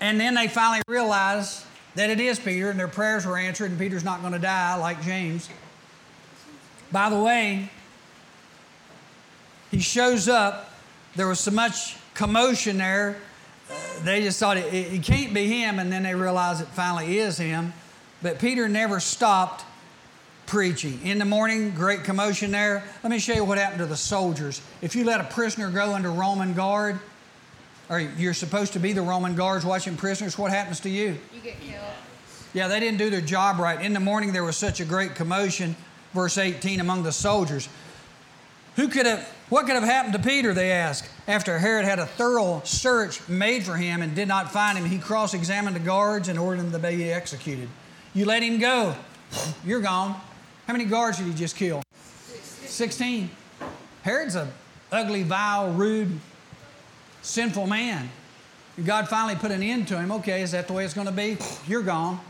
And 0.00 0.18
then 0.18 0.34
they 0.34 0.48
finally 0.48 0.82
realized 0.88 1.64
that 1.94 2.10
it 2.10 2.18
is 2.18 2.40
Peter, 2.40 2.70
and 2.70 2.78
their 2.78 2.88
prayers 2.88 3.24
were 3.24 3.38
answered, 3.38 3.70
and 3.70 3.78
Peter's 3.78 4.04
not 4.04 4.20
going 4.20 4.32
to 4.32 4.40
die 4.40 4.74
like 4.74 5.00
James. 5.02 5.48
By 6.90 7.08
the 7.08 7.20
way, 7.20 7.70
he 9.70 9.78
shows 9.78 10.26
up. 10.26 10.64
There 11.16 11.26
was 11.26 11.40
so 11.40 11.50
much 11.50 11.96
commotion 12.14 12.78
there, 12.78 13.16
uh, 13.70 13.74
they 14.04 14.22
just 14.22 14.38
thought 14.38 14.56
it, 14.56 14.72
it, 14.72 14.94
it 14.94 15.02
can't 15.02 15.34
be 15.34 15.46
him, 15.46 15.78
and 15.78 15.92
then 15.92 16.02
they 16.02 16.14
realized 16.14 16.62
it 16.62 16.68
finally 16.68 17.18
is 17.18 17.38
him. 17.38 17.72
But 18.22 18.38
Peter 18.38 18.68
never 18.68 19.00
stopped 19.00 19.64
preaching. 20.46 21.00
In 21.04 21.18
the 21.18 21.24
morning, 21.24 21.70
great 21.72 22.04
commotion 22.04 22.50
there. 22.50 22.82
Let 23.02 23.10
me 23.10 23.18
show 23.18 23.34
you 23.34 23.44
what 23.44 23.58
happened 23.58 23.80
to 23.80 23.86
the 23.86 23.96
soldiers. 23.96 24.62
If 24.80 24.96
you 24.96 25.04
let 25.04 25.20
a 25.20 25.24
prisoner 25.24 25.70
go 25.70 25.92
under 25.92 26.10
Roman 26.10 26.54
guard, 26.54 26.98
or 27.90 28.00
you're 28.00 28.34
supposed 28.34 28.72
to 28.72 28.78
be 28.78 28.92
the 28.92 29.02
Roman 29.02 29.34
guards 29.34 29.64
watching 29.64 29.96
prisoners, 29.96 30.38
what 30.38 30.50
happens 30.50 30.80
to 30.80 30.90
you? 30.90 31.18
You 31.34 31.40
get 31.42 31.60
killed. 31.60 31.84
Yeah, 32.54 32.68
they 32.68 32.80
didn't 32.80 32.98
do 32.98 33.10
their 33.10 33.20
job 33.20 33.58
right. 33.58 33.80
In 33.80 33.92
the 33.92 34.00
morning, 34.00 34.32
there 34.32 34.44
was 34.44 34.56
such 34.56 34.80
a 34.80 34.84
great 34.84 35.14
commotion, 35.14 35.76
verse 36.14 36.38
18, 36.38 36.80
among 36.80 37.02
the 37.02 37.12
soldiers. 37.12 37.68
Who 38.78 38.86
could 38.86 39.06
have, 39.06 39.28
what 39.48 39.66
could 39.66 39.74
have 39.74 39.82
happened 39.82 40.12
to 40.12 40.20
Peter, 40.20 40.54
they 40.54 40.70
asked. 40.70 41.10
After 41.26 41.58
Herod 41.58 41.84
had 41.84 41.98
a 41.98 42.06
thorough 42.06 42.62
search 42.64 43.28
made 43.28 43.64
for 43.64 43.76
him 43.76 44.02
and 44.02 44.14
did 44.14 44.28
not 44.28 44.52
find 44.52 44.78
him, 44.78 44.84
he 44.84 44.98
cross 44.98 45.34
examined 45.34 45.74
the 45.74 45.80
guards 45.80 46.28
and 46.28 46.38
ordered 46.38 46.60
them 46.60 46.70
to 46.70 46.78
be 46.78 47.12
executed. 47.12 47.68
You 48.14 48.24
let 48.24 48.44
him 48.44 48.60
go, 48.60 48.94
you're 49.64 49.80
gone. 49.80 50.12
How 50.68 50.74
many 50.74 50.84
guards 50.84 51.18
did 51.18 51.26
he 51.26 51.34
just 51.34 51.56
kill? 51.56 51.82
16. 52.66 53.28
Herod's 54.02 54.36
a 54.36 54.48
ugly, 54.92 55.24
vile, 55.24 55.72
rude, 55.72 56.20
sinful 57.22 57.66
man. 57.66 58.08
God 58.84 59.08
finally 59.08 59.34
put 59.34 59.50
an 59.50 59.60
end 59.60 59.88
to 59.88 59.98
him. 59.98 60.12
Okay, 60.12 60.40
is 60.40 60.52
that 60.52 60.68
the 60.68 60.72
way 60.72 60.84
it's 60.84 60.94
going 60.94 61.08
to 61.08 61.12
be? 61.12 61.36
You're 61.66 61.82
gone. 61.82 62.20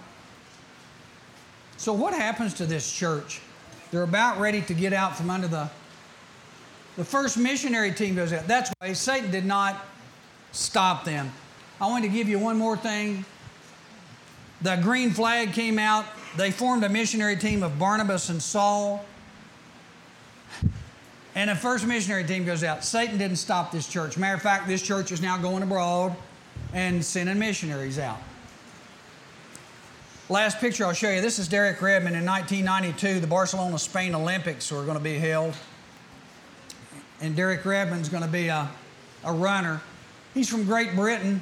So, 1.76 1.92
what 1.92 2.14
happens 2.14 2.55
to 2.55 2.64
this 2.64 2.90
church? 2.90 3.42
They're 3.90 4.03
about 4.03 4.40
ready 4.40 4.62
to 4.62 4.72
get 4.72 4.94
out 4.94 5.14
from 5.14 5.28
under 5.28 5.46
the. 5.46 5.68
The 6.99 7.05
first 7.05 7.38
missionary 7.38 7.92
team 7.92 8.14
goes 8.14 8.34
out. 8.34 8.46
That's 8.46 8.70
why 8.78 8.92
Satan 8.92 9.30
did 9.30 9.46
not 9.46 9.86
stop 10.53 11.05
them. 11.05 11.32
I 11.80 11.86
want 11.86 12.05
to 12.05 12.11
give 12.11 12.28
you 12.28 12.38
one 12.38 12.59
more 12.59 12.76
thing. 12.76 13.24
The 14.61 14.76
green 14.76 15.12
flag 15.12 15.55
came 15.55 15.78
out 15.78 16.05
they 16.36 16.51
formed 16.51 16.84
a 16.84 16.88
missionary 16.88 17.36
team 17.36 17.62
of 17.62 17.78
Barnabas 17.78 18.28
and 18.28 18.42
Saul. 18.42 19.05
And 21.34 21.51
the 21.51 21.55
first 21.55 21.86
missionary 21.86 22.24
team 22.24 22.44
goes 22.44 22.64
out. 22.64 22.84
Satan 22.84 23.18
didn't 23.18 23.36
stop 23.36 23.70
this 23.72 23.86
church. 23.86 24.16
Matter 24.16 24.34
of 24.34 24.42
fact, 24.42 24.66
this 24.66 24.82
church 24.82 25.12
is 25.12 25.22
now 25.22 25.38
going 25.38 25.62
abroad 25.62 26.14
and 26.72 27.05
sending 27.05 27.38
missionaries 27.38 27.99
out. 27.99 28.18
Last 30.28 30.59
picture 30.59 30.84
I'll 30.84 30.92
show 30.92 31.11
you. 31.11 31.20
This 31.20 31.38
is 31.38 31.49
Derek 31.49 31.80
Redmond 31.80 32.16
in 32.16 32.24
1992. 32.26 33.20
The 33.20 33.26
Barcelona 33.26 33.78
Spain 33.78 34.14
Olympics 34.14 34.70
were 34.70 34.84
going 34.84 34.99
to 34.99 35.03
be 35.03 35.18
held. 35.18 35.55
And 37.21 37.35
Derek 37.35 37.64
Redmond's 37.64 38.09
going 38.09 38.23
to 38.23 38.29
be 38.29 38.49
a, 38.49 38.69
a 39.25 39.33
runner. 39.33 39.81
He's 40.35 40.49
from 40.49 40.64
Great 40.64 40.95
Britain. 40.95 41.41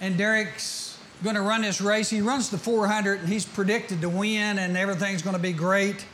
And 0.00 0.16
Derek's 0.16 0.98
going 1.22 1.36
to 1.36 1.42
run 1.42 1.62
this 1.62 1.80
race. 1.80 2.10
He 2.10 2.20
runs 2.20 2.50
the 2.50 2.58
400 2.58 3.20
and 3.20 3.28
he's 3.28 3.44
predicted 3.44 4.00
to 4.02 4.08
win 4.08 4.58
and 4.58 4.76
everything's 4.76 5.22
going 5.22 5.36
to 5.36 5.42
be 5.42 5.52
great. 5.52 6.04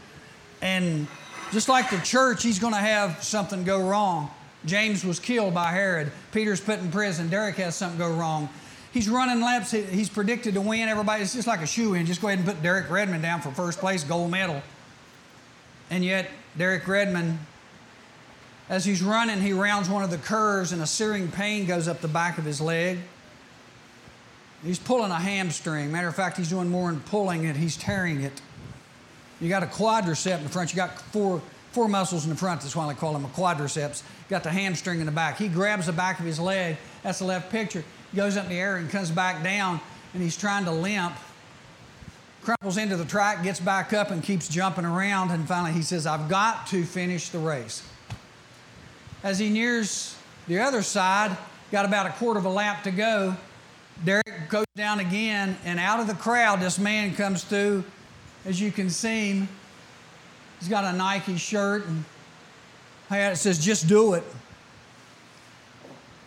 And 0.62 1.06
just 1.52 1.68
like 1.68 1.90
the 1.90 1.98
church, 1.98 2.42
he's 2.42 2.58
going 2.58 2.74
to 2.74 2.80
have 2.80 3.22
something 3.22 3.64
go 3.64 3.88
wrong. 3.88 4.30
James 4.66 5.04
was 5.04 5.18
killed 5.18 5.54
by 5.54 5.70
Herod. 5.70 6.12
Peter's 6.32 6.60
put 6.60 6.78
in 6.80 6.90
prison. 6.90 7.28
Derek 7.28 7.56
has 7.56 7.74
something 7.74 7.98
go 7.98 8.12
wrong. 8.12 8.48
He's 8.92 9.08
running 9.08 9.40
laps. 9.40 9.70
He's 9.70 10.08
predicted 10.08 10.54
to 10.54 10.60
win. 10.60 10.88
Everybody, 10.88 11.22
it's 11.22 11.34
just 11.34 11.46
like 11.46 11.62
a 11.62 11.66
shoe 11.66 11.94
in. 11.94 12.06
Just 12.06 12.20
go 12.20 12.28
ahead 12.28 12.40
and 12.40 12.46
put 12.46 12.62
Derek 12.62 12.90
Redmond 12.90 13.22
down 13.22 13.40
for 13.40 13.50
first 13.52 13.78
place, 13.78 14.04
gold 14.04 14.30
medal. 14.30 14.62
And 15.90 16.04
yet, 16.04 16.28
Derek 16.58 16.86
Redmond, 16.86 17.38
as 18.70 18.84
he's 18.84 19.02
running, 19.02 19.40
he 19.40 19.52
rounds 19.52 19.90
one 19.90 20.04
of 20.04 20.10
the 20.10 20.18
curves 20.18 20.70
and 20.70 20.80
a 20.80 20.86
searing 20.86 21.28
pain 21.28 21.66
goes 21.66 21.88
up 21.88 22.00
the 22.00 22.08
back 22.08 22.38
of 22.38 22.44
his 22.44 22.60
leg. 22.60 22.98
He's 24.64 24.78
pulling 24.78 25.10
a 25.10 25.18
hamstring. 25.18 25.90
Matter 25.90 26.06
of 26.06 26.14
fact, 26.14 26.36
he's 26.36 26.48
doing 26.48 26.68
more 26.68 26.90
than 26.90 27.00
pulling 27.00 27.44
it, 27.44 27.56
he's 27.56 27.76
tearing 27.76 28.20
it. 28.20 28.40
You 29.40 29.48
got 29.48 29.64
a 29.64 29.66
quadricep 29.66 30.38
in 30.38 30.44
the 30.44 30.50
front. 30.50 30.72
You 30.72 30.76
got 30.76 31.00
four, 31.00 31.42
four 31.72 31.88
muscles 31.88 32.24
in 32.24 32.30
the 32.30 32.36
front. 32.36 32.60
That's 32.60 32.76
why 32.76 32.86
they 32.86 32.98
call 32.98 33.12
them 33.12 33.24
a 33.24 33.28
quadriceps. 33.28 34.02
Got 34.28 34.44
the 34.44 34.50
hamstring 34.50 35.00
in 35.00 35.06
the 35.06 35.12
back. 35.12 35.38
He 35.38 35.48
grabs 35.48 35.86
the 35.86 35.92
back 35.92 36.20
of 36.20 36.26
his 36.26 36.38
leg. 36.38 36.76
That's 37.02 37.18
the 37.18 37.24
left 37.24 37.50
picture. 37.50 37.82
Goes 38.14 38.36
up 38.36 38.44
in 38.44 38.50
the 38.50 38.56
air 38.56 38.76
and 38.76 38.88
comes 38.88 39.10
back 39.10 39.42
down, 39.42 39.80
and 40.14 40.22
he's 40.22 40.36
trying 40.36 40.64
to 40.66 40.70
limp. 40.70 41.14
Crumples 42.42 42.76
into 42.76 42.96
the 42.96 43.04
track, 43.04 43.42
gets 43.42 43.60
back 43.60 43.92
up, 43.92 44.10
and 44.10 44.22
keeps 44.22 44.46
jumping 44.48 44.84
around. 44.84 45.30
And 45.30 45.48
finally, 45.48 45.72
he 45.72 45.82
says, 45.82 46.06
I've 46.06 46.28
got 46.28 46.68
to 46.68 46.84
finish 46.84 47.30
the 47.30 47.38
race. 47.38 47.82
As 49.22 49.38
he 49.38 49.50
nears 49.50 50.16
the 50.48 50.58
other 50.58 50.82
side, 50.82 51.36
got 51.70 51.84
about 51.84 52.06
a 52.06 52.10
quarter 52.10 52.38
of 52.38 52.46
a 52.46 52.50
lap 52.50 52.82
to 52.84 52.90
go, 52.90 53.36
Derek 54.04 54.48
goes 54.48 54.64
down 54.76 55.00
again, 55.00 55.56
and 55.64 55.78
out 55.78 56.00
of 56.00 56.06
the 56.06 56.14
crowd, 56.14 56.60
this 56.60 56.78
man 56.78 57.14
comes 57.14 57.44
through. 57.44 57.84
As 58.46 58.60
you 58.60 58.72
can 58.72 58.88
see 58.88 59.32
him, 59.32 59.48
he's 60.58 60.68
got 60.68 60.84
a 60.84 60.96
Nike 60.96 61.36
shirt, 61.36 61.86
and 61.86 62.04
hat. 63.10 63.32
it 63.32 63.36
says, 63.36 63.62
Just 63.62 63.88
do 63.88 64.14
it. 64.14 64.24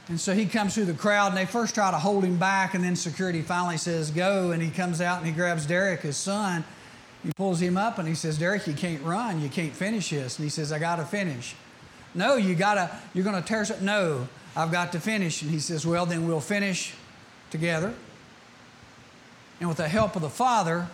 And 0.10 0.20
so 0.20 0.36
he 0.36 0.46
comes 0.46 0.76
through 0.76 0.86
the 0.86 0.94
crowd, 0.94 1.30
and 1.30 1.38
they 1.38 1.46
first 1.46 1.74
try 1.74 1.90
to 1.90 1.98
hold 1.98 2.24
him 2.24 2.38
back, 2.38 2.76
and 2.76 2.84
then 2.84 2.96
security 2.96 3.42
finally 3.42 3.78
says, 3.78 4.12
Go. 4.12 4.52
And 4.52 4.62
he 4.62 4.70
comes 4.70 5.02
out 5.02 5.18
and 5.18 5.26
he 5.26 5.32
grabs 5.32 5.66
Derek, 5.66 6.02
his 6.02 6.18
son. 6.18 6.64
He 7.24 7.32
pulls 7.38 7.62
him 7.62 7.78
up 7.78 8.00
and 8.00 8.08
he 8.08 8.16
says, 8.16 8.38
Derek, 8.38 8.68
you 8.68 8.74
can't 8.74 9.02
run. 9.02 9.40
You 9.42 9.48
can't 9.48 9.74
finish 9.74 10.10
this. 10.10 10.38
And 10.38 10.44
he 10.44 10.50
says, 10.50 10.74
I 10.74 10.80
got 10.80 10.98
to 10.98 11.06
finish. 11.06 11.56
No, 12.16 12.36
you 12.36 12.56
got 12.56 12.76
to, 12.76 12.92
you're 13.14 13.26
to 13.26 13.42
tear 13.42 13.66
something. 13.66 13.86
No, 13.86 14.28
I've 14.56 14.72
got 14.72 14.92
to 14.92 15.00
finish. 15.00 15.42
And 15.42 15.52
he 15.52 15.60
says, 15.60 15.86
Well, 15.86 16.06
then 16.06 16.28
we'll 16.28 16.40
finish 16.40 16.94
together. 17.50 17.94
And 19.60 19.70
with 19.70 19.78
the 19.78 19.88
help 19.88 20.16
of 20.16 20.22
the 20.22 20.30
Father, 20.30 20.88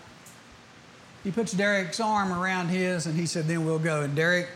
he 1.24 1.32
puts 1.32 1.52
Derek's 1.52 2.00
arm 2.00 2.32
around 2.32 2.70
his 2.70 3.06
and 3.06 3.16
he 3.16 3.26
said, 3.26 3.46
Then 3.46 3.66
we'll 3.66 3.80
go. 3.80 4.02
And 4.02 4.16
Derek 4.16 4.48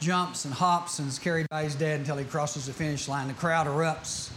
jumps 0.00 0.44
and 0.44 0.54
hops 0.54 0.98
and 0.98 1.08
is 1.08 1.18
carried 1.18 1.48
by 1.48 1.64
his 1.64 1.74
dad 1.74 2.00
until 2.00 2.16
he 2.16 2.24
crosses 2.24 2.66
the 2.66 2.72
finish 2.72 3.08
line. 3.08 3.28
The 3.28 3.34
crowd 3.34 3.66
erupts 3.66 4.30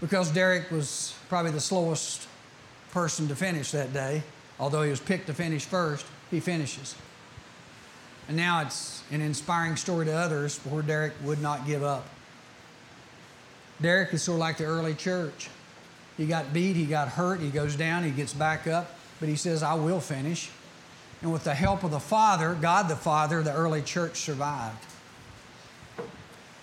because 0.00 0.30
Derek 0.30 0.70
was 0.70 1.14
probably 1.28 1.50
the 1.50 1.60
slowest 1.60 2.28
person 2.90 3.28
to 3.28 3.36
finish 3.36 3.70
that 3.72 3.92
day. 3.92 4.22
Although 4.60 4.82
he 4.82 4.90
was 4.90 5.00
picked 5.00 5.26
to 5.26 5.34
finish 5.34 5.64
first, 5.64 6.06
he 6.30 6.40
finishes. 6.40 6.94
And 8.28 8.36
now 8.36 8.60
it's 8.60 9.02
an 9.10 9.22
inspiring 9.22 9.76
story 9.76 10.04
to 10.06 10.12
others 10.12 10.58
where 10.58 10.82
Derek 10.82 11.14
would 11.24 11.40
not 11.40 11.66
give 11.66 11.82
up. 11.82 12.06
Derek 13.80 14.12
is 14.12 14.22
sort 14.22 14.36
of 14.36 14.40
like 14.40 14.58
the 14.58 14.64
early 14.64 14.94
church. 14.94 15.48
He 16.16 16.26
got 16.26 16.52
beat, 16.52 16.76
he 16.76 16.84
got 16.84 17.08
hurt, 17.08 17.40
he 17.40 17.48
goes 17.48 17.74
down, 17.74 18.04
he 18.04 18.10
gets 18.10 18.34
back 18.34 18.66
up, 18.66 18.98
but 19.20 19.28
he 19.28 19.36
says, 19.36 19.62
I 19.62 19.74
will 19.74 20.00
finish. 20.00 20.50
And 21.22 21.32
with 21.32 21.44
the 21.44 21.54
help 21.54 21.84
of 21.84 21.90
the 21.90 22.00
Father, 22.00 22.56
God 22.60 22.88
the 22.88 22.96
Father, 22.96 23.42
the 23.42 23.52
early 23.52 23.82
church 23.82 24.16
survived. 24.16 24.84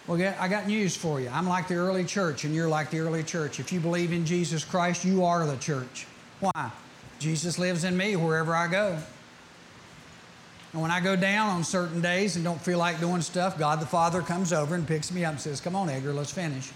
Well, 0.08 0.22
I 0.40 0.48
got 0.48 0.68
news 0.68 0.96
for 0.96 1.20
you. 1.20 1.30
I'm 1.30 1.48
like 1.48 1.68
the 1.68 1.76
early 1.76 2.04
church, 2.04 2.44
and 2.44 2.54
you're 2.54 2.68
like 2.68 2.92
the 2.92 3.00
early 3.00 3.24
church. 3.24 3.60
If 3.60 3.74
you 3.74 3.80
believe 3.80 4.12
in 4.14 4.26
Jesus 4.26 4.64
Christ, 4.64 5.04
you 5.04 5.26
are 5.26 5.48
the 5.48 5.58
church. 5.58 6.06
Why? 6.42 6.72
Jesus 7.18 7.58
lives 7.58 7.84
in 7.86 7.98
me 7.98 8.16
wherever 8.16 8.56
I 8.56 8.68
go. 8.68 9.00
And 10.76 10.82
when 10.82 10.92
I 10.92 11.00
go 11.00 11.16
down 11.16 11.52
on 11.52 11.64
certain 11.64 12.02
days 12.02 12.36
and 12.36 12.44
don't 12.44 12.60
feel 12.60 12.78
like 12.78 13.00
doing 13.00 13.22
stuff, 13.22 13.58
God 13.58 13.80
the 13.80 13.86
Father 13.86 14.22
comes 14.22 14.52
over 14.52 14.76
and 14.76 14.86
picks 14.86 15.10
me 15.10 15.24
up 15.24 15.32
and 15.32 15.40
says, 15.40 15.62
Come 15.62 15.74
on, 15.74 15.88
Edgar, 15.88 16.12
let's 16.12 16.32
finish. 16.32 16.70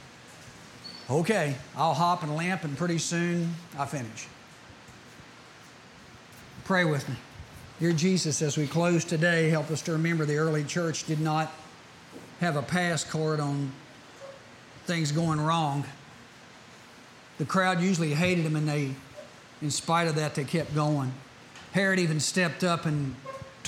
Okay, 1.10 1.54
I'll 1.76 1.94
hop 1.94 2.24
and 2.24 2.38
limp, 2.38 2.64
and 2.64 2.78
pretty 2.78 2.98
soon 2.98 3.54
I 3.78 3.86
finish. 3.86 4.30
Pray 6.64 6.86
with 6.86 7.10
me. 7.10 7.16
Dear 7.82 7.92
Jesus, 7.92 8.42
as 8.42 8.58
we 8.58 8.68
close 8.68 9.04
today, 9.04 9.50
help 9.50 9.70
us 9.70 9.82
to 9.82 9.92
remember 9.92 10.26
the 10.26 10.38
early 10.38 10.64
church 10.64 11.06
did 11.06 11.20
not 11.20 11.52
have 12.40 12.56
a 12.56 12.62
pass 12.62 13.04
card 13.04 13.42
on 13.42 13.70
things 14.86 15.12
going 15.12 15.42
wrong. 15.42 15.84
The 17.38 17.44
crowd 17.44 17.82
usually 17.82 18.14
hated 18.14 18.46
them, 18.46 18.56
and 18.56 18.66
they, 18.66 18.96
in 19.62 19.70
spite 19.72 20.08
of 20.08 20.16
that, 20.16 20.36
they 20.36 20.46
kept 20.46 20.74
going. 20.74 21.12
Herod 21.74 22.00
even 22.00 22.22
stepped 22.22 22.64
up 22.64 22.86
and 22.86 23.14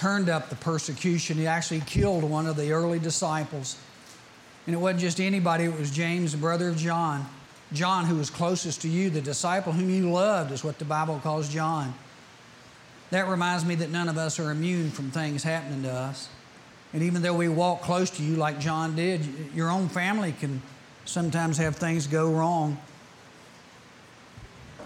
turned 0.02 0.30
up 0.30 0.50
the 0.50 0.56
persecution. 0.56 1.38
He 1.38 1.46
actually 1.46 1.82
killed 1.82 2.24
one 2.24 2.48
of 2.48 2.56
the 2.56 2.72
early 2.72 2.98
disciples. 2.98 3.78
And 4.66 4.74
it 4.74 4.80
wasn't 4.80 5.02
just 5.02 5.22
anybody, 5.22 5.66
it 5.66 5.78
was 5.78 5.92
James, 5.92 6.32
the 6.32 6.40
brother 6.40 6.70
of 6.70 6.78
John. 6.78 7.28
John, 7.72 8.06
who 8.06 8.16
was 8.16 8.32
closest 8.32 8.82
to 8.82 8.90
you, 8.90 9.12
the 9.12 9.22
disciple 9.22 9.72
whom 9.72 9.92
you 9.92 10.10
loved, 10.10 10.52
is 10.52 10.64
what 10.64 10.80
the 10.80 10.86
Bible 10.86 11.20
calls 11.22 11.50
John. 11.50 11.94
That 13.12 13.28
reminds 13.28 13.64
me 13.64 13.76
that 13.76 13.92
none 13.92 14.10
of 14.10 14.18
us 14.18 14.40
are 14.40 14.50
immune 14.50 14.90
from 14.90 15.12
things 15.12 15.44
happening 15.44 15.84
to 15.84 15.92
us. 15.92 16.30
And 16.94 17.04
even 17.04 17.22
though 17.22 17.36
we 17.36 17.48
walk 17.48 17.84
close 17.84 18.10
to 18.12 18.24
you 18.24 18.38
like 18.38 18.60
John 18.60 18.96
did, 18.96 19.24
your 19.54 19.70
own 19.70 19.88
family 19.88 20.32
can 20.32 20.64
sometimes 21.06 21.60
have 21.60 21.76
things 21.76 22.08
go 22.08 22.32
wrong. 22.32 22.80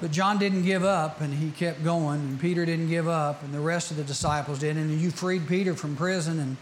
But 0.02 0.12
John 0.12 0.38
didn't 0.38 0.64
give 0.64 0.84
up 0.84 1.22
and 1.22 1.34
he 1.34 1.52
kept 1.52 1.84
going, 1.84 2.20
and 2.20 2.39
Peter 2.39 2.66
didn't 2.66 2.89
give 2.89 3.08
up, 3.08 3.43
and 3.43 3.54
the 3.54 3.60
rest 3.60 3.91
of 3.91 3.98
the 3.98 4.04
disciples 4.04 4.60
did. 4.60 4.78
And 4.78 5.00
you 5.00 5.12
freed 5.12 5.48
Peter 5.48 5.74
from 5.74 5.96
prison, 5.96 6.39
and 6.39 6.58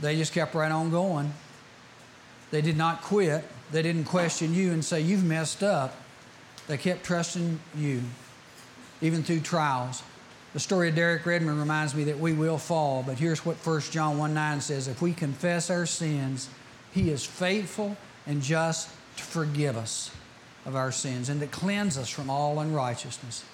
they 0.00 0.16
just 0.16 0.32
kept 0.32 0.54
right 0.54 0.70
on 0.70 0.90
going. 0.90 1.32
They 2.50 2.60
did 2.60 2.76
not 2.76 3.02
quit. 3.02 3.44
They 3.72 3.82
didn't 3.82 4.04
question 4.04 4.54
you 4.54 4.72
and 4.72 4.84
say, 4.84 5.00
You've 5.00 5.24
messed 5.24 5.62
up. 5.62 5.96
They 6.68 6.76
kept 6.76 7.04
trusting 7.04 7.58
you, 7.76 8.02
even 9.00 9.24
through 9.24 9.40
trials. 9.40 10.02
The 10.52 10.60
story 10.60 10.90
of 10.90 10.94
Derek 10.94 11.24
Redmond 11.26 11.58
reminds 11.58 11.94
me 11.94 12.04
that 12.04 12.18
we 12.18 12.34
will 12.34 12.58
fall, 12.58 13.02
but 13.02 13.18
here's 13.18 13.44
what 13.44 13.56
1 13.56 13.80
John 13.90 14.18
1 14.18 14.34
9 14.34 14.60
says 14.60 14.86
If 14.86 15.02
we 15.02 15.12
confess 15.12 15.70
our 15.70 15.86
sins, 15.86 16.48
he 16.92 17.10
is 17.10 17.24
faithful 17.24 17.96
and 18.26 18.42
just 18.42 18.90
to 19.16 19.22
forgive 19.22 19.76
us 19.76 20.10
of 20.64 20.76
our 20.76 20.92
sins 20.92 21.28
and 21.28 21.40
to 21.40 21.46
cleanse 21.46 21.98
us 21.98 22.08
from 22.08 22.30
all 22.30 22.60
unrighteousness. 22.60 23.44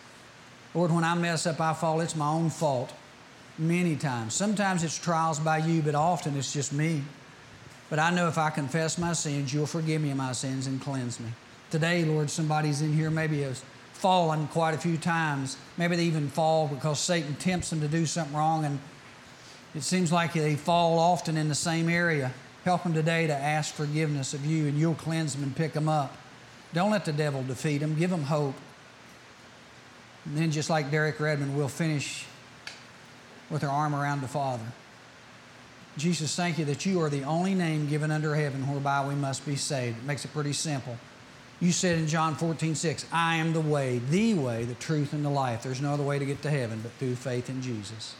Lord, 0.74 0.92
when 0.92 1.04
I 1.04 1.14
mess 1.14 1.46
up, 1.46 1.60
I 1.60 1.72
fall, 1.72 2.00
it's 2.00 2.14
my 2.14 2.28
own 2.28 2.50
fault 2.50 2.92
many 3.56 3.96
times. 3.96 4.34
Sometimes 4.34 4.84
it's 4.84 4.98
trials 4.98 5.40
by 5.40 5.58
you, 5.58 5.82
but 5.82 5.94
often 5.94 6.36
it's 6.36 6.52
just 6.52 6.72
me. 6.72 7.02
But 7.90 7.98
I 7.98 8.10
know 8.10 8.28
if 8.28 8.36
I 8.36 8.50
confess 8.50 8.98
my 8.98 9.14
sins, 9.14 9.52
you'll 9.52 9.66
forgive 9.66 10.02
me 10.02 10.10
of 10.10 10.16
my 10.16 10.32
sins 10.32 10.66
and 10.66 10.80
cleanse 10.80 11.18
me. 11.18 11.30
Today, 11.70 12.04
Lord, 12.04 12.30
somebody's 12.30 12.82
in 12.82 12.92
here 12.92 13.10
maybe 13.10 13.42
has 13.42 13.62
fallen 13.94 14.46
quite 14.48 14.74
a 14.74 14.78
few 14.78 14.96
times. 14.96 15.56
Maybe 15.76 15.96
they 15.96 16.04
even 16.04 16.28
fall 16.28 16.68
because 16.68 17.00
Satan 17.00 17.34
tempts 17.36 17.70
them 17.70 17.80
to 17.80 17.88
do 17.88 18.06
something 18.06 18.36
wrong, 18.36 18.64
and 18.64 18.78
it 19.74 19.82
seems 19.82 20.12
like 20.12 20.34
they 20.34 20.54
fall 20.54 20.98
often 20.98 21.36
in 21.36 21.48
the 21.48 21.54
same 21.54 21.88
area. 21.88 22.32
Help 22.64 22.84
them 22.84 22.94
today 22.94 23.26
to 23.26 23.34
ask 23.34 23.74
forgiveness 23.74 24.34
of 24.34 24.44
you, 24.44 24.66
and 24.66 24.78
you'll 24.78 24.94
cleanse 24.94 25.34
them 25.34 25.42
and 25.42 25.56
pick 25.56 25.72
them 25.72 25.88
up. 25.88 26.14
Don't 26.74 26.90
let 26.90 27.04
the 27.04 27.12
devil 27.12 27.42
defeat 27.42 27.78
them. 27.78 27.94
Give 27.94 28.10
them 28.10 28.24
hope. 28.24 28.54
And 30.24 30.36
then, 30.36 30.50
just 30.50 30.68
like 30.68 30.90
Derek 30.90 31.18
Redmond, 31.18 31.56
we'll 31.56 31.68
finish 31.68 32.26
with 33.50 33.64
our 33.64 33.70
arm 33.70 33.94
around 33.94 34.20
the 34.20 34.28
Father. 34.28 34.64
Jesus, 35.96 36.34
thank 36.36 36.58
you 36.58 36.64
that 36.66 36.86
you 36.86 37.00
are 37.00 37.08
the 37.08 37.24
only 37.24 37.54
name 37.54 37.88
given 37.88 38.10
under 38.10 38.34
heaven 38.34 38.68
whereby 38.68 39.06
we 39.06 39.14
must 39.14 39.44
be 39.44 39.56
saved. 39.56 39.98
It 39.98 40.04
makes 40.04 40.24
it 40.24 40.32
pretty 40.32 40.52
simple. 40.52 40.96
You 41.60 41.72
said 41.72 41.98
in 41.98 42.06
John 42.06 42.36
14, 42.36 42.76
6, 42.76 43.06
I 43.10 43.36
am 43.36 43.52
the 43.52 43.60
way, 43.60 43.98
the 43.98 44.34
way, 44.34 44.64
the 44.64 44.74
truth, 44.74 45.12
and 45.12 45.24
the 45.24 45.30
life. 45.30 45.64
There's 45.64 45.80
no 45.80 45.92
other 45.92 46.04
way 46.04 46.18
to 46.18 46.24
get 46.24 46.40
to 46.42 46.50
heaven 46.50 46.80
but 46.82 46.92
through 46.92 47.16
faith 47.16 47.50
in 47.50 47.62
Jesus. 47.62 48.14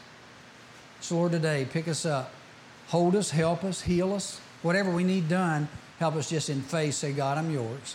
So, 1.01 1.16
Lord, 1.16 1.32
today, 1.32 1.68
pick 1.70 1.86
us 1.86 2.05
up. 2.05 2.32
Hold 2.88 3.14
us, 3.14 3.30
help 3.30 3.62
us, 3.62 3.82
heal 3.82 4.12
us. 4.12 4.40
Whatever 4.62 4.90
we 4.90 5.05
need 5.05 5.28
done, 5.28 5.68
help 6.01 6.16
us 6.16 6.30
just 6.30 6.51
in 6.51 6.62
faith 6.62 6.94
say, 6.94 7.12
God, 7.12 7.38
I'm 7.38 7.51
yours. 7.51 7.94